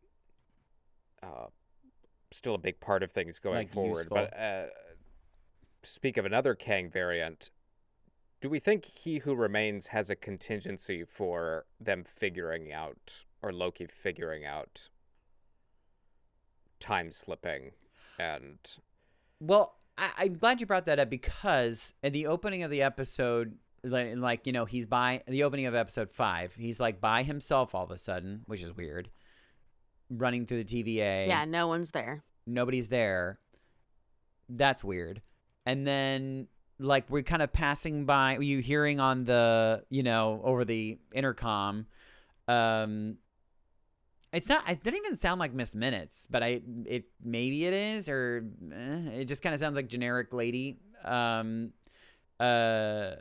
uh, 1.23 1.47
still 2.33 2.55
a 2.57 2.59
big 2.59 2.81
part 2.81 3.03
of 3.05 3.13
things 3.13 3.39
going 3.39 3.57
Like, 3.57 3.73
forward. 3.73 4.09
But 4.11 4.37
uh, 4.37 4.67
speak 5.85 6.17
of 6.17 6.27
another 6.27 6.55
Kang 6.57 6.91
variant. 6.91 7.51
Do 8.43 8.51
we 8.51 8.59
think 8.59 8.85
He 8.85 9.19
Who 9.19 9.37
Remains 9.37 9.87
has 9.87 10.11
a 10.11 10.17
contingency 10.17 11.05
for 11.05 11.65
them 11.81 12.03
figuring 12.05 12.73
out, 12.73 13.23
or 13.41 13.53
Loki 13.53 13.87
figuring 13.87 14.45
out, 14.45 14.89
time 16.81 17.13
slipping 17.13 17.71
and 18.19 18.59
Well, 19.39 19.77
I, 19.97 20.11
I'm 20.19 20.39
glad 20.39 20.61
you 20.61 20.67
brought 20.67 20.87
that 20.87 20.99
up 20.99 21.09
because 21.09 21.95
in 22.03 22.13
the 22.13 22.27
opening 22.27 22.65
of 22.65 22.71
the 22.73 22.83
episode, 22.83 23.57
like, 23.85 24.17
like 24.17 24.45
you 24.49 24.53
know, 24.53 24.65
he's 24.65 24.87
by 24.87 25.21
the 25.29 25.45
opening 25.45 25.67
of 25.67 25.77
episode 25.77 26.11
five. 26.11 26.53
He's 26.59 26.81
like 26.81 27.01
by 27.01 27.23
himself 27.23 27.77
all 27.77 27.85
of 27.85 27.93
a 27.93 27.99
sudden, 27.99 28.43
which 28.47 28.63
is 28.65 28.77
weird. 28.77 29.09
Running 30.11 30.47
through 30.47 30.65
the 30.65 30.83
TVA. 30.83 31.29
Yeah, 31.29 31.45
no 31.45 31.69
one's 31.69 31.93
there. 31.93 32.25
nobody's 32.45 32.89
there. 32.89 33.39
That's 34.49 34.83
weird. 34.83 35.23
And 35.65 35.87
then 35.87 36.49
like 36.79 37.09
we're 37.09 37.23
kind 37.23 37.43
of 37.43 37.53
passing 37.53 38.05
by 38.05 38.39
you 38.39 38.59
hearing 38.59 39.01
on 39.01 39.25
the, 39.25 39.85
you 39.91 40.03
know, 40.03 40.41
over 40.45 40.65
the 40.65 40.99
intercom 41.13 41.87
um 42.49 43.17
it's 44.33 44.49
not 44.49 44.69
it 44.69 44.83
didn't 44.83 44.99
even 44.99 45.17
sound 45.17 45.39
like 45.41 45.53
Miss 45.53 45.75
Minutes, 45.75 46.27
but 46.31 46.43
I 46.43 46.63
it 46.87 47.05
maybe 47.23 47.67
it 47.67 47.75
is 47.75 48.09
or 48.09 48.45
eh, 48.73 49.21
it 49.21 49.25
just 49.27 49.43
kind 49.43 49.55
of 49.55 49.61
sounds 49.61 49.77
like 49.77 49.89
generic 49.89 50.33
lady. 50.33 50.79
um, 51.05 51.73
uh, 52.41 53.13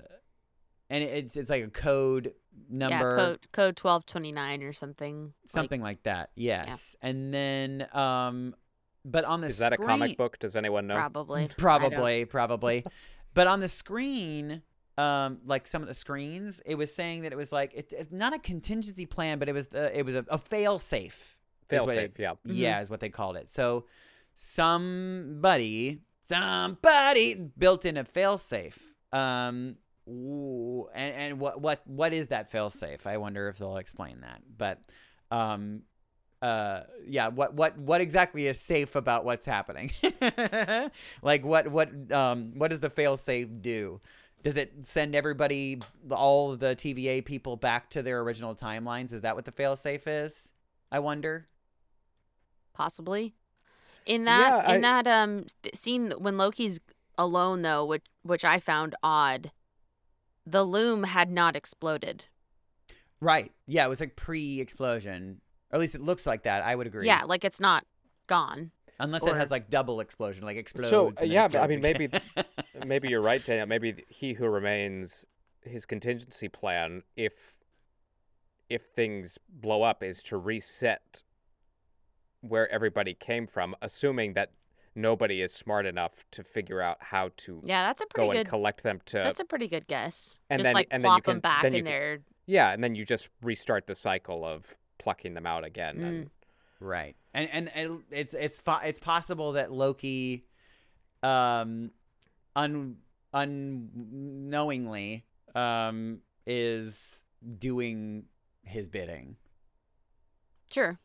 and 0.90 1.04
it's 1.04 1.36
it's 1.36 1.50
like 1.50 1.64
a 1.64 1.70
code 1.70 2.34
number, 2.70 3.10
Yeah, 3.10 3.16
code 3.16 3.48
code 3.52 3.78
twelve 3.78 4.06
twenty 4.06 4.32
nine 4.32 4.64
or 4.64 4.74
something. 4.74 5.34
something 5.46 5.82
like, 5.82 6.04
that. 6.04 6.30
Yes, 6.36 6.96
and 7.02 7.34
then 7.34 7.88
um, 7.94 8.56
but 9.06 9.26
on 9.26 9.42
the 9.42 9.48
Is 9.48 9.58
that 9.60 9.74
a 9.74 9.78
comic 9.78 10.18
book? 10.18 10.40
Does 10.40 10.56
anyone 10.56 10.88
know? 10.88 10.96
probably. 10.96 11.50
Probably, 11.58 12.26
probably. 12.26 12.86
but 13.34 13.48
on 13.48 13.60
the 13.60 13.68
screen, 13.68 14.62
um, 14.98 15.40
like 15.46 15.66
some 15.68 15.82
of 15.82 15.88
the 15.88 15.94
screens, 15.94 16.62
it 16.66 16.76
was 16.76 16.94
saying 16.94 17.22
that 17.22 17.32
it 17.32 17.38
was 17.38 17.52
like 17.52 17.74
it, 17.74 17.94
it- 17.94 18.12
not 18.12 18.34
a 18.34 18.40
contingency 18.40 19.06
plan, 19.06 19.40
but 19.40 19.48
it 19.50 19.54
was 19.54 19.68
the, 19.70 19.98
it 19.98 20.06
was 20.06 20.16
a, 20.16 20.26
a 20.30 20.38
fail 20.38 20.80
safe. 20.80 21.38
Fail 21.70 21.86
safe, 22.10 22.20
yeah. 22.20 22.34
Yeah, 22.46 22.82
is 22.82 22.90
what 22.90 23.00
they 23.00 23.10
called 23.10 23.38
it. 23.38 23.50
So 23.50 23.86
somebody, 24.34 26.02
somebody 26.28 27.36
built 27.58 27.86
in 27.86 27.98
a 27.98 28.04
fail 28.04 28.38
safe. 28.38 28.78
Um, 29.14 29.78
ooh, 30.08 30.88
and, 30.94 31.16
and 31.16 31.40
what 31.40 31.62
what 31.62 31.82
what 31.86 32.14
is 32.14 32.28
that 32.30 32.50
fail 32.52 32.70
safe? 32.70 33.08
I 33.08 33.18
wonder 33.18 33.48
if 33.50 33.58
they'll 33.58 33.78
explain 33.78 34.22
that. 34.22 34.42
But 34.58 34.80
um, 35.32 35.84
uh, 36.42 36.82
yeah, 37.08 37.28
what 37.28 37.54
what 37.54 37.78
what 37.78 38.02
exactly 38.02 38.48
is 38.48 38.60
safe 38.60 38.96
about 38.96 39.26
what's 39.26 39.46
happening? 39.46 39.92
like 41.22 41.46
what 41.46 41.68
what 41.68 41.90
um 42.12 42.54
what 42.56 42.70
does 42.70 42.80
the 42.80 42.90
fail 42.90 43.18
safe 43.18 43.48
do? 43.62 44.00
Does 44.44 44.58
it 44.58 44.74
send 44.88 45.16
everybody, 45.16 45.80
all 46.10 46.56
the 46.56 46.76
TVA 46.76 47.22
people, 47.24 47.58
back 47.58 47.92
to 47.92 48.02
their 48.02 48.22
original 48.22 48.56
timelines? 48.56 49.14
Is 49.14 49.22
that 49.22 49.36
what 49.36 49.46
the 49.46 49.52
fail 49.52 49.76
safe 49.76 50.08
is? 50.08 50.52
I 50.92 51.00
wonder. 51.00 51.48
possibly. 52.74 53.36
In 54.06 54.26
that 54.26 54.56
Yeah, 54.56 54.62
in 54.66 54.82
I- 54.82 54.82
that 54.82 55.08
um 55.08 55.46
scene 55.74 56.12
when 56.18 56.38
Loki's 56.38 56.80
alone 57.18 57.62
though, 57.62 57.86
which 57.86 58.06
which 58.24 58.44
I 58.46 58.60
found 58.60 58.96
odd, 59.04 59.52
the 60.46 60.64
loom 60.64 61.04
had 61.06 61.32
not 61.32 61.56
exploded. 61.56 62.26
Right. 63.20 63.52
Yeah, 63.68 63.86
it 63.86 63.90
was 63.90 64.00
like 64.00 64.16
pre-explosion, 64.16 65.42
or 65.72 65.76
at 65.76 65.80
least 65.82 65.96
it 65.96 66.02
looks 66.02 66.26
like 66.26 66.44
that. 66.44 66.64
I 66.64 66.76
would 66.76 66.88
agree. 66.88 67.06
Yeah, 67.06 67.24
like 67.24 67.44
it's 67.46 67.60
not 67.60 67.86
gone. 68.28 68.72
Unless 69.00 69.26
it 69.26 69.36
has 69.36 69.50
like 69.50 69.70
double 69.70 70.00
explosion, 70.00 70.44
like 70.46 70.58
explodes. 70.58 70.90
So, 70.90 71.08
and 71.08 71.18
then 71.18 71.32
yeah, 71.32 71.48
but 71.48 71.62
I 71.64 71.68
mean, 71.68 71.82
maybe- 71.82 72.06
again. 72.06 72.22
Maybe 72.88 73.10
you're 73.10 73.22
right, 73.22 73.44
Daniel. 73.44 73.68
Maybe 73.68 74.04
he 74.10 74.34
who 74.34 74.48
remains 74.48 75.24
his 75.62 75.86
contingency 75.86 76.48
plan, 76.50 77.04
if 77.16 77.34
if 78.70 78.84
things 78.96 79.38
blow 79.50 79.84
up, 79.84 80.02
is 80.04 80.22
to 80.24 80.38
reset 80.38 81.24
where 82.42 82.72
everybody 82.72 83.14
came 83.14 83.46
from, 83.48 83.76
assuming 83.82 84.34
that 84.34 84.52
nobody 84.96 85.42
is 85.42 85.54
smart 85.54 85.86
enough 85.86 86.26
to 86.32 86.44
figure 86.44 86.82
out 86.82 86.98
how 87.00 87.30
to 87.38 87.62
Yeah, 87.66 87.86
that's 87.86 88.02
a 88.02 88.06
pretty 88.08 88.26
go 88.26 88.30
pretty 88.30 88.40
and 88.42 88.50
collect 88.50 88.84
them 88.84 89.00
to 89.06 89.18
That's 89.18 89.40
a 89.40 89.46
pretty 89.46 89.68
good 89.68 89.88
guess. 89.88 90.40
and 90.50 90.60
Just 90.60 90.68
then- 90.68 90.74
like 90.74 90.88
and 90.92 91.04
then 91.04 91.10
you 91.12 91.14
plop 91.22 91.26
them 91.26 91.40
back 91.40 91.64
then 91.64 91.74
you 91.74 91.80
in 91.80 91.86
can- 91.86 91.92
there. 91.92 92.20
yeah, 92.48 92.72
and 92.72 92.84
then 92.84 92.96
you 92.96 93.06
just 93.06 93.30
restart 93.42 93.86
the 93.88 93.96
cycle 93.96 94.44
of 94.44 94.76
plucking 95.02 95.34
them 95.34 95.46
out 95.46 95.66
again. 95.66 95.98
Mm. 95.98 96.06
And 96.08 96.30
Right, 96.84 97.16
and 97.34 97.48
and, 97.54 97.72
and 97.76 98.04
it's 98.10 98.34
it's 98.34 98.60
fi- 98.60 98.86
it's 98.86 98.98
possible 99.00 99.52
that 99.52 99.72
Loki, 99.72 100.46
um, 101.22 101.92
un 102.56 102.96
unknowingly, 103.34 105.26
um, 105.54 106.20
is 106.48 107.24
doing 107.60 108.24
his 108.64 108.88
bidding. 108.88 109.36
Sure. 110.72 111.00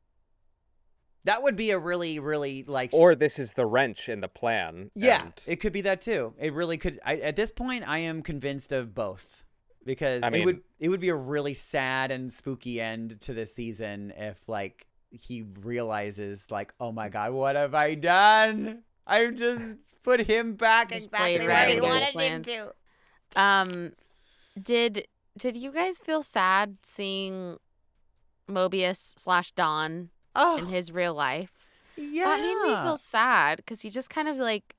That 1.25 1.43
would 1.43 1.57
be 1.57 1.73
a 1.73 1.79
really 1.79 2.21
really 2.21 2.65
like. 2.67 2.95
or 2.95 3.15
this 3.15 3.39
is 3.39 3.53
the 3.53 3.67
wrench 3.67 4.09
in 4.09 4.21
the 4.21 4.29
plan. 4.29 4.91
yeah, 4.95 5.25
and- 5.25 5.45
it 5.47 5.57
could 5.57 5.73
be 5.75 5.83
that 5.83 6.01
too. 6.01 6.33
It 6.39 6.55
really 6.55 6.79
could. 6.79 7.01
I, 7.05 7.17
at 7.17 7.37
this 7.37 7.51
point, 7.51 7.87
I 7.87 7.99
am 7.99 8.23
convinced 8.23 8.73
of 8.73 8.95
both 8.95 9.45
because 9.87 10.23
I 10.23 10.29
it 10.29 10.45
would 10.45 10.61
it 10.79 10.89
would 10.91 11.01
be 11.01 11.09
a 11.09 11.15
really 11.17 11.55
sad 11.55 12.11
and 12.11 12.31
spooky 12.31 12.81
end 12.81 13.19
to 13.23 13.33
this 13.33 13.55
season 13.55 14.13
if 14.17 14.47
like 14.49 14.87
he 15.11 15.43
realizes 15.63 16.51
like, 16.51 16.75
oh 16.81 16.93
my 16.93 17.09
god, 17.09 17.33
what 17.33 17.57
have 17.57 17.75
I 17.75 17.95
done? 17.95 18.83
I 19.07 19.29
just 19.29 19.77
put 20.03 20.21
him 20.21 20.55
back 20.55 20.91
Just 20.91 21.07
exactly 21.07 21.39
played 21.39 21.41
where 21.41 21.49
right 21.49 21.69
he 21.69 21.77
into 21.77 21.87
his 21.87 22.15
wanted 22.15 22.31
him 22.33 22.43
to. 22.43 23.41
Um, 23.41 23.93
did 24.61 25.07
did 25.39 25.57
you 25.57 25.73
guys 25.73 25.99
feel 26.01 26.23
sad 26.23 26.77
seeing 26.83 27.59
Mobius 28.49 29.19
slash 29.19 29.53
Don 29.53 30.11
Oh, 30.35 30.59
in 30.59 30.67
his 30.67 30.93
real 30.93 31.15
life? 31.15 31.53
yeah. 31.97 32.25
That 32.25 32.41
made 32.41 32.71
me 32.71 32.83
feel 32.83 32.97
sad 32.99 33.57
because 33.59 33.81
he 33.81 33.89
just 33.91 34.11
kind 34.11 34.29
of 34.29 34.37
like 34.37 34.76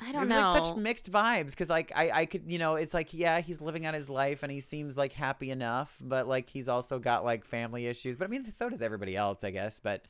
I 0.00 0.12
don't 0.12 0.28
know. 0.28 0.52
like 0.52 0.64
such 0.64 0.76
mixed 0.76 1.10
vibes 1.10 1.50
because 1.50 1.68
like 1.68 1.90
I, 1.94 2.10
I 2.10 2.26
could 2.26 2.42
you 2.46 2.58
know 2.58 2.76
it's 2.76 2.94
like 2.94 3.12
yeah 3.12 3.40
he's 3.40 3.60
living 3.60 3.84
out 3.84 3.94
his 3.94 4.08
life 4.08 4.42
and 4.42 4.52
he 4.52 4.60
seems 4.60 4.96
like 4.96 5.12
happy 5.12 5.50
enough 5.50 5.96
but 6.00 6.28
like 6.28 6.48
he's 6.48 6.68
also 6.68 6.98
got 6.98 7.24
like 7.24 7.44
family 7.44 7.86
issues 7.86 8.16
but 8.16 8.26
I 8.26 8.28
mean 8.28 8.48
so 8.50 8.68
does 8.68 8.80
everybody 8.80 9.16
else 9.16 9.42
I 9.42 9.50
guess 9.50 9.80
but 9.80 10.04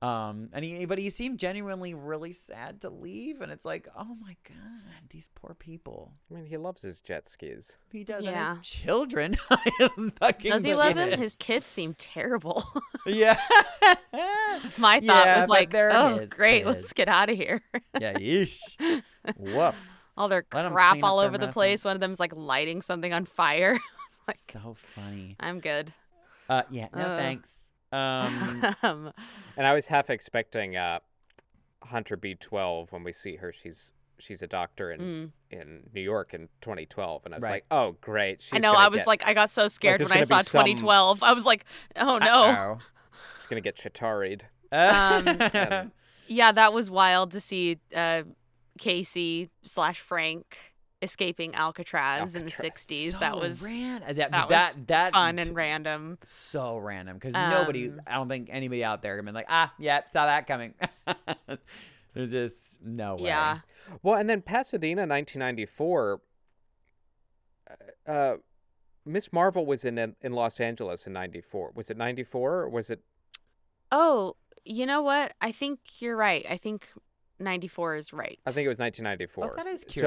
um 0.00 0.48
and 0.52 0.64
he 0.64 0.84
but 0.86 0.96
he 0.96 1.10
seemed 1.10 1.40
genuinely 1.40 1.92
really 1.92 2.30
sad 2.32 2.80
to 2.80 2.88
leave 2.88 3.40
and 3.40 3.50
it's 3.50 3.64
like 3.64 3.88
oh 3.96 4.14
my 4.22 4.36
god 4.48 4.82
these 5.10 5.28
poor 5.34 5.54
people 5.54 6.12
I 6.30 6.34
mean, 6.34 6.44
he 6.46 6.56
loves 6.56 6.82
his 6.82 7.00
jet 7.00 7.26
skis. 7.28 7.72
he 7.90 8.04
does 8.04 8.22
Yeah. 8.24 8.50
and 8.52 8.58
his 8.58 8.68
children 8.68 9.34
fucking 10.20 10.52
Does 10.52 10.62
he 10.62 10.74
love 10.76 10.96
him? 10.96 11.06
forget. 11.06 11.18
His 11.18 11.34
kids 11.34 11.66
seem 11.66 11.94
terrible. 11.98 12.62
yeah 13.06 13.36
My 14.78 15.00
thought 15.00 15.26
Yeah, 15.26 15.40
was 15.40 15.48
like, 15.48 15.70
they're 15.70 15.92
oh, 15.92 16.26
great, 16.28 16.64
kids. 16.64 16.74
let's 16.76 16.92
get 16.92 17.08
out 17.08 17.28
of 17.30 17.36
here. 17.36 17.60
yeah 17.98 18.12
yeesh 18.14 18.60
woof 19.36 19.94
All 20.16 20.28
their 20.28 20.44
Let 20.52 20.64
'em 20.64 20.72
crap 20.72 21.02
all 21.04 21.20
over 21.20 21.38
the 21.38 21.46
mess 21.46 21.54
place. 21.54 21.84
One 21.84 21.94
of 21.96 22.00
them's 22.00 22.18
like 22.20 22.32
lighting 22.34 22.82
something 22.82 23.12
on 23.12 23.24
fire. 23.24 23.78
Like, 24.28 24.36
so 24.36 24.76
funny 24.94 25.36
I'm 25.40 25.58
good. 25.58 25.92
uh 26.50 26.62
yeah 26.70 26.88
no 26.94 27.02
Uh. 27.02 27.16
thanks 27.16 27.48
um 27.92 28.74
um, 28.82 29.12
And 29.56 29.66
I 29.66 29.74
was 29.74 29.86
half 29.86 30.10
expecting 30.10 30.76
uh, 30.76 30.98
Hunter 31.82 32.16
B12 32.16 32.92
when 32.92 33.04
we 33.04 33.12
see 33.12 33.36
her. 33.36 33.52
She's 33.52 33.92
she's 34.18 34.42
a 34.42 34.46
doctor 34.46 34.90
in 34.92 35.00
mm. 35.00 35.30
in 35.50 35.80
New 35.94 36.00
York 36.00 36.34
in 36.34 36.48
2012, 36.60 37.24
and 37.24 37.34
I 37.34 37.36
was 37.38 37.42
Right. 37.44 37.50
like, 37.52 37.64
oh 37.70 37.96
great. 38.00 38.42
She's 38.42 38.52
I 38.54 38.58
know. 38.58 38.72
I 38.72 38.88
was 38.88 39.00
get- 39.02 39.06
like, 39.06 39.22
I 39.26 39.34
got 39.34 39.48
so 39.50 39.68
scared 39.68 40.00
there's 40.00 40.10
when 40.10 40.18
I 40.18 40.22
saw 40.22 40.38
be 40.38 40.44
some- 40.44 40.60
2012. 40.64 41.22
I 41.22 41.32
was 41.32 41.46
like, 41.46 41.64
oh 41.96 42.18
no. 42.18 42.44
Uh-oh. 42.44 42.78
she's 43.38 43.46
gonna 43.46 43.60
get 43.60 43.76
chitaried. 43.76 44.42
Um, 44.70 45.92
Yeah, 46.26 46.52
that 46.52 46.74
was 46.74 46.90
wild 46.90 47.30
to 47.30 47.40
see 47.40 47.78
uh, 47.96 48.24
Casey 48.78 49.48
slash 49.62 49.98
Frank 50.00 50.74
escaping 51.02 51.54
Alcatraz, 51.54 52.34
in 52.34 52.44
the 52.44 52.50
Alcatraz. 52.52 52.86
60s. 52.86 53.18
that 53.20 53.38
was 53.38 53.62
ran- 53.62 54.00
that 54.00 54.16
that 54.16 54.30
that 54.32 54.48
was 54.48 54.78
that 54.86 55.12
fun 55.12 55.36
t- 55.36 55.42
and 55.42 55.54
random. 55.56 56.18
so 56.24 56.76
random 56.78 57.16
because 57.16 57.34
nobody, 57.34 57.88
Um, 57.88 58.00
I 58.06 58.14
don't 58.14 58.28
think 58.28 58.48
anybody 58.50 58.82
out 58.84 59.02
there 59.02 59.16
have 59.16 59.24
been 59.24 59.34
like, 59.34 59.46
ah, 59.48 59.72
yep, 59.78 60.08
saw 60.10 60.26
that 60.26 60.46
coming. 60.46 60.74
There's 62.14 62.30
just 62.32 62.82
no 62.82 63.14
way. 63.16 63.24
Yeah. 63.24 63.58
Well, 64.02 64.16
and 64.18 64.28
then 64.28 64.42
Pasadena, 64.42 65.02
1994. 65.06 66.20
uh, 67.70 68.10
Uh, 68.10 68.36
Miss 69.04 69.32
Marvel 69.32 69.64
was 69.64 69.84
in 69.84 70.16
in 70.20 70.32
Los 70.32 70.60
Angeles 70.60 71.06
in 71.06 71.12
'94. 71.14 71.72
Was 71.74 71.88
it 71.90 71.96
'94 71.96 72.52
or 72.62 72.68
was 72.68 72.90
it? 72.90 73.00
Oh, 73.90 74.36
you 74.64 74.84
know 74.84 75.00
what? 75.02 75.32
I 75.40 75.50
think 75.52 75.78
you're 76.00 76.16
right. 76.16 76.44
I 76.50 76.58
think 76.58 76.86
94 77.38 77.96
is 77.96 78.12
right. 78.12 78.38
I 78.46 78.52
think 78.52 78.66
it 78.66 78.68
was 78.68 78.78
1994. 78.78 79.52
Oh, 79.52 79.56
that 79.56 79.66
is 79.66 79.80
So 79.88 80.00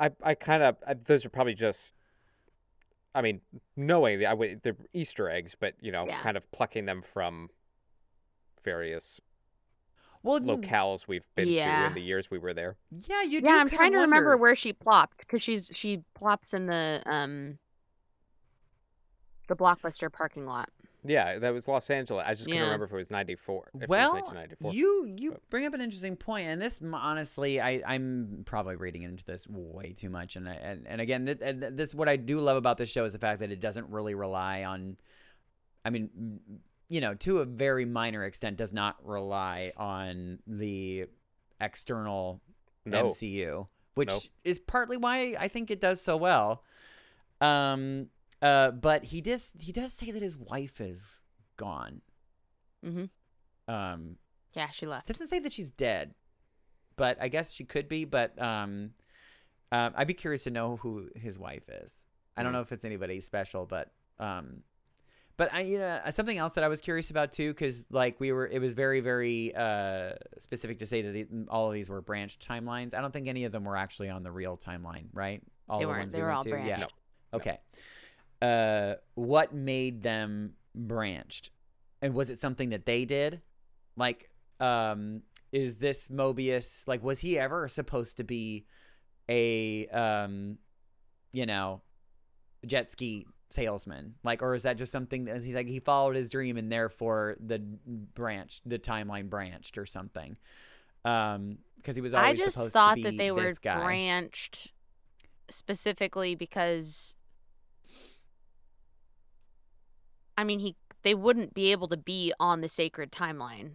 I- 0.00 0.06
I 0.06 0.10
I 0.22 0.34
kind 0.34 0.62
of 0.62 0.76
those 1.04 1.24
are 1.24 1.30
probably 1.30 1.54
just. 1.54 1.94
I 3.16 3.22
mean, 3.22 3.40
knowing 3.76 4.18
the 4.18 4.26
I 4.26 4.32
would 4.34 4.62
the 4.62 4.76
Easter 4.92 5.30
eggs, 5.30 5.54
but 5.58 5.74
you 5.80 5.92
know, 5.92 6.04
Yeah. 6.06 6.20
kind 6.20 6.36
of 6.36 6.50
plucking 6.50 6.84
them 6.86 7.00
from 7.02 7.48
various 8.64 9.20
well, 10.22 10.40
locales 10.40 11.06
we've 11.06 11.28
been 11.36 11.46
to 11.48 11.86
in 11.86 11.94
the 11.94 12.00
years 12.00 12.30
we 12.30 12.38
were 12.38 12.54
there. 12.54 12.76
yeah, 13.08 13.22
you 13.22 13.40
do. 13.40 13.46
Yeah, 13.46 13.56
I'm 13.56 13.68
kinda 13.68 13.76
trying 13.76 13.92
to 13.92 13.98
remember 13.98 14.36
where 14.36 14.56
she 14.56 14.72
plopped 14.72 15.18
because 15.18 15.42
she's 15.42 15.70
she 15.74 16.02
plops 16.14 16.54
in 16.54 16.66
the 16.66 17.02
um 17.06 17.58
the 19.48 19.54
blockbuster 19.54 20.10
parking 20.10 20.46
lot. 20.46 20.70
Yeah, 21.06 21.38
that 21.38 21.52
was 21.52 21.68
Los 21.68 21.90
Angeles. 21.90 22.24
I 22.26 22.32
just 22.34 22.46
couldn't 22.46 22.62
remember 22.62 22.86
if 22.86 22.92
it 22.92 22.96
was 22.96 23.10
94. 23.10 23.68
Well, 23.88 24.16
it 24.16 24.22
was 24.24 24.32
1994. 24.34 24.72
you 24.72 25.14
you 25.18 25.30
but- 25.32 25.50
bring 25.50 25.66
up 25.66 25.74
an 25.74 25.80
interesting 25.82 26.16
point, 26.16 26.46
and 26.46 26.60
this 26.62 26.80
honestly, 26.92 27.60
I 27.60 27.82
I'm 27.86 28.42
probably 28.46 28.76
reading 28.76 29.02
into 29.02 29.24
this 29.24 29.46
way 29.48 29.92
too 29.92 30.08
much, 30.10 30.36
and 30.36 30.48
I- 30.48 30.54
and 30.54 30.86
and 30.86 31.00
again, 31.00 31.26
th- 31.26 31.38
and 31.42 31.62
this 31.62 31.94
what 31.94 32.08
I 32.08 32.16
do 32.16 32.40
love 32.40 32.56
about 32.56 32.78
this 32.78 32.88
show 32.90 33.04
is 33.04 33.12
the 33.12 33.18
fact 33.18 33.40
that 33.40 33.50
it 33.52 33.60
doesn't 33.60 33.88
really 33.90 34.14
rely 34.14 34.64
on, 34.64 34.96
I 35.84 35.90
mean, 35.90 36.40
you 36.88 37.00
know, 37.00 37.14
to 37.14 37.38
a 37.40 37.44
very 37.44 37.84
minor 37.84 38.24
extent, 38.24 38.56
does 38.56 38.72
not 38.72 38.96
rely 39.06 39.72
on 39.76 40.38
the 40.46 41.06
external 41.60 42.40
No. 42.86 43.08
MCU, 43.08 43.68
which 43.94 44.08
Nope. 44.08 44.22
is 44.44 44.58
partly 44.58 44.96
why 44.96 45.36
I 45.38 45.48
think 45.48 45.70
it 45.70 45.80
does 45.80 46.00
so 46.00 46.16
well. 46.16 46.62
Um, 47.40 48.08
uh, 48.44 48.70
but 48.70 49.04
he 49.04 49.20
does 49.20 49.52
he 49.60 49.72
does 49.72 49.92
say 49.92 50.10
that 50.12 50.22
his 50.22 50.36
wife 50.36 50.80
is 50.80 51.24
gone. 51.56 52.00
Mhm. 52.84 53.08
Um, 53.66 54.16
Yeah, 54.54 54.70
she 54.70 54.86
left. 54.86 55.06
doesn't 55.08 55.28
say 55.28 55.38
that 55.40 55.52
she's 55.52 55.70
dead. 55.70 56.14
but 56.96 57.16
I 57.20 57.26
guess 57.28 57.50
she 57.50 57.64
could 57.64 57.88
be. 57.88 58.04
But 58.04 58.40
um, 58.40 58.92
um, 59.72 59.92
I'd 59.96 60.06
be 60.06 60.14
curious 60.14 60.44
to 60.44 60.50
know 60.50 60.76
who 60.76 61.08
his 61.16 61.38
wife 61.40 61.68
is. 61.68 62.06
I 62.36 62.42
don't 62.44 62.50
Mm. 62.52 62.56
know 62.56 62.60
if 62.60 62.70
it's 62.70 62.84
anybody 62.84 63.20
special, 63.20 63.66
but 63.66 63.90
um, 64.20 64.62
but 65.36 65.52
I 65.52 65.62
you 65.62 65.78
know 65.78 66.00
something 66.10 66.38
else 66.38 66.54
that 66.54 66.62
I 66.62 66.68
was 66.68 66.80
curious 66.80 67.10
about 67.10 67.32
too, 67.32 67.50
because 67.52 67.84
like 67.90 68.20
we 68.20 68.30
were, 68.30 68.46
it 68.46 68.60
was 68.60 68.74
very 68.74 69.00
very 69.00 69.52
uh 69.56 70.12
specific 70.38 70.78
to 70.80 70.86
say 70.86 71.02
that 71.02 71.12
the, 71.12 71.26
all 71.48 71.66
of 71.66 71.74
these 71.74 71.88
were 71.88 72.00
branched 72.00 72.46
timelines. 72.46 72.94
I 72.94 73.00
don't 73.00 73.12
think 73.12 73.26
any 73.26 73.44
of 73.44 73.50
them 73.50 73.64
were 73.64 73.76
actually 73.76 74.10
on 74.10 74.22
the 74.22 74.30
real 74.30 74.56
timeline, 74.56 75.06
right? 75.12 75.42
All 75.68 75.78
They 75.80 75.84
the 75.86 75.88
weren't. 75.88 76.00
ones 76.02 76.12
They 76.12 76.18
we 76.18 76.24
were 76.24 76.30
all 76.32 76.44
to? 76.44 76.50
Yeah. 76.50 76.76
branched. 76.76 76.94
Okay. 77.32 77.58
Uh, 78.42 78.94
what 79.14 79.54
made 79.54 80.02
them 80.02 80.54
branched? 80.74 81.50
And 82.02 82.14
was 82.14 82.30
it 82.30 82.38
something 82.38 82.70
that 82.70 82.86
they 82.86 83.04
did? 83.04 83.40
Like, 83.96 84.28
um, 84.60 85.22
is 85.52 85.78
this 85.78 86.08
Mobius 86.08 86.86
like 86.88 87.02
was 87.02 87.20
he 87.20 87.38
ever 87.38 87.68
supposed 87.68 88.16
to 88.16 88.24
be 88.24 88.66
a 89.28 89.86
um, 89.88 90.58
you 91.32 91.46
know, 91.46 91.82
jet 92.66 92.90
ski 92.90 93.26
salesman? 93.50 94.14
Like, 94.24 94.42
or 94.42 94.54
is 94.54 94.62
that 94.64 94.76
just 94.76 94.92
something 94.92 95.24
that 95.24 95.42
he's 95.42 95.54
like 95.54 95.68
he 95.68 95.80
followed 95.80 96.16
his 96.16 96.28
dream 96.28 96.56
and 96.56 96.70
therefore 96.70 97.36
the 97.40 97.58
branch, 98.14 98.60
the 98.66 98.78
timeline 98.78 99.30
branched 99.30 99.78
or 99.78 99.86
something? 99.86 100.36
Um, 101.04 101.58
because 101.76 101.96
he 101.96 102.02
was 102.02 102.14
always. 102.14 102.40
I 102.40 102.44
just 102.44 102.72
thought 102.72 102.98
that 103.02 103.16
they 103.16 103.30
were 103.30 103.54
branched 103.62 104.72
specifically 105.48 106.34
because 106.34 107.16
I 110.36 110.44
mean 110.44 110.58
he 110.60 110.76
they 111.02 111.14
wouldn't 111.14 111.52
be 111.54 111.70
able 111.72 111.88
to 111.88 111.96
be 111.96 112.32
on 112.40 112.60
the 112.60 112.68
sacred 112.68 113.12
timeline, 113.12 113.72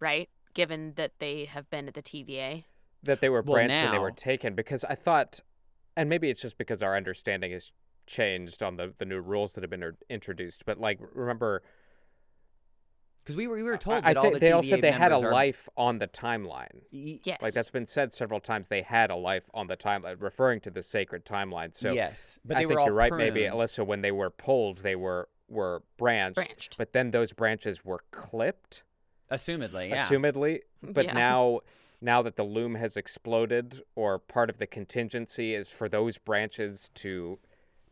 right? 0.00 0.28
Given 0.52 0.94
that 0.96 1.12
they 1.18 1.44
have 1.46 1.68
been 1.70 1.88
at 1.88 1.94
the 1.94 2.02
TVA. 2.02 2.64
that 3.04 3.20
they 3.20 3.28
were 3.28 3.42
Well, 3.42 3.54
branched 3.56 3.72
and 3.72 3.92
they 3.94 3.98
were 3.98 4.10
taken 4.10 4.54
because 4.54 4.82
I 4.84 4.94
thought, 4.94 5.40
and 5.96 6.08
maybe 6.08 6.30
it's 6.30 6.40
just 6.40 6.56
because 6.58 6.82
our 6.82 6.96
understanding 6.96 7.52
has 7.52 7.70
changed 8.06 8.62
on 8.62 8.76
the 8.76 8.94
the 8.98 9.04
new 9.04 9.20
rules 9.20 9.52
that 9.54 9.62
have 9.62 9.70
been 9.70 9.92
introduced. 10.10 10.64
But 10.64 10.78
like, 10.78 10.98
remember, 11.14 11.62
Because 13.18 13.36
we 13.36 13.46
were 13.46 13.56
we 13.56 13.62
were 13.62 13.74
I- 13.74 13.78
told 13.78 13.96
I 14.04 14.12
that 14.12 14.16
all 14.18 14.22
think 14.24 14.34
the 14.34 14.40
they 14.40 14.52
all 14.52 14.62
said 14.62 14.80
they 14.82 14.90
had 14.92 15.12
a 15.12 15.16
are- 15.16 15.32
life 15.32 15.68
on 15.76 15.98
the 15.98 16.06
timeline. 16.08 16.82
Y- 16.92 17.20
Yes. 17.24 17.40
Like 17.42 17.54
that's 17.54 17.70
been 17.70 17.86
said 17.86 18.12
several 18.12 18.40
times. 18.40 18.68
They 18.68 18.82
had 18.82 19.10
a 19.10 19.16
life 19.16 19.48
on 19.54 19.66
the 19.66 19.76
timeline, 19.76 20.20
referring 20.20 20.60
to 20.60 20.70
the 20.70 20.82
sacred 20.82 21.24
timeline. 21.24 21.74
So 21.74 21.92
yes, 21.92 22.38
but 22.44 22.56
I 22.56 22.60
they 22.60 22.64
think 22.66 22.74
were 22.74 22.80
all 22.80 22.86
you're 22.86 22.94
right. 22.94 23.12
Maybe. 23.12 23.42
Alyssa, 23.42 23.86
when 23.86 24.02
they 24.02 24.12
were 24.12 24.30
pulled, 24.30 24.78
they 24.78 24.96
were 24.96 25.28
were 25.48 25.82
branched, 25.98 26.36
Branched. 26.36 26.76
but 26.78 26.92
then 26.92 27.10
those 27.10 27.32
branches 27.32 27.84
were 27.84 28.00
clipped, 28.10 28.82
assumedly, 29.30 29.90
yeah. 29.90 30.06
assumedly. 30.08 30.60
But 30.82 31.06
Yeah. 31.06 31.12
now, 31.14 31.60
now 32.00 32.22
that 32.22 32.36
the 32.36 32.44
loom 32.44 32.74
has 32.76 32.96
exploded, 32.96 33.80
or 33.94 34.18
part 34.18 34.50
of 34.50 34.58
the 34.58 34.66
contingency 34.66 35.54
is 35.54 35.70
for 35.70 35.88
those 35.88 36.18
branches 36.18 36.90
to 36.96 37.38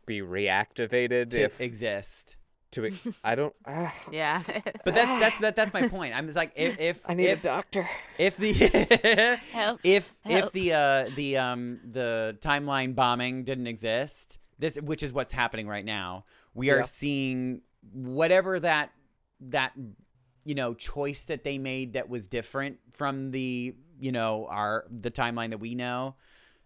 be 0.05 0.21
reactivated. 0.21 1.31
to 1.31 1.41
if 1.41 1.59
exist. 1.61 2.37
to, 2.71 2.85
ex- 2.85 2.97
I 3.23 3.35
don't. 3.35 3.53
ah, 3.65 3.93
Yeah. 4.11 4.41
But 4.83 4.93
that's 4.95 5.19
that's 5.19 5.37
that, 5.39 5.55
that's 5.55 5.73
my 5.73 5.87
point. 5.87 6.15
I'm 6.15 6.25
just 6.25 6.35
like 6.35 6.51
if 6.55 6.79
if 6.79 7.07
I 7.09 7.13
need 7.13 7.27
if, 7.27 7.39
a 7.41 7.43
doctor. 7.43 7.89
if 8.17 8.35
the 8.37 8.53
Help. 9.51 9.79
if 9.83 10.11
if 10.25 10.51
the 10.51 10.73
uh 10.73 11.09
the 11.15 11.37
um 11.37 11.79
the 11.85 12.37
timeline 12.41 12.95
bombing 12.95 13.43
didn't 13.43 13.67
exist, 13.67 14.37
this 14.59 14.75
which 14.77 15.03
is 15.03 15.13
what's 15.13 15.31
happening 15.31 15.67
right 15.67 15.85
now. 15.85 16.25
We 16.53 16.69
are 16.71 16.79
Yeah. 16.79 16.83
seeing 16.83 17.61
whatever 17.91 18.59
that 18.59 18.91
that 19.41 19.73
you 20.45 20.55
know 20.55 20.73
choice 20.73 21.25
that 21.25 21.43
they 21.43 21.57
made 21.57 21.93
that 21.93 22.09
was 22.09 22.27
different 22.27 22.77
from 22.93 23.31
the 23.31 23.75
you 23.99 24.11
know 24.11 24.47
our 24.49 24.85
the 24.89 25.11
timeline 25.11 25.49
that 25.51 25.59
we 25.59 25.75
know, 25.75 26.15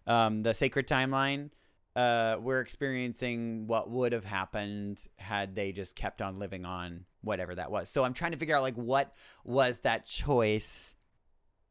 um 0.05 0.43
the 0.43 0.53
sacred 0.53 0.87
timeline. 0.87 1.49
Uh, 1.95 2.37
we're 2.39 2.59
experiencing 2.59 3.65
what 3.65 3.89
would 3.89 4.11
have 4.11 4.23
happened 4.23 5.03
had 5.15 5.55
they 5.55 5.71
just 5.71 5.95
kept 5.95 6.21
on 6.21 6.37
living 6.37 6.63
on 6.63 7.03
whatever 7.21 7.55
that 7.55 7.71
was. 7.71 7.89
So 7.89 8.03
I'm 8.03 8.13
trying 8.13 8.33
to 8.33 8.37
figure 8.37 8.55
out 8.55 8.61
like 8.61 8.75
what 8.75 9.15
was 9.43 9.79
that 9.79 10.05
choice 10.05 10.95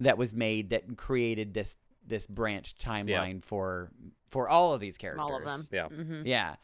that 0.01 0.19
was 0.19 0.35
made 0.35 0.71
that 0.71 0.97
created 0.97 1.55
this 1.55 1.77
this 2.05 2.27
branch 2.27 2.77
timeline 2.77 3.45
for 3.45 3.93
for 4.27 4.49
all 4.49 4.73
of 4.73 4.81
these 4.81 4.97
characters. 4.97 5.25
All 5.25 5.37
of 5.37 5.45
them. 5.45 5.69
Yeah. 5.73 5.89
hmm 5.89 6.23
Yeah. 6.25 6.57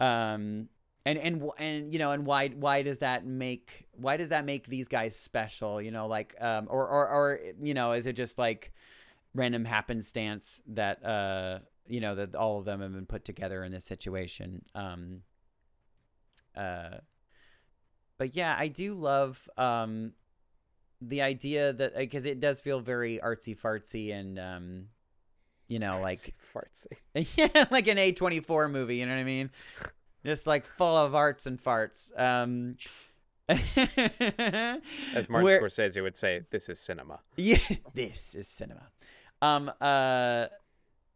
Um 0.00 0.68
and 1.04 1.18
and 1.18 1.42
and 1.58 1.92
you 1.92 1.98
know 1.98 2.10
and 2.12 2.26
why 2.26 2.48
why 2.48 2.82
does 2.82 2.98
that 2.98 3.24
make 3.24 3.86
why 3.92 4.16
does 4.16 4.28
that 4.28 4.44
make 4.44 4.66
these 4.66 4.88
guys 4.88 5.16
special, 5.16 5.80
you 5.80 5.90
know, 5.90 6.06
like 6.06 6.34
um 6.40 6.66
or 6.70 6.86
or 6.86 7.08
or 7.08 7.40
you 7.62 7.74
know, 7.74 7.92
is 7.92 8.06
it 8.06 8.14
just 8.14 8.38
like 8.38 8.72
random 9.34 9.64
happenstance 9.64 10.62
that 10.68 11.04
uh 11.04 11.58
you 11.86 12.00
know 12.00 12.14
that 12.14 12.34
all 12.34 12.58
of 12.58 12.64
them 12.64 12.80
have 12.80 12.92
been 12.92 13.06
put 13.06 13.24
together 13.24 13.64
in 13.64 13.72
this 13.72 13.84
situation. 13.84 14.64
Um 14.74 15.22
uh 16.56 16.98
but 18.18 18.34
yeah, 18.34 18.54
I 18.58 18.68
do 18.68 18.94
love 18.94 19.48
um 19.56 20.12
the 21.00 21.22
idea 21.22 21.72
that 21.72 21.96
because 21.96 22.26
it 22.26 22.40
does 22.40 22.60
feel 22.60 22.80
very 22.80 23.20
artsy 23.22 23.56
fartsy 23.56 24.12
and 24.12 24.38
um 24.38 24.88
you 25.68 25.78
know 25.78 26.00
like 26.00 26.34
fartsy. 26.54 26.96
yeah, 27.36 27.64
like 27.70 27.86
an 27.88 27.96
A24 27.98 28.70
movie, 28.70 28.96
you 28.96 29.06
know 29.06 29.12
what 29.14 29.20
I 29.20 29.24
mean? 29.24 29.50
Just 30.26 30.46
like 30.46 30.64
full 30.64 30.96
of 30.96 31.14
arts 31.14 31.46
and 31.46 31.62
farts. 31.62 32.10
Um 32.18 32.76
As 33.48 35.28
Martin 35.28 35.44
where- 35.44 35.60
Scorsese 35.62 36.02
would 36.02 36.16
say, 36.16 36.42
"This 36.50 36.68
is 36.68 36.78
cinema." 36.80 37.20
Yeah, 37.36 37.58
this 37.94 38.34
is 38.34 38.46
cinema. 38.48 38.88
Um 39.42 39.70
uh 39.80 40.46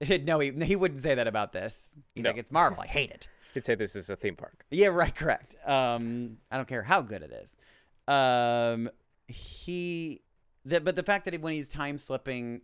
no, 0.22 0.38
he 0.40 0.50
he 0.64 0.76
wouldn't 0.76 1.00
say 1.00 1.14
that 1.14 1.26
about 1.26 1.52
this. 1.52 1.92
He's 2.14 2.24
No. 2.24 2.30
like, 2.30 2.38
it's 2.38 2.50
Marvel. 2.50 2.80
I 2.82 2.86
hate 2.86 3.10
it. 3.10 3.28
He'd 3.54 3.64
say 3.64 3.74
this 3.74 3.94
is 3.96 4.08
a 4.10 4.16
theme 4.16 4.34
park. 4.36 4.64
Yeah, 4.70 4.86
right, 4.88 5.14
correct. 5.14 5.56
Um, 5.66 6.38
I 6.50 6.56
don't 6.56 6.66
care 6.66 6.82
how 6.82 7.02
good 7.02 7.22
it 7.22 7.32
is. 7.32 7.56
Um, 8.08 8.88
he, 9.28 10.22
the, 10.64 10.80
but 10.80 10.96
the 10.96 11.02
fact 11.02 11.26
that 11.26 11.38
when 11.40 11.52
he's 11.52 11.68
time 11.68 11.98
slipping, 11.98 12.62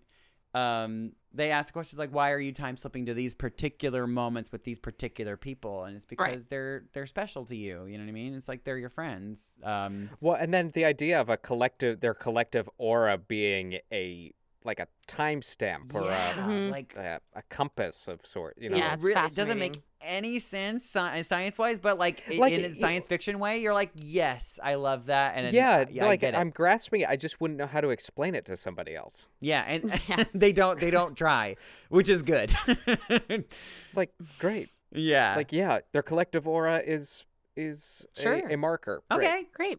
um, 0.58 1.12
they 1.32 1.50
ask 1.50 1.72
questions 1.72 1.98
like, 1.98 2.10
"Why 2.10 2.32
are 2.32 2.40
you 2.40 2.52
time 2.52 2.76
slipping 2.76 3.06
to 3.06 3.14
these 3.14 3.34
particular 3.34 4.06
moments 4.06 4.50
with 4.50 4.64
these 4.64 4.78
particular 4.78 5.36
people?" 5.36 5.84
And 5.84 5.96
it's 5.96 6.06
because 6.06 6.46
they're 6.46 6.84
they're 6.92 7.06
special 7.06 7.44
to 7.46 7.56
you. 7.56 7.86
You 7.86 7.98
know 7.98 8.04
what 8.04 8.10
I 8.10 8.12
mean? 8.12 8.34
It's 8.34 8.48
like 8.48 8.64
they're 8.64 8.78
your 8.78 8.88
friends. 8.90 9.54
Um, 9.62 10.10
Well, 10.20 10.36
and 10.36 10.52
then 10.52 10.70
the 10.70 10.84
idea 10.84 11.20
of 11.20 11.28
a 11.28 11.36
collective, 11.36 12.00
their 12.00 12.14
collective 12.14 12.68
aura 12.78 13.18
being 13.18 13.78
a 13.92 14.32
like 14.64 14.80
a 14.80 14.88
timestamp 15.06 15.94
or 15.94 16.02
yeah, 16.02 16.32
Mhm. 16.34 16.70
like 16.70 16.94
a, 16.96 17.20
a, 17.34 17.38
a 17.38 17.42
compass 17.48 18.08
of 18.08 18.24
sort. 18.26 18.56
You 18.58 18.70
know, 18.70 18.76
Yeah, 18.76 18.94
it's 18.94 19.04
really, 19.04 19.20
it 19.20 19.34
doesn't 19.34 19.58
make 19.58 19.80
any 20.00 20.38
sense 20.40 20.94
uh, 20.96 21.22
science-wise, 21.22 21.78
but 21.78 21.96
like, 21.98 22.22
Like, 22.36 22.52
in 22.52 22.64
a 22.70 22.74
science 22.74 23.06
fiction 23.06 23.38
way, 23.38 23.58
you're 23.58 23.72
like, 23.72 23.90
yes, 23.94 24.58
I 24.62 24.74
love 24.74 25.06
that, 25.06 25.34
and 25.36 25.46
it- 25.46 25.54
yeah, 25.54 25.78
uh, 25.78 25.84
yeah, 25.90 26.04
I 26.04 26.08
like 26.08 26.20
get 26.20 26.34
it. 26.34 26.36
I'm 26.38 26.50
grasping 26.50 27.02
it. 27.02 27.08
I 27.08 27.16
just 27.16 27.40
wouldn't 27.40 27.58
know 27.58 27.66
how 27.66 27.80
to 27.80 27.90
explain 27.90 28.34
it 28.34 28.44
to 28.46 28.56
somebody 28.56 28.94
else. 28.96 29.28
Yeah, 29.40 29.64
and 29.66 29.92
Yeah. 30.08 30.24
they 30.34 30.52
don't 30.52 30.78
they 30.80 30.90
don't 30.90 31.16
try, 31.16 31.56
which 31.88 32.08
is 32.08 32.22
good. 32.22 32.52
It's 33.08 33.96
like 33.96 34.10
great. 34.38 34.70
yeah. 34.92 35.34
Like 35.36 35.52
yeah, 35.52 35.80
their 35.92 36.02
collective 36.02 36.46
aura 36.48 36.82
is 36.84 37.24
is 37.56 38.06
a- 38.16 38.20
Sure. 38.20 38.48
a, 38.48 38.56
marker. 38.56 39.02
Great. 39.10 39.18
okay, 39.26 39.44
Great. 39.52 39.78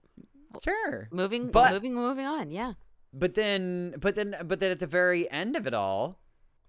sure. 0.64 1.08
Moving 1.12 1.52
But- 1.52 1.72
moving 1.74 1.94
moving 1.94 2.26
on. 2.26 2.52
Yeah. 2.52 2.74
But 3.14 3.34
then 3.34 3.95
but 3.99 4.16
then 4.16 4.36
but 4.45 4.60
then 4.60 4.72
at 4.72 4.80
the 4.80 4.88
very 4.88 5.30
end 5.32 5.55
of 5.55 5.66
it 5.68 5.74
all, 5.74 6.20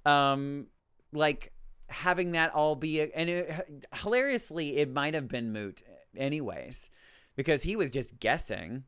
um 0.06 0.66
like 1.12 1.52
having 1.88 2.32
that 2.32 2.54
all 2.54 2.76
be 2.76 3.00
a, 3.00 3.10
and 3.14 3.28
it, 3.28 3.86
hilariously 3.94 4.76
it 4.78 4.92
might 4.92 5.12
have 5.14 5.28
been 5.28 5.52
moot 5.52 5.82
anyways 6.16 6.88
because 7.36 7.62
he 7.62 7.74
was 7.76 7.90
just 7.90 8.18
guessing 8.20 8.84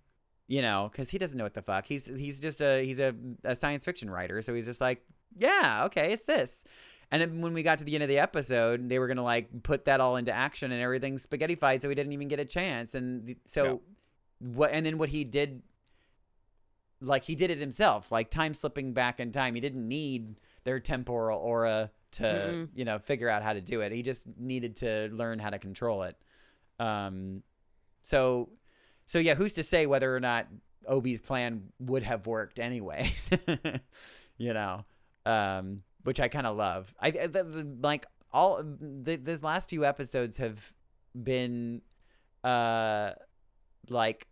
you 0.46 0.62
know 0.62 0.88
because 0.90 1.10
he 1.10 1.18
doesn't 1.18 1.36
know 1.36 1.44
what 1.44 1.54
the 1.54 1.62
fuck 1.62 1.84
he's 1.84 2.06
he's 2.06 2.38
just 2.38 2.60
a 2.60 2.84
he's 2.84 3.00
a, 3.00 3.12
a 3.44 3.56
science 3.56 3.84
fiction 3.84 4.08
writer 4.08 4.40
so 4.40 4.54
he's 4.54 4.66
just 4.66 4.80
like 4.80 5.02
yeah 5.36 5.82
okay 5.84 6.12
it's 6.12 6.24
this 6.24 6.62
and 7.10 7.20
then 7.20 7.40
when 7.40 7.52
we 7.54 7.62
got 7.64 7.78
to 7.78 7.84
the 7.84 7.94
end 7.94 8.04
of 8.04 8.08
the 8.08 8.20
episode 8.20 8.88
they 8.88 9.00
were 9.00 9.08
gonna 9.08 9.22
like 9.22 9.48
put 9.64 9.84
that 9.86 10.00
all 10.00 10.14
into 10.16 10.32
action 10.32 10.70
and 10.70 10.80
everything 10.80 11.18
spaghetti 11.18 11.56
fied 11.56 11.82
so 11.82 11.88
he 11.88 11.94
didn't 11.96 12.12
even 12.12 12.28
get 12.28 12.38
a 12.38 12.44
chance 12.44 12.94
and 12.94 13.34
so 13.46 13.64
Yeah. 13.64 13.74
what 14.54 14.70
and 14.72 14.86
then 14.86 14.96
what 14.96 15.08
he 15.08 15.24
did 15.24 15.60
like 17.02 17.24
he 17.24 17.34
did 17.34 17.50
it 17.50 17.58
himself 17.58 18.10
like 18.12 18.30
time 18.30 18.54
slipping 18.54 18.92
back 18.92 19.20
in 19.20 19.32
time. 19.32 19.54
He 19.54 19.60
didn't 19.60 19.86
need 19.86 20.40
their 20.64 20.78
temporal 20.80 21.38
aura 21.38 21.90
to 22.12 22.22
Mm-mm. 22.22 22.68
you 22.74 22.84
know 22.84 22.98
figure 22.98 23.28
out 23.28 23.42
how 23.42 23.52
to 23.52 23.60
do 23.60 23.80
it. 23.80 23.92
He 23.92 24.02
just 24.02 24.26
needed 24.38 24.76
to 24.76 25.08
learn 25.12 25.38
how 25.38 25.50
to 25.50 25.58
control 25.58 26.02
it. 26.04 26.16
Um 26.78 27.42
so 28.02 28.48
so 29.06 29.18
yeah 29.18 29.34
who's 29.34 29.54
to 29.54 29.62
say 29.62 29.86
whether 29.86 30.14
or 30.14 30.20
not 30.20 30.46
OB's 30.88 31.20
plan 31.20 31.62
would 31.80 32.02
have 32.02 32.26
worked 32.26 32.58
anyways 32.58 33.30
you 34.38 34.52
know? 34.52 34.84
Um 35.26 35.82
which 36.04 36.18
i 36.20 36.26
kind 36.28 36.46
of 36.46 36.56
love. 36.56 36.92
I 37.00 37.08
I- 37.08 37.26
the, 37.28 37.44
the- 37.44 37.76
like 37.80 38.06
all 38.32 38.62
the, 38.62 39.16
these 39.16 39.42
last 39.42 39.68
few 39.70 39.84
episodes 39.84 40.36
have 40.38 40.72
been 41.22 41.82
uh 42.44 43.12
like 43.88 44.26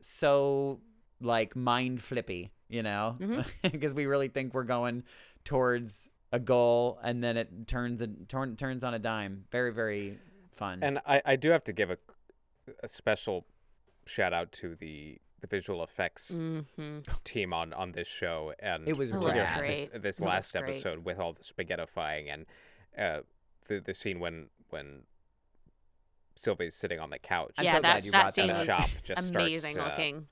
so 0.00 0.80
like 1.20 1.54
mind 1.56 2.02
flippy 2.02 2.50
you 2.68 2.84
know, 2.84 3.16
because 3.62 3.94
we 3.94 4.06
really 4.06 4.28
think 4.28 4.54
we're 4.54 4.62
going 4.62 5.02
towards 5.44 6.08
a 6.30 6.38
goal, 6.38 7.00
and 7.02 7.22
then 7.24 7.36
it 7.36 7.66
turns 7.66 8.00
and 8.00 8.28
turn, 8.28 8.54
turns 8.54 8.84
on 8.84 8.94
a 8.94 8.98
dime. 9.00 9.44
Very 9.50 9.72
very 9.72 10.18
fun. 10.52 10.78
And 10.80 11.00
I, 11.04 11.20
I 11.24 11.34
do 11.36 11.50
have 11.50 11.64
to 11.64 11.72
give 11.72 11.90
a, 11.90 11.98
a 12.84 12.86
special 12.86 13.44
shout 14.06 14.32
out 14.32 14.52
to 14.52 14.76
the 14.76 15.18
the 15.40 15.46
visual 15.48 15.82
effects 15.82 16.30
Mm-hmm. 16.30 16.98
team 17.24 17.52
on 17.52 17.72
on 17.72 17.90
this 17.90 18.06
show 18.06 18.52
and 18.60 18.86
It 18.88 18.96
was 18.96 19.10
It 19.10 19.16
great. 19.20 19.34
this, 19.34 20.02
this 20.02 20.18
It 20.20 20.20
looks 20.20 20.20
last 20.20 20.52
great. 20.52 20.62
episode 20.76 21.04
with 21.04 21.18
all 21.18 21.32
the 21.32 21.42
spaghettifying 21.42 22.32
and 22.32 22.46
uh, 22.96 23.22
the 23.66 23.80
the 23.80 23.94
scene 23.94 24.20
when 24.20 24.46
when 24.68 25.00
Sylvie's 26.36 26.74
sitting 26.74 27.00
on 27.00 27.10
the 27.10 27.18
couch. 27.18 27.52
I'm 27.58 27.64
yeah, 27.64 27.74
so 27.74 27.80
glad 27.80 27.96
that 27.96 28.04
you 28.04 28.10
that 28.12 28.22
brought 28.22 28.34
that 28.34 28.46
the 28.46 28.52
was 28.52 28.66
shop 28.76 28.90
just 29.02 29.30
amazing 29.30 29.72
starts 29.74 29.96
to, 29.96 30.02
looking. 30.02 30.26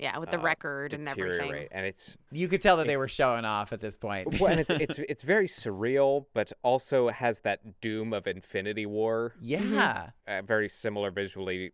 Yeah, 0.00 0.16
with 0.18 0.30
the 0.30 0.38
uh, 0.38 0.42
record 0.42 0.94
and 0.94 1.06
everything. 1.08 1.38
deteriorate, 1.38 1.68
and 1.72 1.84
it's 1.84 2.16
you 2.32 2.48
could 2.48 2.62
tell 2.62 2.78
that 2.78 2.86
they 2.86 2.96
were 2.96 3.06
showing 3.08 3.44
off 3.44 3.72
at 3.74 3.80
this 3.80 3.98
point. 3.98 4.40
well, 4.40 4.50
and 4.50 4.60
it's 4.60 4.70
it's 4.84 4.98
it's 4.98 5.22
very 5.22 5.46
surreal, 5.46 6.24
but 6.32 6.52
also 6.62 7.10
has 7.10 7.40
that 7.40 7.80
doom 7.82 8.12
of 8.14 8.26
Infinity 8.26 8.86
War, 8.86 9.34
yeah. 9.40 10.10
uh, 10.26 10.40
very 10.42 10.68
similar 10.70 11.10
visually. 11.10 11.72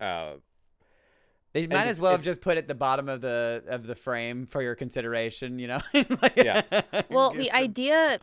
Uh, 0.00 0.34
They 1.54 1.66
might 1.66 1.74
it's- 1.82 1.90
as 1.92 2.00
well 2.00 2.12
have 2.12 2.22
just 2.22 2.40
put 2.40 2.56
it 2.56 2.60
at 2.60 2.68
the 2.68 2.74
bottom 2.76 3.08
of 3.08 3.20
the 3.20 3.64
of 3.66 3.86
the 3.86 3.96
frame 3.96 4.46
for 4.46 4.62
your 4.62 4.76
consideration, 4.76 5.58
you 5.58 5.66
know. 5.66 5.80
Like- 5.92 6.36
Yeah. 6.36 6.62
Well, 7.10 7.32
the 7.32 7.50
idea 7.50 8.20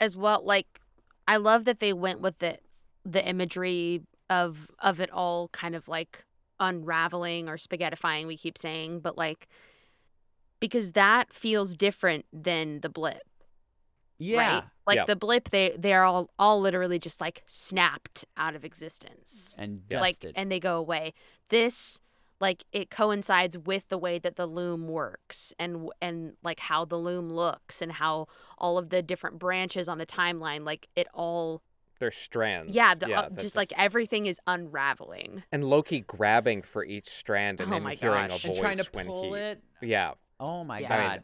as 0.00 0.16
well, 0.16 0.42
like 0.44 0.80
I 1.28 1.36
love 1.36 1.66
that 1.66 1.78
they 1.80 1.92
went 1.92 2.20
with 2.20 2.38
the 2.38 2.58
the 3.04 3.22
imagery 3.28 4.00
of 4.30 4.70
of 4.78 4.98
it 5.00 5.10
all 5.10 5.48
kind 5.48 5.74
of 5.74 5.88
like 5.88 6.24
unraveling 6.60 7.48
or 7.48 7.56
spaghettifying, 7.56 8.26
we 8.26 8.36
keep 8.36 8.56
saying, 8.58 9.00
but 9.00 9.16
like 9.18 9.48
because 10.60 10.92
that 10.92 11.32
feels 11.32 11.74
different 11.76 12.24
than 12.32 12.80
the 12.80 12.88
blip. 12.88 13.22
yeah, 14.18 14.54
Right? 14.54 14.64
Like 14.86 14.96
Yeah. 14.96 15.04
the 15.06 15.16
blip 15.16 15.50
they 15.50 15.74
they're 15.78 16.04
all 16.04 16.30
all 16.38 16.60
literally 16.60 16.98
just 16.98 17.20
like 17.20 17.42
snapped 17.46 18.24
out 18.36 18.54
of 18.54 18.64
existence. 18.64 19.56
and 19.58 19.82
like 19.90 20.14
dusted. 20.14 20.32
and 20.36 20.50
they 20.50 20.60
go 20.60 20.76
away. 20.76 21.14
This 21.48 22.00
like 22.40 22.64
it 22.72 22.90
coincides 22.90 23.56
with 23.56 23.88
the 23.88 23.98
way 23.98 24.18
that 24.18 24.34
the 24.36 24.46
loom 24.46 24.88
works 24.88 25.52
and 25.58 25.88
and 26.00 26.34
like 26.42 26.58
how 26.60 26.84
the 26.84 26.98
loom 26.98 27.28
looks 27.30 27.80
and 27.82 27.92
how 27.92 28.26
all 28.58 28.78
of 28.78 28.90
the 28.90 29.02
different 29.02 29.38
branches 29.38 29.88
on 29.88 29.98
the 29.98 30.06
timeline 30.06 30.64
like 30.64 30.88
it 30.96 31.06
all 31.14 31.62
they're 32.02 32.10
strands. 32.10 32.74
yeah, 32.74 32.94
the, 32.94 33.12
uh, 33.14 33.22
that 33.22 33.38
just 33.38 33.56
like 33.56 33.72
everything 33.76 34.26
is 34.26 34.40
unraveling. 34.46 35.42
and 35.52 35.64
Loki 35.64 36.00
grabbing 36.00 36.62
for 36.62 36.84
each 36.84 37.08
strand 37.08 37.60
and 37.60 37.70
Oh 37.70 37.74
then 37.74 37.82
my 37.82 37.94
hearing 37.94 38.28
gosh. 38.28 38.44
a 38.44 38.48
and 38.48 38.56
voice 38.56 38.60
trying 38.60 38.76
to 38.78 38.88
when 38.92 39.06
pull 39.06 39.34
he 39.34 39.40
it. 39.40 39.62
yeah 39.80 40.12
Oh 40.40 40.64
my 40.64 40.80
Yeah. 40.80 40.94
I 40.94 40.98
mean- 40.98 41.08
god. 41.08 41.22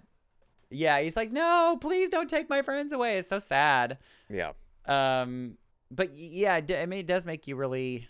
yeah, 0.71 1.01
he's 1.01 1.17
like, 1.17 1.33
no, 1.33 1.77
please 1.81 2.09
don't 2.09 2.31
take 2.31 2.49
my 2.49 2.63
friends 2.63 2.93
away. 2.93 3.19
It's 3.19 3.29
so 3.29 3.39
sad. 3.39 3.99
yeah 4.31 4.53
Um, 4.87 5.59
but 5.91 6.15
yeah, 6.17 6.55
I 6.55 6.87
mean, 6.87 7.01
it 7.01 7.07
does 7.07 7.25
make 7.27 7.47
you 7.49 7.57
really, 7.57 8.07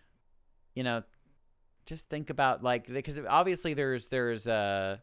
you 0.75 0.83
know, 0.83 1.03
just 1.87 2.09
think 2.11 2.29
about 2.31 2.63
like 2.63 2.87
because 2.87 3.19
obviously 3.29 3.73
there's 3.75 4.09
there's 4.09 4.47
a 4.47 5.01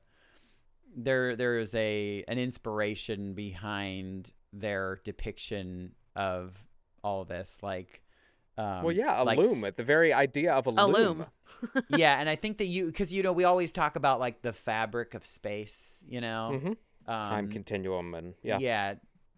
there 0.96 1.36
there's 1.36 1.74
a 1.76 2.24
an 2.28 2.38
inspiration 2.38 3.34
behind 3.34 4.32
their 4.54 5.02
depiction 5.04 5.94
of 6.16 6.56
all 7.06 7.22
of 7.22 7.28
this, 7.28 7.60
like. 7.62 8.02
Um, 8.58 8.84
well 8.86 8.94
yeah 8.94 9.22
a 9.22 9.24
like 9.26 9.38
loom 9.38 9.66
s- 9.66 9.74
the 9.76 9.84
very 9.84 10.14
idea 10.14 10.54
of 10.54 10.66
a, 10.66 10.70
A 10.70 10.88
loom, 10.88 10.94
loom. 11.18 11.26
yeah, 11.90 12.18
and 12.22 12.30
I 12.30 12.38
think 12.38 12.58
that 12.60 12.68
you 12.68 12.86
because 12.86 13.12
you 13.12 13.22
know 13.22 13.34
we 13.34 13.44
always 13.44 13.74
talk 13.74 13.98
about 13.98 14.22
like 14.22 14.42
the 14.42 14.54
fabric 14.54 15.14
of 15.14 15.26
space, 15.26 16.02
you 16.08 16.22
know, 16.22 16.62
Mhm. 16.64 16.78
time 17.06 17.46
um, 17.46 17.52
continuum 17.52 18.14
and 18.16 18.34
yeah 18.44 18.58
yeah, 18.60 18.96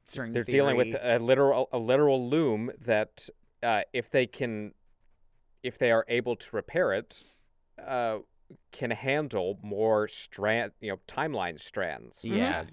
string 0.07 0.33
they're 0.33 0.43
dealing 0.43 0.77
with 0.77 0.95
a 1.01 1.17
literal 1.17 1.67
a 1.71 1.79
literal 1.79 2.29
loom 2.29 2.71
that 2.85 3.27
uh, 3.63 3.81
if 3.91 4.11
they 4.11 4.27
can 4.27 4.75
if 5.63 5.79
they 5.79 5.89
are 5.91 6.05
able 6.07 6.35
to 6.35 6.55
repair 6.55 6.93
it 6.93 7.23
uh, 7.83 8.19
can 8.71 8.91
handle 8.91 9.57
more 9.63 10.07
strand 10.07 10.73
you 10.79 10.91
know 10.91 10.99
timeline 11.07 11.59
strands 11.59 12.23
Yeah. 12.23 12.59
Uh, 12.59 12.65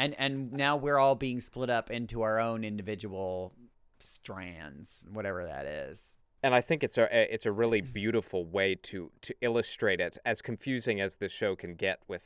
and 0.00 0.14
and 0.18 0.50
now 0.52 0.76
we're 0.76 0.98
all 0.98 1.14
being 1.14 1.38
split 1.40 1.70
up 1.70 1.92
into 1.92 2.22
our 2.22 2.40
own 2.40 2.64
individual 2.64 3.54
strands, 4.02 5.06
whatever 5.12 5.44
that 5.46 5.66
is. 5.66 6.18
and 6.42 6.54
I 6.54 6.60
think 6.60 6.82
it's 6.82 6.98
a 6.98 7.06
it's 7.34 7.46
a 7.46 7.52
really 7.52 7.80
beautiful 8.00 8.44
way 8.44 8.74
to 8.90 9.10
to 9.22 9.34
illustrate 9.40 10.00
it 10.00 10.18
as 10.24 10.42
confusing 10.42 11.00
as 11.00 11.16
the 11.16 11.28
show 11.28 11.54
can 11.56 11.74
get 11.74 12.00
with 12.08 12.22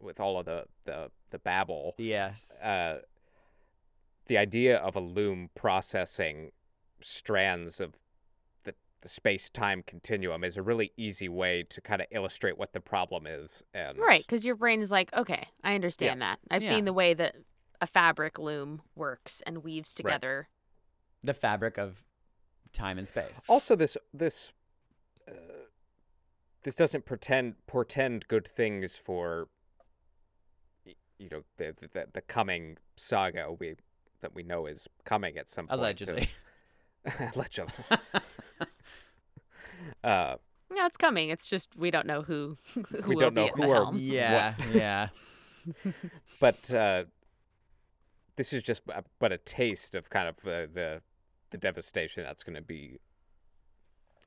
with 0.00 0.18
all 0.20 0.38
of 0.38 0.46
the 0.46 0.64
the 0.84 1.10
the 1.30 1.38
babble 1.38 1.94
Yes. 1.98 2.58
uh, 2.62 2.98
the 4.26 4.38
idea 4.38 4.76
of 4.78 4.96
a 4.96 5.00
loom 5.00 5.50
processing 5.54 6.52
strands 7.00 7.80
of 7.80 7.94
the, 8.64 8.74
the 9.00 9.08
space 9.08 9.50
time 9.50 9.82
continuum 9.86 10.44
is 10.44 10.56
a 10.56 10.62
really 10.62 10.92
easy 10.96 11.28
way 11.28 11.64
to 11.68 11.80
kind 11.80 12.00
of 12.00 12.06
illustrate 12.12 12.56
what 12.56 12.72
the 12.72 12.80
problem 12.80 13.26
is. 13.26 13.62
And 13.74 13.98
Right, 13.98 14.26
cuz 14.28 14.44
your 14.44 14.54
brain 14.56 14.80
is 14.80 14.92
like, 14.92 15.12
okay, 15.14 15.48
I 15.64 15.74
understand 15.74 16.22
that. 16.22 16.38
I've 16.50 16.62
Yeah. 16.62 16.70
seen 16.70 16.84
the 16.84 16.92
way 16.92 17.14
that 17.14 17.34
a 17.80 17.86
fabric 17.86 18.38
loom 18.38 18.82
works 18.94 19.40
and 19.42 19.64
weaves 19.64 19.90
Right. 19.92 20.12
together. 20.12 20.48
The 21.24 21.34
fabric 21.34 21.78
of 21.78 22.04
time 22.72 22.98
and 22.98 23.06
space. 23.08 23.40
Also, 23.48 23.76
this 23.76 23.96
this 24.12 24.52
uh, 25.28 25.32
this 26.62 26.74
doesn't 26.74 27.04
pretend 27.04 27.54
portend 27.66 28.26
good 28.28 28.46
things 28.48 28.96
for 28.96 29.48
you 31.18 31.28
know 31.30 31.42
the 31.58 31.74
the, 31.92 32.06
the 32.12 32.20
coming 32.22 32.76
saga 32.96 33.52
we 33.58 33.74
that 34.20 34.34
we 34.34 34.42
know 34.42 34.66
is 34.66 34.88
coming 35.04 35.36
at 35.36 35.48
some 35.48 35.66
point. 35.66 35.78
allegedly. 35.80 36.28
Allegedly. 37.34 37.72
uh, 40.04 40.36
No, 40.70 40.86
it's 40.86 40.96
coming. 40.96 41.30
It's 41.30 41.48
just 41.48 41.76
we 41.76 41.90
don't 41.90 42.06
know 42.06 42.22
who 42.22 42.56
who 42.74 42.84
We 43.08 43.16
will 43.16 43.20
don't 43.30 43.34
be 43.34 43.40
know 43.40 43.46
at 43.48 43.54
who 43.56 43.70
are- 43.70 43.84
helm. 43.84 43.96
yeah, 43.98 44.54
yeah. 44.72 45.08
but 46.40 46.72
uh, 46.72 47.04
this 48.36 48.52
is 48.52 48.62
just 48.62 48.82
a, 48.88 49.02
but 49.18 49.32
a 49.32 49.38
taste 49.38 49.94
of 49.94 50.08
kind 50.10 50.28
of 50.28 50.36
uh, 50.46 50.66
the 50.72 51.02
the 51.52 51.58
devastation 51.58 52.24
that's 52.24 52.42
going 52.42 52.56
to 52.56 52.62
be 52.62 52.98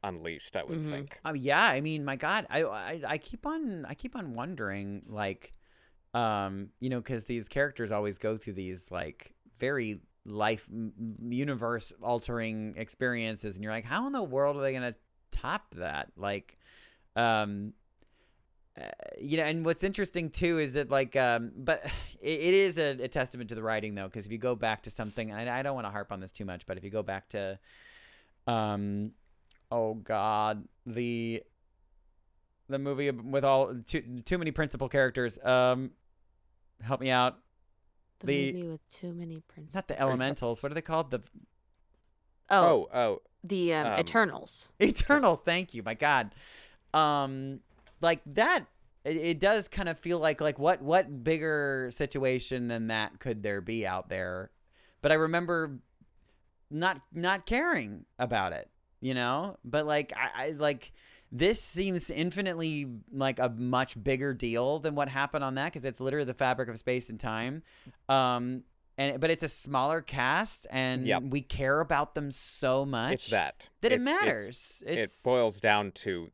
unleashed. 0.03 0.55
I 0.55 0.63
would 0.63 0.79
Mhm. 0.79 0.91
think. 0.91 1.19
Um, 1.25 1.35
yeah, 1.35 1.63
I 1.63 1.81
mean, 1.81 2.05
my 2.05 2.15
God, 2.15 2.45
I, 2.49 2.63
I 2.63 3.01
I 3.07 3.17
keep 3.17 3.45
on 3.45 3.85
I 3.85 3.93
keep 3.95 4.15
on 4.15 4.33
wondering, 4.35 5.03
like, 5.07 5.51
um, 6.13 6.69
you 6.79 6.89
know, 6.89 7.01
because 7.01 7.25
these 7.25 7.47
characters 7.47 7.91
always 7.91 8.17
go 8.17 8.37
through 8.37 8.53
these 8.53 8.89
like 8.91 9.33
very 9.57 9.99
life 10.25 10.67
universe 11.27 11.91
altering 12.01 12.75
experiences, 12.77 13.55
and 13.55 13.63
you're 13.63 13.73
like, 13.73 13.85
how 13.85 14.05
in 14.07 14.13
the 14.13 14.23
world 14.23 14.57
are 14.57 14.61
they 14.61 14.73
gonna 14.73 14.95
top 15.31 15.73
that? 15.75 16.11
Like, 16.15 16.55
um. 17.15 17.73
Uh, 18.79 18.87
you 19.21 19.37
know, 19.37 19.43
and 19.43 19.63
what's 19.63 19.83
interesting 19.83 20.29
too 20.29 20.59
is 20.59 20.73
that 20.73 20.89
like, 20.89 21.15
um, 21.15 21.51
but 21.55 21.85
it, 22.21 22.39
it 22.39 22.53
is 22.53 22.77
a, 22.77 22.91
a 23.03 23.07
testament 23.07 23.49
to 23.49 23.55
the 23.55 23.63
writing 23.63 23.95
though, 23.95 24.05
because 24.07 24.25
if 24.25 24.31
you 24.31 24.37
go 24.37 24.55
back 24.55 24.83
to 24.83 24.89
something, 24.91 25.31
and 25.31 25.49
I, 25.49 25.59
I 25.59 25.63
don't 25.63 25.75
want 25.75 25.85
to 25.87 25.91
harp 25.91 26.11
on 26.11 26.19
this 26.19 26.31
too 26.31 26.45
much, 26.45 26.65
but 26.65 26.77
if 26.77 26.83
you 26.83 26.89
go 26.89 27.03
back 27.03 27.29
to, 27.29 27.57
um, 28.47 29.11
oh 29.71 29.95
god 29.95 30.63
the 30.85 31.41
the 32.69 32.77
movie 32.77 33.09
with 33.09 33.43
all 33.43 33.73
too 33.87 34.21
too 34.25 34.37
many 34.37 34.51
principal 34.51 34.87
characters 34.87 35.39
um 35.43 35.89
help 36.83 37.01
me 37.01 37.09
out. 37.09 37.39
The, 38.19 38.27
The- 38.27 38.53
movie 38.53 38.67
with 38.67 38.89
too 38.89 39.13
many 39.13 39.39
principles. 39.41 39.65
it's 39.67 39.75
not 39.75 39.87
the 39.87 39.99
elementals. 39.99 40.61
What 40.61 40.71
are 40.71 40.75
they 40.75 40.81
called? 40.81 41.11
The 41.11 41.21
Oh, 42.49 42.87
Oh, 42.93 42.97
oh, 42.99 43.21
the 43.43 43.73
um, 43.73 43.87
um, 43.87 43.99
Eternals. 43.99 44.71
eternals. 44.81 45.41
Thank 45.41 45.73
you. 45.73 45.81
My 45.81 45.93
god. 45.95 46.35
Um 46.93 47.61
like 48.01 48.21
that 48.25 48.65
it, 49.03 49.17
it 49.17 49.39
does 49.39 49.67
kind 49.67 49.87
of 49.89 49.97
feel 49.99 50.19
like 50.19 50.41
like 50.41 50.59
what 50.59 50.81
what 50.81 51.23
bigger 51.23 51.89
situation 51.93 52.67
than 52.67 52.87
that 52.87 53.19
could 53.19 53.43
there 53.43 53.61
be 53.61 53.85
out 53.85 54.09
there 54.09 54.51
but 55.01 55.11
i 55.11 55.15
remember 55.15 55.79
not 56.71 57.01
not 57.13 57.45
caring 57.45 58.05
about 58.19 58.53
it 58.53 58.69
you 59.01 59.13
know 59.13 59.57
but 59.63 59.85
like 59.85 60.13
i, 60.15 60.47
I 60.47 60.49
like 60.51 60.91
this 61.31 61.61
seems 61.61 62.09
infinitely 62.09 62.87
like 63.11 63.39
a 63.39 63.49
much 63.49 64.01
bigger 64.01 64.33
deal 64.33 64.79
than 64.79 64.95
what 64.95 65.09
happened 65.09 65.43
on 65.43 65.55
that 65.55 65.65
because 65.65 65.85
it's 65.85 65.99
literally 65.99 66.25
the 66.25 66.33
fabric 66.33 66.69
of 66.69 66.77
space 66.79 67.09
and 67.09 67.19
time 67.19 67.61
um 68.09 68.63
and 68.97 69.19
but 69.19 69.29
it's 69.29 69.43
a 69.43 69.47
smaller 69.49 70.01
cast 70.01 70.65
and 70.69 71.05
Yep. 71.05 71.23
we 71.29 71.41
care 71.41 71.81
about 71.81 72.15
them 72.15 72.31
so 72.31 72.85
much 72.85 73.13
it's 73.13 73.29
that. 73.31 73.55
that 73.81 73.91
it 73.91 73.95
It's- 74.01 74.07
it's- 74.07 74.23
matters 74.25 74.83
it's, 74.87 75.19
it 75.19 75.23
boils 75.23 75.59
down 75.59 75.91
to 75.91 76.31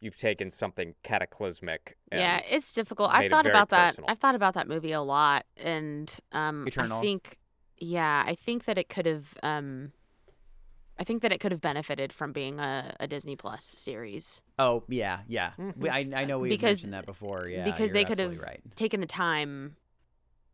you've 0.00 0.16
taken 0.16 0.50
something 0.50 0.94
cataclysmic. 1.02 1.96
And 2.12 2.20
Yeah, 2.20 2.40
it's 2.48 2.72
difficult. 2.72 3.10
I've 3.12 3.30
thought 3.30 3.44
very 3.44 3.54
about 3.54 3.70
that. 3.70 3.96
I've 4.06 4.18
thought 4.18 4.34
about 4.34 4.54
that 4.54 4.68
movie 4.68 4.92
a 4.92 5.02
lot, 5.02 5.44
and 5.56 6.12
um, 6.32 6.68
I 6.76 7.00
think, 7.00 7.38
yeah, 7.78 8.22
I 8.26 8.34
think 8.34 8.64
that 8.66 8.78
it 8.78 8.88
could 8.88 9.06
have. 9.06 9.34
Um, 9.42 9.92
I 10.98 11.04
think 11.04 11.20
that 11.22 11.32
it 11.32 11.40
could 11.40 11.52
have 11.52 11.60
benefited 11.60 12.10
from 12.10 12.32
being 12.32 12.58
a, 12.58 12.94
a 13.00 13.06
Disney 13.06 13.36
Plus 13.36 13.64
series. 13.64 14.42
Oh 14.58 14.84
yeah, 14.88 15.20
yeah. 15.28 15.52
We, 15.76 15.90
I 15.90 16.08
I 16.14 16.24
know 16.24 16.38
we 16.38 16.48
Because- 16.48 16.78
mentioned 16.82 16.94
that 16.94 17.06
before. 17.06 17.48
Yeah, 17.50 17.64
because 17.64 17.92
they 17.92 18.04
could 18.04 18.18
have 18.18 18.38
right. 18.38 18.60
taken 18.76 19.00
the 19.00 19.06
time 19.06 19.76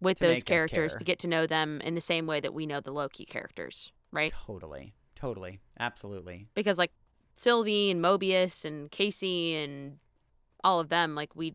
with 0.00 0.18
To 0.18 0.26
those 0.26 0.42
characters 0.42 0.96
to 0.96 1.04
get 1.04 1.20
to 1.20 1.28
know 1.28 1.46
them 1.46 1.80
in 1.82 1.94
the 1.94 2.00
same 2.00 2.26
way 2.26 2.40
that 2.40 2.52
we 2.52 2.66
know 2.66 2.80
the 2.80 2.90
Loki 2.90 3.24
characters, 3.24 3.92
right? 4.10 4.32
Totally, 4.46 4.94
totally, 5.14 5.60
absolutely. 5.78 6.48
Because 6.54 6.76
like 6.76 6.90
Sylvie 7.36 7.90
and 7.90 8.02
Mobius 8.02 8.64
and 8.64 8.90
Casey 8.90 9.54
and 9.56 9.98
all 10.64 10.80
of 10.80 10.88
them, 10.88 11.14
like 11.14 11.34
we 11.34 11.54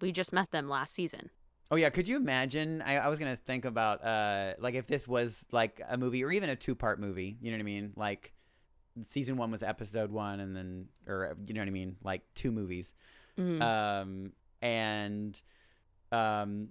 we 0.00 0.12
just 0.12 0.32
met 0.32 0.50
them 0.50 0.68
last 0.68 0.94
season. 0.94 1.30
Oh 1.70 1.76
yeah, 1.76 1.88
could 1.90 2.06
you 2.08 2.16
imagine? 2.16 2.82
I, 2.82 2.98
I 2.98 3.08
was 3.08 3.18
gonna 3.18 3.36
think 3.36 3.64
about 3.64 4.04
uh 4.04 4.54
like 4.58 4.74
if 4.74 4.86
this 4.86 5.08
was 5.08 5.46
like 5.52 5.80
a 5.88 5.96
movie 5.96 6.22
or 6.24 6.30
even 6.32 6.50
a 6.50 6.56
two 6.56 6.74
part 6.74 7.00
movie. 7.00 7.36
You 7.40 7.50
know 7.50 7.56
what 7.56 7.62
I 7.62 7.64
mean? 7.64 7.92
Like 7.96 8.32
season 9.06 9.36
one 9.36 9.50
was 9.50 9.62
episode 9.62 10.10
one, 10.10 10.40
and 10.40 10.54
then 10.54 10.86
or 11.06 11.36
you 11.46 11.54
know 11.54 11.60
what 11.60 11.68
I 11.68 11.72
mean? 11.72 11.96
Like 12.02 12.22
two 12.34 12.50
movies. 12.52 12.94
Mhm. 13.38 13.62
Um 13.62 14.32
and 14.60 15.40
um 16.12 16.68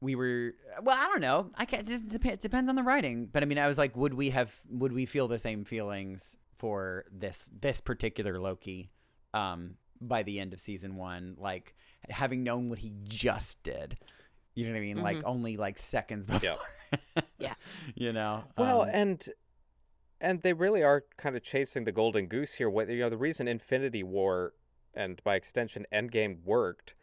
we 0.00 0.14
were 0.14 0.52
well 0.82 0.96
i 0.98 1.06
don't 1.08 1.20
know 1.20 1.50
i 1.56 1.64
can't 1.64 1.86
just 1.88 2.06
dep- 2.08 2.24
it 2.26 2.40
depends 2.40 2.68
on 2.68 2.76
the 2.76 2.82
writing 2.82 3.26
but 3.26 3.42
i 3.42 3.46
mean 3.46 3.58
i 3.58 3.66
was 3.66 3.76
like 3.78 3.96
would 3.96 4.14
we 4.14 4.30
have 4.30 4.54
would 4.70 4.92
we 4.92 5.04
feel 5.06 5.26
the 5.26 5.38
same 5.38 5.64
feelings 5.64 6.36
for 6.56 7.04
this 7.10 7.48
this 7.60 7.80
particular 7.80 8.38
loki 8.40 8.90
um 9.34 9.74
by 10.00 10.22
the 10.22 10.38
end 10.40 10.52
of 10.52 10.60
season 10.60 10.96
one 10.96 11.34
like 11.38 11.74
having 12.08 12.42
known 12.44 12.68
what 12.68 12.78
he 12.78 12.92
just 13.04 13.62
did 13.62 13.96
you 14.54 14.64
know 14.66 14.72
what 14.72 14.78
i 14.78 14.80
mean 14.80 15.02
like 15.02 15.22
only 15.24 15.56
like 15.56 15.78
seconds 15.78 16.26
before 16.26 16.56
Yep. 17.12 17.26
Yeah. 17.38 17.54
you 17.94 18.12
know 18.12 18.44
Well, 18.56 18.82
um, 18.82 18.88
and 18.92 19.28
and 20.20 20.40
they 20.42 20.52
really 20.54 20.82
are 20.82 21.04
kind 21.18 21.36
of 21.36 21.42
chasing 21.42 21.84
the 21.84 21.92
golden 21.92 22.26
goose 22.26 22.54
here. 22.54 22.70
What 22.70 22.88
you 22.88 23.00
know, 23.00 23.10
the 23.10 23.18
reason 23.18 23.48
Infinity 23.48 24.02
War 24.02 24.54
and 24.94 25.22
by 25.24 25.34
extension 25.36 25.84
Endgame 25.92 26.42
worked 26.42 26.94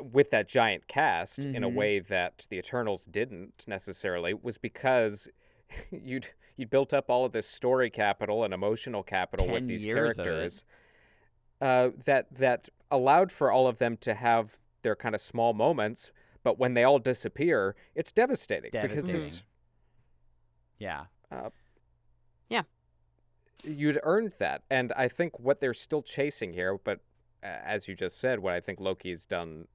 with 0.00 0.30
that 0.30 0.48
giant 0.48 0.86
cast 0.86 1.38
in 1.38 1.62
a 1.64 1.68
Mhm. 1.70 1.74
way 1.74 1.98
that 2.00 2.46
the 2.50 2.58
Eternals 2.58 3.04
didn't 3.04 3.64
necessarily 3.66 4.34
was 4.34 4.58
because 4.58 5.28
you'd 5.90 6.28
you 6.56 6.66
built 6.66 6.92
up 6.92 7.10
all 7.10 7.24
of 7.24 7.32
this 7.32 7.48
story 7.48 7.90
capital 7.90 8.44
and 8.44 8.52
emotional 8.52 9.02
capital 9.02 9.46
with 9.46 9.66
these 9.66 9.82
years 9.84 10.18
of 10.18 10.26
it. 10.26 10.28
characters 10.28 10.64
uh, 11.60 11.90
that 12.04 12.26
that 12.34 12.68
allowed 12.90 13.32
for 13.32 13.50
all 13.50 13.66
of 13.66 13.78
them 13.78 13.96
to 13.98 14.14
have 14.14 14.58
their 14.82 14.96
kind 14.96 15.14
of 15.14 15.20
small 15.20 15.52
moments. 15.52 16.10
But 16.44 16.58
when 16.58 16.74
they 16.74 16.82
all 16.82 16.98
disappear, 16.98 17.76
it's 17.94 18.10
devastating, 18.10 18.70
because 18.72 19.08
it's 19.08 19.44
yeah 20.78 21.04
Yeah. 22.50 22.62
you'd 23.62 24.00
earned 24.02 24.34
that. 24.40 24.62
And 24.68 24.92
I 24.94 25.06
think 25.08 25.38
what 25.38 25.60
they're 25.60 25.72
still 25.72 26.02
chasing 26.02 26.52
here, 26.52 26.76
but 26.82 26.98
uh, 27.44 27.46
as 27.46 27.86
you 27.86 27.94
just 27.94 28.18
said, 28.18 28.40
what 28.40 28.54
I 28.54 28.60
think 28.60 28.80
Loki's 28.80 29.24
done 29.24 29.68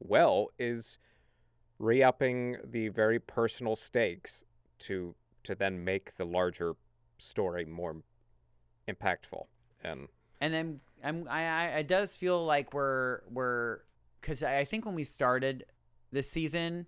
well 0.00 0.48
is 0.58 0.98
re-upping 1.78 2.56
the 2.64 2.88
very 2.88 3.18
personal 3.20 3.76
stakes 3.76 4.44
to 4.80 5.14
to 5.44 5.54
then 5.54 5.84
make 5.84 6.16
the 6.16 6.24
larger 6.24 6.74
story 7.18 7.64
more 7.64 7.96
impactful. 8.88 9.46
And 9.82 10.08
and 10.40 10.54
I'm 10.54 10.80
I'm 11.02 11.28
I, 11.28 11.42
I 11.42 11.64
it 11.78 11.88
does 11.88 12.16
feel 12.16 12.44
like 12.44 12.74
we're 12.74 13.20
we're 13.30 13.80
because 14.20 14.42
I 14.42 14.64
think 14.64 14.84
when 14.84 14.94
we 14.94 15.04
started 15.04 15.64
this 16.12 16.30
season, 16.30 16.86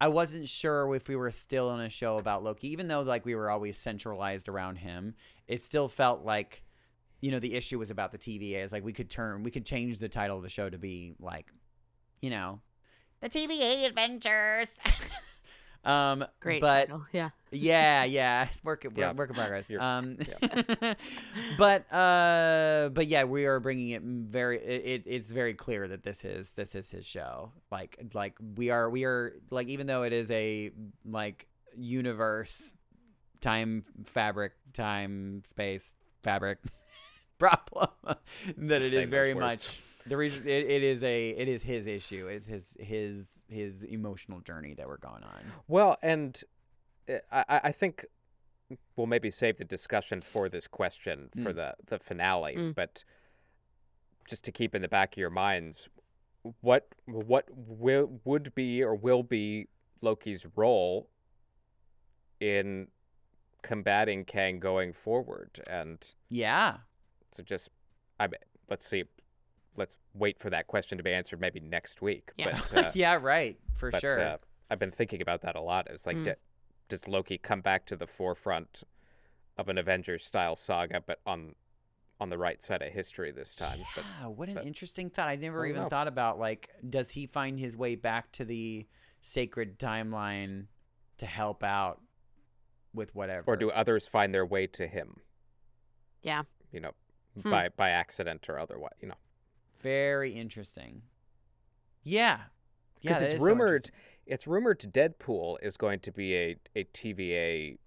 I 0.00 0.08
wasn't 0.08 0.48
sure 0.48 0.94
if 0.94 1.08
we 1.08 1.16
were 1.16 1.30
still 1.30 1.68
on 1.68 1.80
a 1.80 1.88
show 1.88 2.18
about 2.18 2.42
Loki, 2.42 2.68
even 2.72 2.88
though 2.88 3.02
like 3.02 3.24
we 3.24 3.34
were 3.34 3.50
always 3.50 3.78
centralized 3.78 4.48
around 4.48 4.76
him. 4.76 5.14
It 5.46 5.62
still 5.62 5.88
felt 5.88 6.24
like 6.24 6.62
you 7.20 7.30
know 7.30 7.38
the 7.38 7.54
issue 7.54 7.78
was 7.78 7.90
about 7.90 8.12
the 8.12 8.18
TVA. 8.18 8.64
Is 8.64 8.72
like 8.72 8.84
we 8.84 8.92
could 8.92 9.10
turn 9.10 9.42
we 9.42 9.50
could 9.50 9.66
change 9.66 9.98
the 9.98 10.08
title 10.08 10.36
of 10.36 10.42
the 10.42 10.48
show 10.48 10.68
to 10.68 10.78
be 10.78 11.14
like 11.20 11.46
you 12.20 12.30
know 12.30 12.60
the 13.20 13.28
TVA 13.28 13.86
adventures. 13.86 14.74
um, 15.84 16.24
Great 16.40 16.60
but 16.60 16.86
title. 16.88 17.06
Yeah. 17.12 17.30
yeah, 17.50 18.04
yeah, 18.18 18.48
it's 18.50 18.62
work 18.64 18.86
Yeah. 18.94 19.12
work 19.12 19.30
in 19.30 19.34
progress. 19.36 19.68
You're- 19.70 19.82
Um, 19.84 20.16
but 21.58 21.92
uh, 21.92 22.90
but 22.92 23.06
yeah, 23.06 23.24
we 23.24 23.46
are 23.46 23.60
bringing 23.60 23.90
it 23.90 24.02
very. 24.02 24.58
It, 24.58 24.82
it, 24.84 25.02
it's 25.06 25.32
very 25.32 25.54
clear 25.54 25.88
that 25.88 26.02
this 26.02 26.24
is 26.24 26.52
this 26.54 26.74
is 26.74 26.90
his 26.90 27.06
show. 27.06 27.52
Like 27.70 27.98
like 28.14 28.34
we 28.56 28.70
are 28.70 28.88
we 28.90 29.04
are 29.04 29.34
like 29.50 29.68
even 29.68 29.86
though 29.86 30.02
it 30.02 30.12
is 30.12 30.30
a 30.30 30.70
like 31.04 31.46
universe, 31.76 32.74
time 33.40 33.84
fabric, 34.04 34.52
time 34.72 35.42
space 35.44 35.94
fabric 36.22 36.58
problem, 37.38 37.88
that 38.56 38.82
it 38.82 38.92
Say 38.92 39.02
is 39.04 39.10
very 39.10 39.34
words. 39.34 39.40
much 39.64 39.80
the 40.06 40.16
reason 40.16 40.46
it, 40.48 40.66
it 40.70 40.82
is 40.82 41.02
a 41.02 41.30
it 41.30 41.48
is 41.48 41.62
his 41.62 41.86
issue. 41.86 42.26
It's 42.28 42.46
his 42.46 42.76
his 42.80 43.42
his 43.48 43.84
emotional 43.84 44.40
journey 44.40 44.74
that 44.74 44.86
we're 44.86 44.96
going 44.98 45.22
on. 45.22 45.40
well, 45.68 45.96
and 46.02 46.40
uh, 47.08 47.14
I, 47.30 47.44
I- 47.48 47.60
I 47.64 47.72
think 47.72 48.04
we'll 48.96 49.06
maybe 49.06 49.30
save 49.30 49.58
the 49.58 49.64
discussion 49.64 50.20
for 50.22 50.48
this 50.48 50.66
question 50.66 51.28
for 51.42 51.52
Mm. 51.52 51.56
the 51.56 51.74
the 51.86 51.98
finale, 51.98 52.54
Mm. 52.56 52.74
but 52.74 53.04
just 54.28 54.44
to 54.44 54.52
keep 54.52 54.74
in 54.74 54.82
the 54.82 54.88
back 54.88 55.14
of 55.14 55.18
your 55.18 55.30
minds, 55.30 55.88
what 56.60 56.88
what 57.06 57.46
will 57.54 58.20
would 58.24 58.54
be 58.54 58.82
or 58.82 58.94
will 58.94 59.22
be 59.22 59.68
Loki's 60.00 60.46
role 60.56 61.08
in 62.40 62.88
combating 63.62 64.24
Kang 64.24 64.58
going 64.58 64.92
forward? 64.92 65.60
And 65.70 65.98
Yeah. 66.28 66.78
so 67.32 67.42
just 67.42 67.68
I 68.18 68.26
mean, 68.26 68.40
let's 68.70 68.86
see, 68.86 69.04
let's 69.76 69.98
wait 70.14 70.38
for 70.38 70.50
that 70.50 70.66
question 70.66 70.98
to 70.98 71.04
be 71.04 71.12
answered 71.12 71.40
maybe 71.40 71.60
next 71.60 72.02
week. 72.02 72.30
Yeah. 72.36 72.58
But, 72.72 72.76
uh, 72.86 72.90
yeah, 72.94 73.18
right. 73.20 73.58
For 73.74 73.90
but, 73.90 74.00
sure. 74.00 74.20
uh, 74.20 74.36
I've 74.70 74.78
been 74.78 74.90
thinking 74.90 75.22
about 75.22 75.42
that 75.42 75.56
a 75.56 75.60
lot. 75.60 75.86
It's 75.90 76.06
like, 76.06 76.16
Mm. 76.16 76.24
d- 76.24 76.32
does 76.88 77.08
Loki 77.08 77.38
come 77.38 77.60
back 77.62 77.86
to 77.86 77.96
the 77.96 78.06
forefront 78.06 78.82
of 79.56 79.68
an 79.68 79.78
Avengers 79.78 80.24
style 80.24 80.56
saga, 80.56 81.02
but 81.06 81.20
on 81.26 81.54
on 82.20 82.28
the 82.28 82.38
right 82.38 82.62
side 82.62 82.82
of 82.82 82.92
history 82.92 83.32
this 83.32 83.54
time? 83.54 83.80
But 83.96 84.04
yeah, 84.20 84.26
what 84.28 84.48
an 84.48 84.54
but- 84.56 84.66
interesting 84.66 85.10
thought. 85.10 85.28
I 85.28 85.36
never 85.36 85.58
don't 85.62 85.70
even 85.70 85.82
know. 85.84 85.88
thought 85.88 86.06
about 86.08 86.38
like 86.38 86.68
does 86.88 87.10
he 87.10 87.26
find 87.26 87.58
his 87.58 87.76
way 87.76 87.94
back 87.96 88.30
to 88.32 88.44
the 88.44 88.86
sacred 89.20 89.78
timeline 89.78 90.66
to 91.18 91.26
help 91.26 91.62
out 91.64 92.00
with 92.94 93.14
whatever? 93.14 93.44
or 93.46 93.56
do 93.56 93.70
others 93.70 94.06
find 94.06 94.32
their 94.34 94.44
way 94.46 94.66
to 94.68 94.86
him? 94.86 95.20
Yeah. 96.22 96.42
You 96.72 96.80
know, 96.80 96.92
Hmm. 97.42 97.50
by 97.50 97.68
by 97.70 97.90
accident 97.90 98.48
or 98.48 98.58
otherwise. 98.58 98.92
You 99.00 99.08
know, 99.08 99.14
Very 99.82 100.32
interesting. 100.34 101.02
Yeah. 102.04 102.38
Yeah, 103.00 103.10
because 103.10 103.18
that 103.20 103.24
it's 103.26 103.34
is 103.34 103.40
so 103.40 103.46
rumored. 103.46 103.90
it's 104.26 104.46
rumored 104.46 104.80
Deadpool 104.80 105.56
is 105.62 105.76
going 105.76 106.00
to 106.00 106.12
be 106.12 106.34
a 106.36 106.56
a 106.76 106.84
TVA 106.84 107.78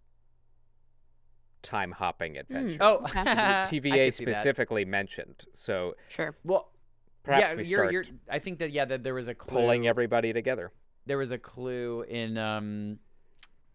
time 1.62 1.92
hopping 1.92 2.38
adventure. 2.38 2.78
Oh, 2.82 2.98
Okay. 3.06 3.24
TVA 3.24 4.06
could 4.06 4.14
see 4.14 4.26
that. 4.26 4.36
specifically 4.36 4.86
mentioned. 4.86 5.46
So 5.54 5.96
Sure. 6.10 6.36
Well, 6.44 6.70
perhaps 7.24 7.42
yeah, 7.42 7.56
we 7.56 7.64
you're, 7.66 7.80
start 7.80 7.94
you're, 7.94 8.04
I 8.30 8.40
think 8.40 8.60
that 8.60 8.72
yeah, 8.72 8.86
that 8.86 9.04
there 9.04 9.14
was 9.16 9.28
a 9.28 9.34
clue. 9.36 9.58
pulling 9.60 9.88
everybody 9.88 10.32
together. 10.34 10.72
there 11.06 11.18
was 11.18 11.32
a 11.32 11.38
clue 11.38 12.04
in 12.08 12.38
um 12.38 13.00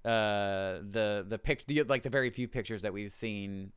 uh 0.04 0.80
the 0.90 1.24
the 1.28 1.38
pic 1.38 1.64
the, 1.66 1.82
like 1.84 2.02
the 2.02 2.08
very 2.10 2.30
few 2.30 2.48
pictures 2.48 2.82
that 2.82 2.92
we've 2.92 3.12
seen 3.12 3.70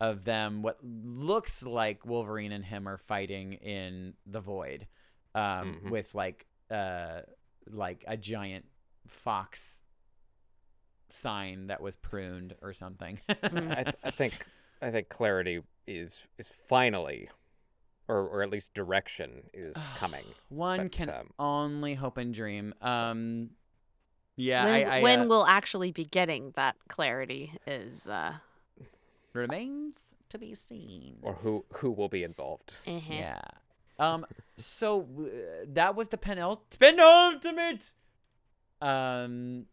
of 0.00 0.24
them 0.24 0.62
what 0.62 0.78
looks 0.82 1.62
like 1.62 2.06
Wolverine 2.06 2.52
and 2.52 2.64
him 2.64 2.88
are 2.88 2.96
fighting 2.98 3.52
in 3.54 4.14
the 4.26 4.40
void 4.40 4.86
um 5.34 5.80
Mhm. 5.84 5.90
with 5.90 6.14
like 6.14 6.46
uh 6.70 7.20
like 7.68 8.04
a 8.08 8.16
giant 8.16 8.64
fox 9.06 9.82
sign 11.08 11.66
that 11.68 11.80
was 11.80 11.96
pruned 11.96 12.54
or 12.62 12.72
something. 12.72 13.18
I, 13.28 13.82
th- 13.84 13.96
I 14.04 14.10
think 14.10 14.46
I 14.82 14.90
think 14.90 15.08
clarity 15.08 15.60
is 15.86 16.22
is 16.38 16.48
finally, 16.48 17.28
or 18.08 18.26
or 18.28 18.42
at 18.42 18.50
least 18.50 18.74
direction 18.74 19.42
is 19.52 19.76
coming. 19.96 20.24
One 20.48 20.84
But, 20.84 20.92
can 20.92 21.10
um, 21.10 21.30
only 21.38 21.94
hope 21.94 22.16
and 22.16 22.32
dream. 22.32 22.74
Um 22.80 23.50
yeah, 24.36 24.64
when 24.64 24.74
I, 24.86 24.98
I 24.98 25.02
when 25.02 25.20
uh, 25.20 25.26
we'll 25.26 25.46
actually 25.46 25.92
be 25.92 26.04
getting 26.04 26.52
that 26.56 26.76
clarity 26.88 27.52
is 27.66 28.08
uh 28.08 28.34
remains 29.32 30.14
to 30.28 30.38
be 30.38 30.54
seen. 30.54 31.18
Or 31.22 31.34
who 31.34 31.64
who 31.74 31.90
will 31.90 32.08
be 32.08 32.22
involved? 32.24 32.74
eh. 32.86 33.00
Yeah. 33.08 33.40
Um. 33.98 34.26
So 34.56 35.06
uh, 35.18 35.64
that 35.68 35.94
was 35.94 36.08
the 36.08 36.16
penult 36.18 36.60
penultimate. 36.78 37.92
Um. 38.80 39.66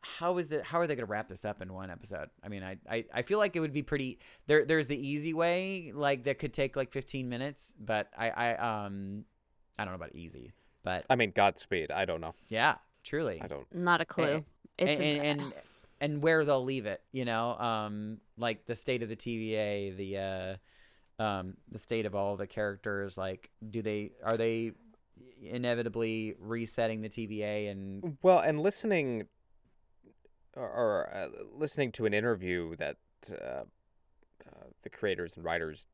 How 0.00 0.38
is 0.38 0.52
it? 0.52 0.62
How 0.64 0.78
are 0.80 0.86
they 0.86 0.94
going 0.94 1.06
to 1.06 1.10
wrap 1.10 1.28
this 1.28 1.44
up 1.44 1.60
in 1.60 1.72
one 1.72 1.90
episode? 1.90 2.30
I 2.42 2.48
mean, 2.48 2.62
I, 2.62 2.76
I, 2.88 3.04
I 3.12 3.22
feel 3.22 3.38
like 3.38 3.56
it 3.56 3.60
would 3.60 3.72
be 3.72 3.82
pretty. 3.82 4.20
There, 4.46 4.64
there's 4.64 4.86
the 4.86 4.96
easy 4.96 5.34
way, 5.34 5.90
like 5.92 6.24
that 6.24 6.38
could 6.38 6.52
take 6.52 6.76
like 6.76 6.92
15 6.92 7.28
minutes, 7.28 7.74
but 7.78 8.08
I, 8.16 8.30
I, 8.30 8.84
um, 8.84 9.24
I 9.76 9.84
don't 9.84 9.90
know 9.92 9.96
about 9.96 10.14
easy, 10.14 10.52
but 10.84 11.04
I 11.10 11.16
mean, 11.16 11.32
Godspeed. 11.34 11.90
I 11.90 12.04
don't 12.04 12.20
know. 12.20 12.34
yeah, 12.48 12.76
truly. 13.02 13.40
I 13.42 13.48
don't. 13.48 13.66
Not 13.74 14.00
a 14.00 14.04
clue. 14.04 14.44
and, 14.78 14.88
It's 14.88 15.00
and, 15.00 15.18
and 15.18 15.40
and 15.40 15.52
where 16.22 16.44
they'll 16.44 16.64
leave 16.64 16.86
it. 16.86 17.02
You 17.12 17.24
know, 17.24 17.56
um, 17.58 18.18
like 18.36 18.66
the 18.66 18.74
state 18.74 19.02
of 19.02 19.08
the 19.08 19.16
TVA, 19.16 19.96
the 19.96 20.18
uh, 20.18 21.22
um, 21.22 21.56
the 21.70 21.78
state 21.78 22.06
of 22.06 22.14
all 22.14 22.36
the 22.36 22.46
characters. 22.46 23.16
Like, 23.16 23.50
do 23.70 23.82
they 23.82 24.12
are 24.24 24.36
they 24.36 24.72
inevitably 25.42 26.34
resetting 26.38 27.02
the 27.02 27.08
TVA 27.08 27.70
and 27.70 28.16
Well, 28.22 28.40
and 28.40 28.60
listening 28.60 29.26
or, 30.56 30.68
or 30.68 31.14
uh, 31.14 31.28
listening 31.54 31.92
to 31.92 32.06
an 32.06 32.14
interview 32.14 32.74
that 32.76 32.96
uh, 33.30 33.64
uh, 34.46 34.64
the 34.82 34.90
creators 34.90 35.36
and 35.36 35.44
writers 35.44 35.86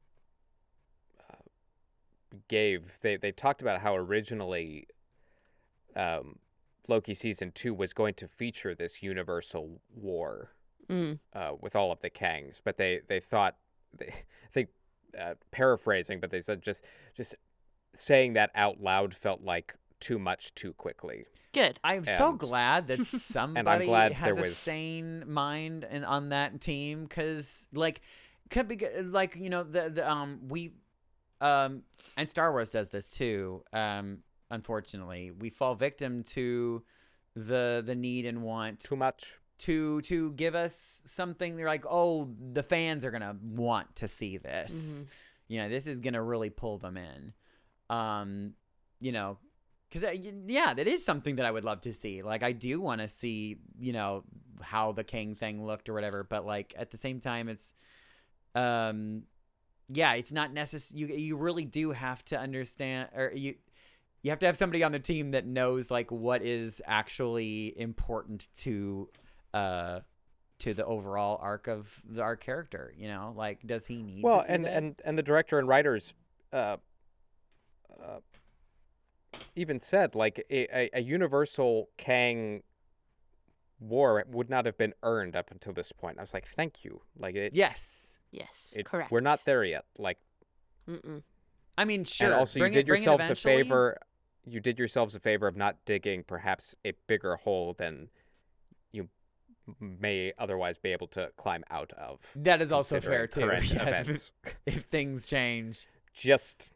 uh, 1.31 1.35
gave, 2.49 2.99
they 3.03 3.17
they 3.17 3.33
talked 3.33 3.61
about 3.61 3.81
how 3.81 3.97
originally 3.97 4.87
um, 5.97 6.37
Loki 6.89 7.15
season 7.15 7.53
two 7.55 7.75
was 7.75 7.93
going 7.93 8.15
to 8.15 8.29
feature 8.29 8.75
this 8.75 9.03
universal 9.03 9.81
war 9.95 10.53
Mm. 10.91 11.21
uh, 11.33 11.53
with 11.61 11.77
all 11.77 11.93
of 11.93 12.01
the 12.01 12.11
Kangs, 12.11 12.61
but 12.63 12.77
they 12.77 13.01
they 13.09 13.21
thought 13.21 13.57
they 13.97 14.07
I 14.09 14.49
think 14.53 14.69
uh, 15.19 15.35
paraphrasing, 15.53 16.19
but 16.21 16.31
they 16.31 16.41
said 16.41 16.61
just 16.61 16.85
just 17.17 17.37
saying 17.95 18.33
that 18.35 18.51
out 18.57 18.81
loud 18.83 19.15
felt 19.15 19.43
like 19.43 19.75
too 20.01 20.19
much 20.19 20.53
too 20.55 20.73
quickly. 20.73 21.25
Good. 21.53 21.79
I'm 21.85 22.05
so 22.05 22.33
glad 22.33 22.89
that 22.89 23.05
somebody 23.07 23.87
glad 23.87 24.13
has 24.13 24.35
there 24.35 24.45
a 24.45 24.49
was- 24.49 24.57
sane 24.57 25.25
mind 25.31 25.85
and 25.89 26.05
on 26.05 26.31
that 26.31 26.61
team 26.61 27.05
because 27.05 27.69
like 27.73 28.01
could 28.51 28.67
be 28.67 28.79
like 29.05 29.37
you 29.37 29.51
know 29.51 29.63
the, 29.63 29.89
the 29.89 30.11
um 30.11 30.41
we 30.49 30.73
um 31.41 31.83
and 32.17 32.29
Star 32.29 32.51
Wars 32.51 32.71
does 32.71 32.91
this 32.91 33.09
too 33.09 33.63
um 33.73 34.19
unfortunately. 34.53 35.31
We 35.33 35.51
fall 35.51 35.75
victim 35.75 36.23
to 36.25 36.83
the 37.35 37.83
the 37.85 37.95
need 37.95 38.27
and 38.27 38.43
want 38.43 38.81
Too 38.81 38.95
much. 38.97 39.33
to 39.61 40.01
to 40.03 40.33
give 40.33 40.55
us 40.55 41.03
something. 41.07 41.57
They're 41.57 41.67
like 41.67 41.85
oh 41.89 42.29
the 42.53 42.63
fans 42.63 43.05
are 43.05 43.11
gonna 43.11 43.37
want 43.43 43.97
to 43.97 44.09
see 44.09 44.37
this. 44.37 44.73
Mhm. 44.73 45.07
you 45.49 45.59
know 45.61 45.69
this 45.69 45.87
is 45.87 46.01
gonna 46.01 46.23
really 46.23 46.51
pull 46.51 46.79
them 46.79 46.97
in. 46.97 47.33
Um 47.91 48.55
you 49.01 49.13
know 49.13 49.39
because 49.91 50.19
yeah 50.47 50.73
that 50.73 50.87
is 50.87 51.05
something 51.05 51.37
that 51.37 51.45
i 51.47 51.51
would 51.51 51.65
love 51.65 51.81
to 51.83 51.93
see. 51.93 52.23
Like 52.23 52.43
i 52.43 52.53
do 52.53 52.81
want 52.81 53.01
to 53.01 53.09
see 53.09 53.57
you 53.81 53.93
know 53.93 54.25
how 54.61 54.93
the 54.93 55.05
king 55.05 55.35
thing 55.35 55.65
looked 55.67 55.89
or 55.89 55.95
whatever 55.95 56.23
but 56.23 56.47
like 56.47 56.73
at 56.79 56.91
the 56.93 56.97
same 56.97 57.19
time 57.21 57.49
it's 57.49 57.75
um 58.55 59.23
yeah 59.89 60.13
it's 60.15 60.31
not 60.33 60.53
necessary 60.53 61.01
you 61.01 61.07
you 61.09 61.37
really 61.37 61.65
do 61.65 61.91
have 61.91 62.25
to 62.25 62.39
understand 62.39 63.09
or 63.17 63.33
you 63.35 63.55
you 64.23 64.31
have 64.31 64.39
to 64.41 64.47
have 64.47 64.57
somebody 64.57 64.83
on 64.85 64.93
the 64.93 64.99
team 65.01 65.33
that 65.33 65.47
knows 65.47 65.91
like 65.91 66.11
what 66.11 66.43
is 66.43 66.81
actually 66.87 67.75
important 67.79 68.49
to 68.59 69.09
uh 69.55 70.01
to 70.59 70.73
the 70.75 70.85
overall 70.87 71.39
arc 71.43 71.67
of 71.67 71.93
the, 72.09 72.23
our 72.23 72.37
character 72.37 72.95
you 72.97 73.09
know 73.09 73.33
like 73.37 73.67
does 73.67 73.85
he 73.87 74.03
need 74.03 74.23
Well, 74.23 74.41
to 74.41 74.47
see 74.47 74.53
and, 74.53 74.65
that? 74.65 74.73
and 74.77 75.03
and 75.05 75.19
the 75.19 75.23
director 75.23 75.59
and 75.59 75.67
writers 75.67 76.15
uh, 76.53 76.77
uh, 78.03 78.19
even 79.57 79.81
said 79.81 80.15
like 80.15 80.45
a, 80.51 80.77
a, 80.79 80.91
a 80.95 81.01
universal 81.03 81.89
Kang 81.97 82.63
war 83.81 84.25
would 84.31 84.49
not 84.51 84.67
have 84.67 84.79
been 84.79 84.95
earned 85.03 85.35
up 85.35 85.51
until 85.51 85.73
this 85.73 85.91
point. 85.91 86.19
I 86.19 86.21
was 86.21 86.33
like, 86.33 86.47
thank 86.55 86.85
you. 86.85 87.01
Like 87.19 87.35
it, 87.35 87.55
yes 87.55 88.19
Yes. 88.31 88.73
it- 88.77 88.87
correct. 88.87 89.11
We're 89.11 89.21
not 89.21 89.45
there 89.45 89.65
yet. 89.65 89.85
Like, 89.99 90.19
Mm-mm. 90.89 91.23
i 91.79 91.85
mean 91.85 92.05
sure 92.05 92.29
and 92.29 92.37
also 92.37 92.59
bring 92.59 92.73
you 92.73 92.81
did 92.83 92.87
it 92.87 92.89
yourselves 92.89 93.29
a 93.31 93.35
favor. 93.35 93.99
You 94.45 94.61
did 94.61 94.79
yourselves 94.79 95.15
a 95.15 95.21
favor 95.21 95.47
of 95.47 95.57
not 95.57 95.77
digging 95.85 96.25
perhaps 96.25 96.75
a 96.85 96.93
bigger 97.07 97.37
hole 97.37 97.75
than 97.79 98.09
you 98.91 99.09
may 99.81 100.33
otherwise 100.39 100.79
be 100.79 100.91
able 100.93 101.07
to 101.09 101.31
climb 101.37 101.63
out 101.71 101.93
of. 101.93 102.19
that 102.37 102.61
is 102.61 102.73
also 102.73 103.01
fair 103.01 103.27
too 103.27 103.41
yeah, 103.63 104.01
if, 104.01 104.33
if 104.67 104.85
things 104.87 105.25
change 105.27 105.87
Just 106.13 106.73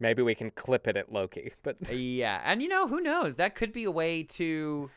maybe 0.00 0.22
we 0.22 0.34
can 0.34 0.50
clip 0.50 0.88
it 0.88 0.96
at 0.96 1.12
Loki, 1.12 1.52
but 1.62 1.76
yeah 1.92 2.40
and 2.44 2.60
you 2.60 2.68
know 2.68 2.88
who 2.88 3.00
knows 3.00 3.36
that 3.36 3.54
could 3.54 3.72
be 3.72 3.84
a 3.84 3.90
way 3.90 4.24
to 4.24 4.90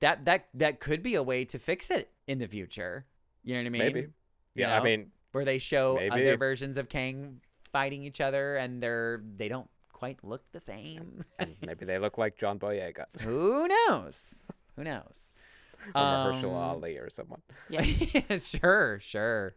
that 0.00 0.24
that 0.24 0.48
that 0.54 0.80
could 0.80 1.02
be 1.02 1.14
a 1.16 1.22
way 1.22 1.44
to 1.44 1.58
fix 1.58 1.90
it 1.90 2.10
in 2.26 2.38
the 2.38 2.48
future 2.48 3.04
you 3.44 3.54
know 3.54 3.60
what 3.60 3.66
i 3.66 3.70
mean 3.70 3.82
maybe. 3.82 4.00
You 4.00 4.12
Yeah, 4.54 4.80
I 4.80 4.82
mean, 4.82 5.10
where 5.32 5.44
they 5.44 5.58
show 5.58 5.96
maybe. 5.96 6.10
other 6.10 6.36
versions 6.36 6.76
of 6.76 6.88
kang 6.88 7.40
fighting 7.70 8.02
each 8.02 8.20
other 8.20 8.56
and 8.56 8.82
they're 8.82 9.22
they 9.36 9.48
don't 9.48 9.68
quite 9.98 10.22
look 10.22 10.42
the 10.52 10.60
same 10.60 11.24
and 11.40 11.56
maybe 11.66 11.84
they 11.84 11.98
look 11.98 12.16
like 12.18 12.38
John 12.38 12.56
Boyega 12.58 13.06
who 13.22 13.66
knows 13.66 14.46
who 14.76 14.84
knows 14.84 15.32
or 15.94 16.00
Mahershala 16.00 16.44
Um, 16.44 16.82
Ali 16.82 16.96
or 16.98 17.10
someone. 17.10 17.40
Yeah. 17.68 17.82
sure 18.38 18.98
sure 19.00 19.54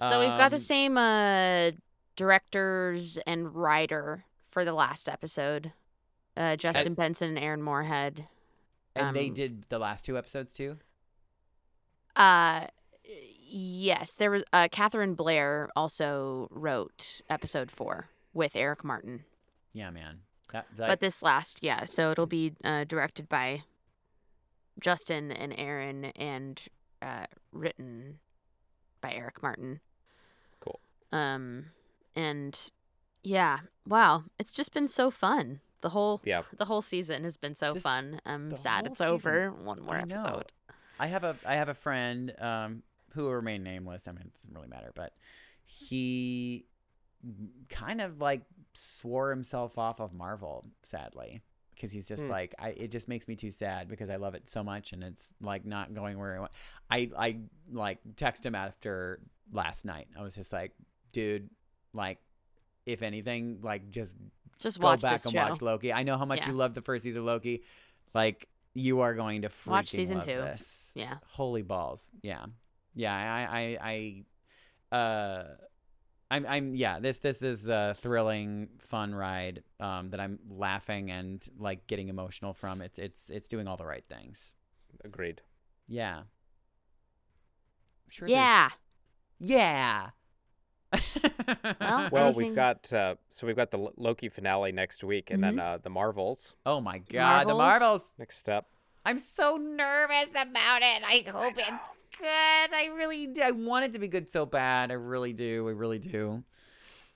So 0.00 0.20
we've 0.20 0.28
got 0.38 0.50
the 0.50 0.56
Um, 0.56 0.60
same 0.74 0.96
uh, 0.96 1.70
directors 2.16 3.18
and 3.26 3.54
writer 3.54 4.24
for 4.48 4.64
the 4.64 4.72
last 4.74 5.08
episode. 5.08 5.72
Uh, 6.36 6.56
Justin 6.56 6.94
Benson 6.94 7.30
and 7.30 7.38
Aaron 7.38 7.62
Moorhead. 7.62 8.26
and 8.94 9.14
they 9.16 9.28
um, 9.28 9.34
did 9.34 9.64
the 9.70 9.78
last 9.78 10.04
two 10.04 10.16
episodes 10.18 10.52
too 10.52 10.78
Uh, 12.16 12.66
yes, 13.48 14.14
there 14.14 14.30
was 14.30 14.44
uh, 14.52 14.68
Katharyn 14.68 15.16
Blair 15.16 15.68
also 15.76 16.48
wrote 16.50 17.20
episode 17.30 17.70
four 17.70 18.08
with 18.34 18.54
Eric 18.56 18.84
Martin. 18.84 19.24
Yeah 19.72 19.90
man 19.90 20.20
that, 20.52 20.66
that 20.76 20.88
but 20.88 21.00
this 21.00 21.22
last, 21.22 21.60
yeah, 21.62 21.84
so 21.84 22.10
it'll 22.10 22.26
be 22.26 22.52
uh, 22.62 22.84
directed 22.84 23.26
by 23.28 23.62
Justin 24.80 25.32
and 25.32 25.54
Aaron 25.56 26.06
and 26.16 26.60
uh, 27.00 27.24
written 27.52 28.18
by 29.00 29.12
Eric 29.14 29.42
Martin. 29.42 29.80
Cool. 30.60 30.78
Um, 31.10 31.66
and 32.14 32.58
yeah, 33.22 33.60
wow, 33.86 34.24
it's 34.38 34.52
just 34.52 34.74
been 34.74 34.88
so 34.88 35.10
fun. 35.10 35.60
The 35.80 35.88
whole 35.88 36.20
Yeah. 36.24 36.42
the 36.58 36.66
whole 36.66 36.82
season 36.82 37.24
has 37.24 37.36
been 37.38 37.54
so 37.54 37.72
This- 37.72 37.82
fun. 37.82 38.20
I'm 38.26 38.56
sad 38.56 38.86
it's 38.86 38.98
season. 38.98 39.12
over. 39.12 39.50
One 39.52 39.80
more 39.82 39.96
I 39.96 40.04
know. 40.04 40.14
episode. 40.20 40.52
I 41.00 41.06
have 41.06 41.24
a 41.24 41.34
I 41.46 41.56
have 41.56 41.70
a 41.70 41.74
friend 41.74 42.32
um, 42.38 42.82
who 43.14 43.22
will 43.24 43.32
remain 43.34 43.62
nameless. 43.62 44.06
I 44.06 44.12
mean, 44.12 44.20
it 44.26 44.34
doesn't 44.34 44.54
really 44.54 44.68
matter, 44.68 44.92
but 44.94 45.14
he 45.64 46.66
kind 47.68 48.00
of 48.00 48.20
like 48.20 48.42
swore 48.74 49.30
himself 49.30 49.78
off 49.78 50.00
of 50.00 50.12
Marvel, 50.12 50.64
sadly, 50.82 51.42
because 51.74 51.92
he's 51.92 52.06
just 52.08 52.24
Hmm. 52.24 52.30
like 52.30 52.54
I. 52.58 52.70
It 52.70 52.90
just 52.90 53.08
makes 53.08 53.28
me 53.28 53.36
too 53.36 53.50
sad 53.50 53.88
because 53.88 54.10
I 54.10 54.16
love 54.16 54.34
it 54.34 54.48
so 54.48 54.62
much, 54.64 54.92
and 54.92 55.02
it's 55.04 55.32
like 55.40 55.64
not 55.64 55.94
going 55.94 56.18
where 56.18 56.36
I 56.36 56.40
want. 56.40 56.52
I 56.90 57.10
I 57.16 57.40
like 57.70 57.98
text 58.16 58.44
him 58.44 58.54
after 58.54 59.20
last 59.52 59.84
night. 59.84 60.08
I 60.18 60.22
was 60.22 60.34
just 60.34 60.52
like, 60.52 60.72
dude, 61.12 61.50
like, 61.92 62.18
if 62.86 63.02
anything, 63.02 63.58
like 63.62 63.90
just 63.90 64.16
Just 64.58 64.80
go 64.80 64.86
watch 64.86 65.02
back 65.02 65.24
and 65.24 65.32
show. 65.32 65.38
watch 65.38 65.60
Loki. 65.62 65.92
I 65.92 66.02
know 66.04 66.16
how 66.16 66.24
much 66.24 66.40
Yeah. 66.40 66.48
you 66.48 66.54
love 66.54 66.74
the 66.74 66.82
first 66.82 67.02
season 67.04 67.20
of 67.20 67.26
Loki. 67.26 67.62
Like 68.14 68.48
you 68.74 69.00
are 69.00 69.14
going 69.14 69.42
to 69.42 69.48
freaking 69.48 69.66
Watch 69.66 69.90
season 69.90 70.16
love 70.18 70.24
two. 70.26 70.32
This. 70.36 70.92
Yeah. 70.94 71.18
Holy 71.26 71.62
balls. 71.62 72.10
Yeah. 72.22 72.46
Yeah. 72.94 73.12
I. 73.12 73.78
I. 73.82 74.24
I. 74.92 74.96
Uh. 74.96 75.44
I'm. 76.32 76.46
I'm. 76.48 76.74
Yeah. 76.74 76.98
This. 77.00 77.18
This 77.18 77.42
is 77.42 77.68
a 77.68 77.94
thrilling, 77.98 78.68
fun 78.78 79.14
ride. 79.14 79.62
Um. 79.80 80.10
That 80.10 80.20
I'm 80.20 80.38
laughing 80.50 81.10
and 81.10 81.44
like 81.58 81.86
getting 81.86 82.08
emotional 82.08 82.52
from. 82.54 82.80
It's. 82.82 82.98
It's. 82.98 83.30
It's 83.30 83.48
doing 83.48 83.68
all 83.68 83.76
the 83.76 83.86
right 83.86 84.04
things. 84.08 84.54
Agreed. 85.04 85.40
Yeah. 85.88 86.18
I'm 86.18 86.24
sure 88.10 88.28
there's- 88.28 88.38
Yeah. 88.38 88.70
Yeah. 89.44 90.10
Well, 90.92 91.00
Well, 92.12 92.24
Anything- 92.26 92.34
we've 92.36 92.54
got 92.54 92.92
uh, 92.92 93.14
so 93.30 93.46
we've 93.46 93.56
got 93.56 93.70
the 93.70 93.88
Loki 93.96 94.28
finale 94.28 94.72
next 94.72 95.02
week, 95.02 95.30
and 95.30 95.42
then 95.42 95.58
uh, 95.58 95.78
the 95.82 95.90
Marvels 95.90 96.54
oh 96.66 96.80
my 96.80 96.98
God. 96.98 97.48
The 97.48 97.54
Marvels? 97.54 97.58
Marvels. 97.58 98.14
next 98.18 98.48
up. 98.48 98.68
I'm 99.04 99.18
so 99.18 99.56
nervous 99.56 100.30
about 100.30 100.82
it. 100.82 101.02
I 101.04 101.24
hope 101.30 101.54
it's 101.56 101.68
good. 102.18 102.26
I 102.74 102.90
really 102.94 103.26
do. 103.26 103.42
I 103.42 103.50
want 103.50 103.84
it 103.84 103.92
to 103.92 103.98
be 103.98 104.08
good 104.08 104.30
so 104.30 104.46
bad. 104.46 104.90
I 104.90 104.94
really 104.94 105.32
do. 105.32 105.68
I 105.68 105.72
really 105.72 105.98
do. 105.98 106.42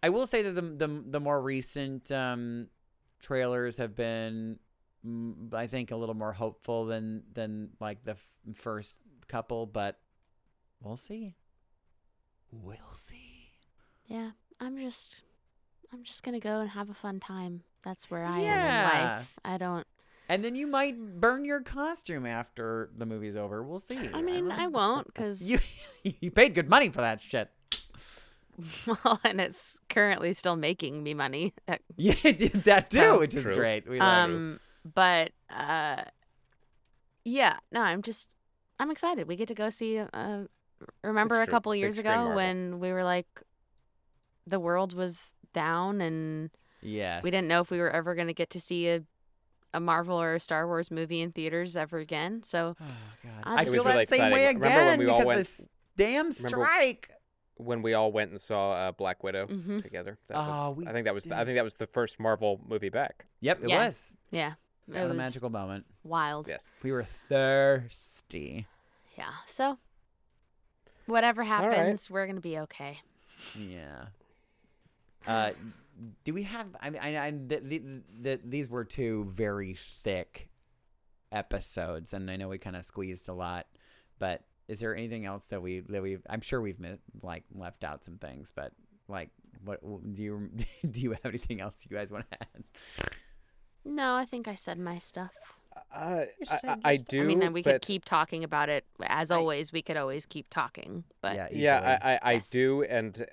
I 0.03 0.11
will 0.11 0.27
say 0.27 0.43
that 0.43 0.53
the 0.53 0.63
the, 0.63 1.05
the 1.09 1.21
more 1.21 1.41
recent 1.41 2.11
um, 2.13 2.69
trailers 3.21 3.77
have 3.79 3.95
been, 3.95 4.59
mm, 5.07 5.53
I 5.55 5.67
think, 5.67 5.91
a 5.91 5.97
little 5.97 6.15
more 6.15 6.33
hopeful 6.33 6.87
than 6.87 7.23
than 7.33 7.71
like 7.81 8.05
the 8.05 8.13
f- 8.13 8.41
first 8.55 8.97
couple. 9.29 9.67
But 9.67 9.99
we'll 10.81 10.97
see. 10.97 11.35
We'll 12.51 12.95
see. 12.95 13.51
Yeah. 14.07 14.31
I'm 14.61 14.79
just 14.79 15.23
I'm 15.93 16.03
just 16.03 16.23
gonna 16.23 16.41
go 16.41 16.61
and 16.61 16.71
have 16.71 16.91
a 16.91 16.95
fun 16.95 17.21
time. 17.21 17.63
That's 17.85 18.11
where 18.11 18.25
I 18.25 18.41
am 18.41 18.87
in 18.87 19.01
life. 19.01 19.39
I 19.45 19.59
don't 19.59 19.87
And 20.29 20.45
then 20.45 20.57
you 20.57 20.67
might 20.67 20.99
burn 21.21 21.45
your 21.45 21.61
costume 21.61 22.27
after 22.27 22.91
the 22.97 23.07
movie's 23.07 23.37
over. 23.37 23.63
We'll 23.63 23.79
see. 23.79 24.11
I 24.13 24.23
mean 24.23 24.51
I 24.51 24.63
don't- 24.65 24.73
won't 24.73 25.07
because 25.07 25.49
You 26.05 26.13
you 26.21 26.31
paid 26.31 26.55
good 26.55 26.69
money 26.69 26.91
for 26.91 27.01
that 27.01 27.21
shit. 27.21 27.51
well, 28.87 29.21
and 29.23 29.41
it's 29.41 29.79
currently 29.91 30.33
still 30.33 30.57
making 30.57 31.03
me 31.03 31.13
money. 31.15 31.53
Yeah, 31.97 32.15
that 32.65 32.91
too, 32.91 32.99
So- 32.99 33.19
which 33.21 33.35
is 33.35 33.43
True. 33.43 33.55
great. 33.57 33.89
We 33.89 33.99
love 34.01 34.29
you. 34.31 34.35
Um, 34.37 34.61
but 34.95 35.33
uh, 35.51 36.03
yeah, 37.25 37.59
no, 37.73 37.81
I'm 37.83 38.03
just 38.03 38.35
I'm 38.79 38.91
excited. 38.91 39.27
We 39.29 39.37
get 39.37 39.49
to 39.49 39.55
go 39.55 39.71
see. 39.71 39.99
Uh, 39.99 40.45
remember 41.03 41.41
a 41.41 41.47
couple 41.47 41.75
years 41.75 41.97
screen 41.97 42.07
ago 42.13 42.17
Marvel. 42.17 42.37
when 42.37 42.81
we 42.81 42.93
were 42.93 43.05
like, 43.05 43.27
the 44.47 44.61
world 44.61 44.95
was 44.95 45.33
down 45.53 46.01
and 46.01 46.51
yeah, 46.83 47.21
we 47.23 47.31
didn't 47.31 47.49
know 47.49 47.61
if 47.61 47.71
we 47.71 47.79
were 47.79 47.91
ever 47.91 48.15
going 48.15 48.27
to 48.29 48.35
get 48.35 48.51
to 48.51 48.61
see 48.61 48.89
a, 48.89 49.03
a 49.77 49.81
Marvel 49.81 50.21
or 50.21 50.35
a 50.35 50.41
Star 50.41 50.67
Wars 50.67 50.91
movie 50.91 51.21
in 51.21 51.33
theaters 51.33 51.77
ever 51.77 51.99
again. 51.99 52.43
So 52.43 52.77
Oh 52.81 52.85
god. 53.23 53.33
I 53.45 53.63
I 53.63 53.65
feel 53.67 53.75
It 53.75 53.85
really 53.87 53.93
that 54.05 54.09
same 54.09 54.33
way 54.33 54.47
exciting. 54.47 54.61
When 54.61 54.73
again 54.73 54.99
we 54.99 55.07
all 55.07 55.19
because 55.19 55.27
went- 55.27 55.39
this 55.39 55.69
damn 55.97 56.33
strike. 56.33 57.11
when 57.59 57.83
we 57.83 57.95
all 57.95 58.11
went 58.13 58.31
and 58.31 58.41
saw 58.41 58.73
uh, 58.73 58.93
Black 58.93 59.23
Widow 59.23 59.47
Mhm. 59.47 59.83
together. 59.83 60.19
That 60.29 60.37
Oh, 60.39 60.71
was, 60.71 60.77
we 60.79 60.87
I 60.87 60.93
think 60.93 61.05
that 61.05 61.15
was 61.15 61.27
I 61.31 61.45
think 61.45 61.57
that 61.57 61.65
was 61.65 61.75
the 61.75 61.87
first 61.87 62.19
Marvel 62.19 62.61
movie 62.67 62.89
back. 62.91 63.27
Yep, 63.41 63.65
it 63.65 63.69
Yeah. 63.71 63.87
was. 63.87 64.17
yeah, 64.31 64.55
it 64.89 64.93
What 64.93 65.11
a 65.11 65.15
magical 65.15 65.51
moment. 65.51 65.87
wild. 66.05 66.49
Yes. 66.49 66.69
We 66.83 66.93
were 66.93 67.05
thirsty. 67.05 68.67
Yeah. 69.17 69.31
So 69.47 69.79
whatever 71.07 71.41
right. 71.43 71.47
happens, 71.49 72.11
we're 72.11 72.27
gonna 72.27 72.41
be 72.41 72.59
okay. 72.61 72.99
Yeah. 73.55 74.07
Uh, 75.27 75.53
do 76.25 76.35
we 76.35 76.43
have? 76.45 76.67
I 76.81 76.91
mean, 76.91 77.01
I, 77.03 77.27
I 77.27 77.31
th- 77.31 77.69
th- 77.69 77.83
th- 78.23 78.41
these 78.45 78.69
were 78.69 78.85
two 78.85 79.25
very 79.29 79.75
thick 79.75 80.49
episodes, 81.33 82.13
and 82.13 82.31
I 82.31 82.37
know 82.37 82.49
we 82.49 82.59
kind 82.59 82.77
of 82.77 82.85
squeezed 82.85 83.29
a 83.29 83.33
lot. 83.35 83.67
But 84.19 84.43
is 84.69 84.81
there 84.81 84.95
anything 84.97 85.25
else 85.27 85.47
that 85.47 85.61
we 85.63 85.81
that 85.81 86.03
we? 86.03 86.19
I'm 86.29 86.41
sure 86.41 86.61
we've 86.61 86.81
mi- 86.81 86.99
like 87.23 87.45
left 87.55 87.85
out 87.85 88.05
some 88.05 88.17
things, 88.19 88.53
but 88.55 88.73
like, 89.09 89.31
what 89.65 89.81
do 90.15 90.23
you 90.23 90.51
do? 90.91 91.01
You 91.01 91.11
have 91.13 91.25
anything 91.27 91.61
else 91.61 91.87
you 91.89 91.97
guys 91.97 92.11
want 92.11 92.25
to 92.31 92.39
add? 92.43 92.65
No, 93.85 94.15
I 94.15 94.25
think 94.25 94.49
I 94.49 94.55
said 94.55 94.79
my 94.79 94.99
stuff. 94.99 95.31
Uh, 95.95 96.25
I, 96.51 96.59
I, 96.65 96.77
I 96.85 96.97
do. 96.97 97.23
I 97.23 97.25
mean, 97.25 97.53
we 97.53 97.63
could 97.63 97.81
keep 97.83 98.05
talking 98.05 98.43
about 98.45 98.69
it 98.69 98.85
as 99.07 99.31
I- 99.31 99.37
always. 99.37 99.73
We 99.73 99.83
could 99.83 99.97
always 99.97 100.27
keep 100.27 100.49
talking, 100.51 101.05
but 101.21 101.37
yeah, 101.37 101.49
Yeah, 101.53 101.79
easily. 101.79 101.93
I, 101.93 102.15
I, 102.15 102.19
I 102.23 102.33
Yes. 102.33 102.51
do, 102.51 102.83
and 102.83 103.21
uh, 103.21 103.25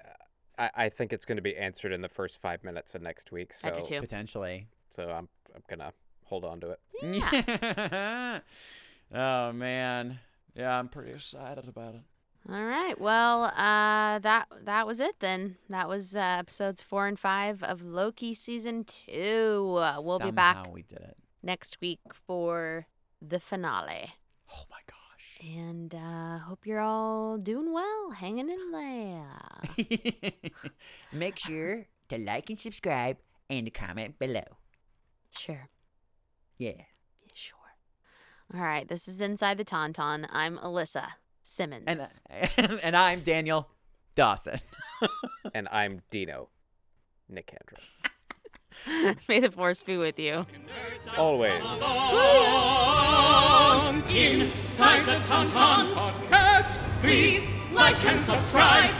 I, 0.57 0.69
I 0.75 0.89
think 0.89 1.13
it's 1.13 1.25
going 1.25 1.37
to 1.37 1.41
be 1.41 1.55
answered 1.55 1.91
in 1.91 2.01
the 2.01 2.09
first 2.09 2.41
five 2.41 2.63
minutes 2.63 2.95
of 2.95 3.01
next 3.01 3.31
week. 3.31 3.53
So, 3.53 3.67
I 3.67 3.71
do 3.71 3.83
too. 3.83 3.99
potentially. 3.99 4.67
so 4.89 5.09
I'm 5.09 5.27
I'm 5.55 5.63
gonna 5.69 5.93
hold 6.23 6.45
on 6.45 6.59
to 6.61 6.71
it. 6.71 6.79
Yeah. 7.01 8.39
oh 9.13 9.51
man, 9.53 10.19
yeah, 10.55 10.77
I'm 10.77 10.89
pretty 10.89 11.13
excited 11.13 11.67
about 11.67 11.95
it. 11.95 12.01
All 12.49 12.65
right. 12.65 12.99
Well, 12.99 13.45
uh, 13.45 14.19
that 14.19 14.47
that 14.63 14.85
was 14.85 14.99
it 14.99 15.19
then. 15.19 15.55
That 15.69 15.87
was 15.87 16.15
uh, 16.15 16.37
episodes 16.39 16.81
four 16.81 17.07
and 17.07 17.17
five 17.17 17.63
of 17.63 17.83
Loki 17.83 18.33
season 18.33 18.83
two. 18.83 19.75
Uh, 19.77 19.95
we'll 19.99 20.19
be 20.19 20.31
back 20.31 20.67
we 20.73 20.81
did 20.83 20.99
it. 20.99 21.17
next 21.41 21.79
week 21.79 22.01
for 22.11 22.85
the 23.21 23.39
finale. 23.39 24.11
Oh 24.51 24.63
my 24.69 24.79
gosh. 24.87 25.02
And 25.43 25.93
uh, 25.93 26.39
hope 26.39 26.65
you're 26.65 26.79
all 26.79 27.37
doing 27.37 27.73
well, 27.73 28.11
hanging 28.11 28.49
in 28.49 28.71
there. 28.71 30.31
Make 31.11 31.37
sure 31.37 31.85
to 32.07 32.17
like 32.17 32.49
and 32.49 32.57
subscribe 32.57 33.17
and 33.49 33.73
comment 33.73 34.17
below. 34.19 34.43
Sure. 35.37 35.67
Yeah. 36.57 36.71
Yeah, 36.77 37.33
sure. 37.33 37.57
All 38.53 38.61
right. 38.61 38.87
This 38.87 39.09
is 39.09 39.19
Inside 39.19 39.57
the 39.57 39.65
Tauntaun. 39.65 40.27
I'm 40.29 40.57
Alyssa 40.59 41.07
Simmons. 41.43 41.83
And 41.87 41.99
uh, 41.99 42.77
and 42.83 42.95
I'm 42.95 43.19
Daniel 43.19 43.67
Dawson. 44.15 44.59
and 45.53 45.67
I'm 45.69 46.03
Dino, 46.09 46.47
Nick 47.27 47.51
Kendra. 47.51 48.11
May 49.27 49.39
the 49.39 49.51
force 49.51 49.83
be 49.83 49.97
with 49.97 50.19
you. 50.19 50.45
Always. 51.17 51.61
Inside 54.09 55.05
the 55.05 55.19
Tauntaun 55.27 55.93
podcast, 55.93 56.75
please 57.01 57.47
like 57.73 58.03
and 58.05 58.21
subscribe. 58.21 58.91